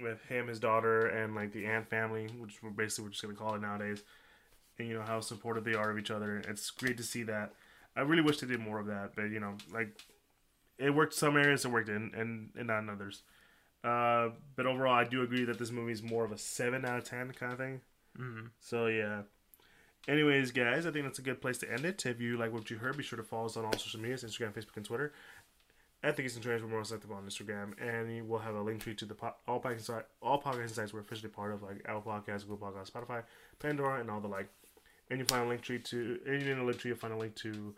with 0.00 0.22
him, 0.26 0.48
his 0.48 0.60
daughter, 0.60 1.06
and 1.06 1.34
like 1.34 1.52
the 1.52 1.66
Ant 1.66 1.88
family, 1.88 2.28
which 2.38 2.62
we're 2.62 2.70
basically 2.70 3.04
we're 3.04 3.10
just 3.10 3.22
gonna 3.22 3.34
call 3.34 3.54
it 3.54 3.62
nowadays. 3.62 4.02
And 4.78 4.88
you 4.88 4.94
know 4.94 5.02
how 5.02 5.20
supportive 5.20 5.64
they 5.64 5.74
are 5.74 5.90
of 5.90 5.98
each 5.98 6.10
other. 6.10 6.38
It's 6.48 6.70
great 6.70 6.96
to 6.98 7.02
see 7.02 7.24
that. 7.24 7.52
I 7.96 8.02
really 8.02 8.22
wish 8.22 8.38
they 8.38 8.46
did 8.46 8.60
more 8.60 8.78
of 8.80 8.86
that, 8.86 9.12
but 9.16 9.24
you 9.24 9.40
know, 9.40 9.56
like 9.72 10.00
it 10.78 10.90
worked 10.94 11.14
some 11.14 11.36
areas, 11.36 11.64
it 11.64 11.70
worked 11.70 11.88
in, 11.88 12.12
and 12.14 12.50
and 12.56 12.66
not 12.68 12.80
in 12.80 12.90
others. 12.90 13.22
Uh, 13.84 14.30
but 14.56 14.66
overall, 14.66 14.94
I 14.94 15.04
do 15.04 15.22
agree 15.22 15.44
that 15.44 15.58
this 15.58 15.70
movie 15.70 15.92
is 15.92 16.02
more 16.02 16.24
of 16.24 16.32
a 16.32 16.38
seven 16.38 16.84
out 16.84 16.98
of 16.98 17.04
ten 17.04 17.32
kind 17.32 17.52
of 17.52 17.58
thing. 17.58 17.80
hmm 18.16 18.46
So 18.60 18.86
yeah. 18.86 19.22
Anyways, 20.06 20.52
guys, 20.52 20.86
I 20.86 20.90
think 20.90 21.04
that's 21.04 21.18
a 21.18 21.22
good 21.22 21.40
place 21.40 21.58
to 21.58 21.70
end 21.70 21.84
it. 21.84 22.06
If 22.06 22.20
you 22.20 22.38
like 22.38 22.52
what 22.52 22.70
you 22.70 22.78
heard, 22.78 22.96
be 22.96 23.02
sure 23.02 23.18
to 23.18 23.22
follow 23.22 23.46
us 23.46 23.56
on 23.56 23.64
all 23.64 23.72
social 23.72 24.00
medias: 24.00 24.24
Instagram, 24.24 24.52
Facebook, 24.52 24.76
and 24.76 24.84
Twitter. 24.84 25.12
At 26.02 26.14
the 26.14 26.22
Geeks 26.22 26.38
Trainers, 26.38 26.62
we're 26.62 26.68
most 26.68 26.92
active 26.92 27.10
on 27.10 27.24
Instagram, 27.24 27.72
and 27.82 28.28
we'll 28.28 28.38
have 28.38 28.54
a 28.54 28.62
link 28.62 28.80
tree 28.80 28.94
to 28.94 29.04
the 29.04 29.14
po- 29.14 29.34
all 29.48 29.60
podcast 29.60 30.04
all 30.22 30.40
podcast 30.40 30.70
sites 30.70 30.94
we're 30.94 31.00
officially 31.00 31.28
part 31.28 31.52
of, 31.52 31.62
like 31.62 31.82
Apple 31.86 32.02
Podcasts, 32.02 32.46
Google 32.46 32.68
Podcasts, 32.68 32.92
Spotify, 32.92 33.24
Pandora, 33.58 34.00
and 34.00 34.08
all 34.08 34.20
the 34.20 34.28
like. 34.28 34.48
And 35.10 35.18
you 35.18 35.24
find 35.24 35.44
a 35.44 35.48
link 35.48 35.62
tree 35.62 35.80
to, 35.80 36.20
and 36.24 36.42
in 36.42 36.58
the 36.58 36.64
link 36.64 36.78
tree, 36.78 36.90
you'll 36.90 36.98
find 36.98 37.12
a 37.12 37.16
link 37.16 37.34
to 37.36 37.74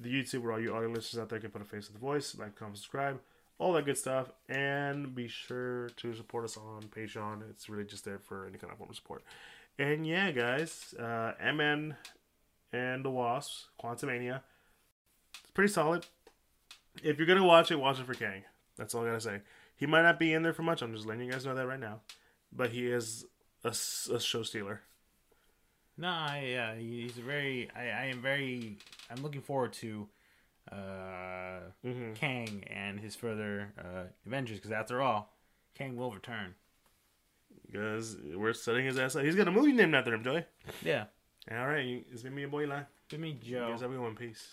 the 0.00 0.10
YouTube 0.10 0.42
where 0.42 0.52
all 0.52 0.60
you 0.60 0.74
audio 0.74 0.88
listeners 0.88 1.20
out 1.20 1.28
there 1.28 1.38
can 1.38 1.50
put 1.50 1.60
a 1.60 1.64
face 1.64 1.86
to 1.88 1.92
the 1.92 1.98
voice, 1.98 2.34
like, 2.38 2.56
comment, 2.56 2.78
subscribe, 2.78 3.20
all 3.58 3.72
that 3.74 3.84
good 3.84 3.98
stuff. 3.98 4.30
And 4.48 5.14
be 5.14 5.28
sure 5.28 5.90
to 5.96 6.14
support 6.14 6.44
us 6.44 6.56
on 6.56 6.84
Patreon. 6.84 7.42
It's 7.50 7.68
really 7.68 7.84
just 7.84 8.04
there 8.04 8.18
for 8.18 8.46
any 8.46 8.56
kind 8.56 8.72
of 8.72 8.78
form 8.78 8.90
of 8.90 8.96
support. 8.96 9.22
And 9.78 10.06
yeah, 10.06 10.30
guys, 10.30 10.94
uh, 10.98 11.32
Ant-Man 11.38 11.96
and 12.72 13.04
the 13.04 13.10
Wasps, 13.10 13.66
Quantumania, 13.82 14.40
it's 15.40 15.50
pretty 15.50 15.72
solid. 15.72 16.06
If 17.02 17.18
you're 17.18 17.26
gonna 17.26 17.44
watch 17.44 17.70
it, 17.70 17.76
watch 17.78 18.00
it 18.00 18.06
for 18.06 18.14
Kang. 18.14 18.42
That's 18.76 18.94
all 18.94 19.02
I 19.04 19.08
gotta 19.08 19.20
say. 19.20 19.40
He 19.76 19.84
might 19.86 20.02
not 20.02 20.18
be 20.18 20.32
in 20.32 20.42
there 20.42 20.54
for 20.54 20.62
much. 20.62 20.80
I'm 20.80 20.94
just 20.94 21.06
letting 21.06 21.26
you 21.26 21.30
guys 21.32 21.44
know 21.44 21.54
that 21.54 21.66
right 21.66 21.80
now. 21.80 22.00
But 22.50 22.70
he 22.70 22.86
is 22.86 23.26
a 23.62 23.74
show 23.74 24.42
stealer. 24.42 24.80
No, 25.98 26.08
I, 26.08 26.46
yeah, 26.50 26.74
he's 26.74 27.18
a 27.18 27.22
very. 27.22 27.68
I, 27.76 27.88
I 27.88 28.04
am 28.06 28.22
very. 28.22 28.78
I'm 29.10 29.22
looking 29.22 29.42
forward 29.42 29.72
to 29.74 30.08
uh, 30.72 31.60
Mm-hmm. 31.84 32.14
Kang 32.14 32.64
and 32.68 32.98
his 32.98 33.14
further 33.14 33.72
uh, 33.78 34.04
adventures 34.24 34.58
because 34.58 34.72
after 34.72 35.00
all, 35.00 35.32
Kang 35.74 35.96
will 35.96 36.10
return. 36.12 36.54
Because 37.76 38.16
we're 38.34 38.54
setting 38.54 38.86
his 38.86 38.98
ass 38.98 39.16
up. 39.16 39.24
He's 39.24 39.34
got 39.34 39.48
a 39.48 39.50
movie 39.50 39.72
named 39.72 39.94
after 39.94 40.14
him, 40.14 40.24
Joey. 40.24 40.44
Yeah. 40.82 41.04
All 41.50 41.66
right, 41.66 42.04
it's 42.10 42.22
been 42.22 42.34
me 42.34 42.42
and 42.44 42.50
boy 42.50 42.66
line. 42.66 42.86
Give 43.08 43.20
me 43.20 43.38
You 43.42 43.58
Joe. 43.58 43.68
guys 43.70 43.80
have 43.82 43.90
a 43.90 43.94
good 43.94 44.02
one. 44.02 44.16
Peace. 44.16 44.50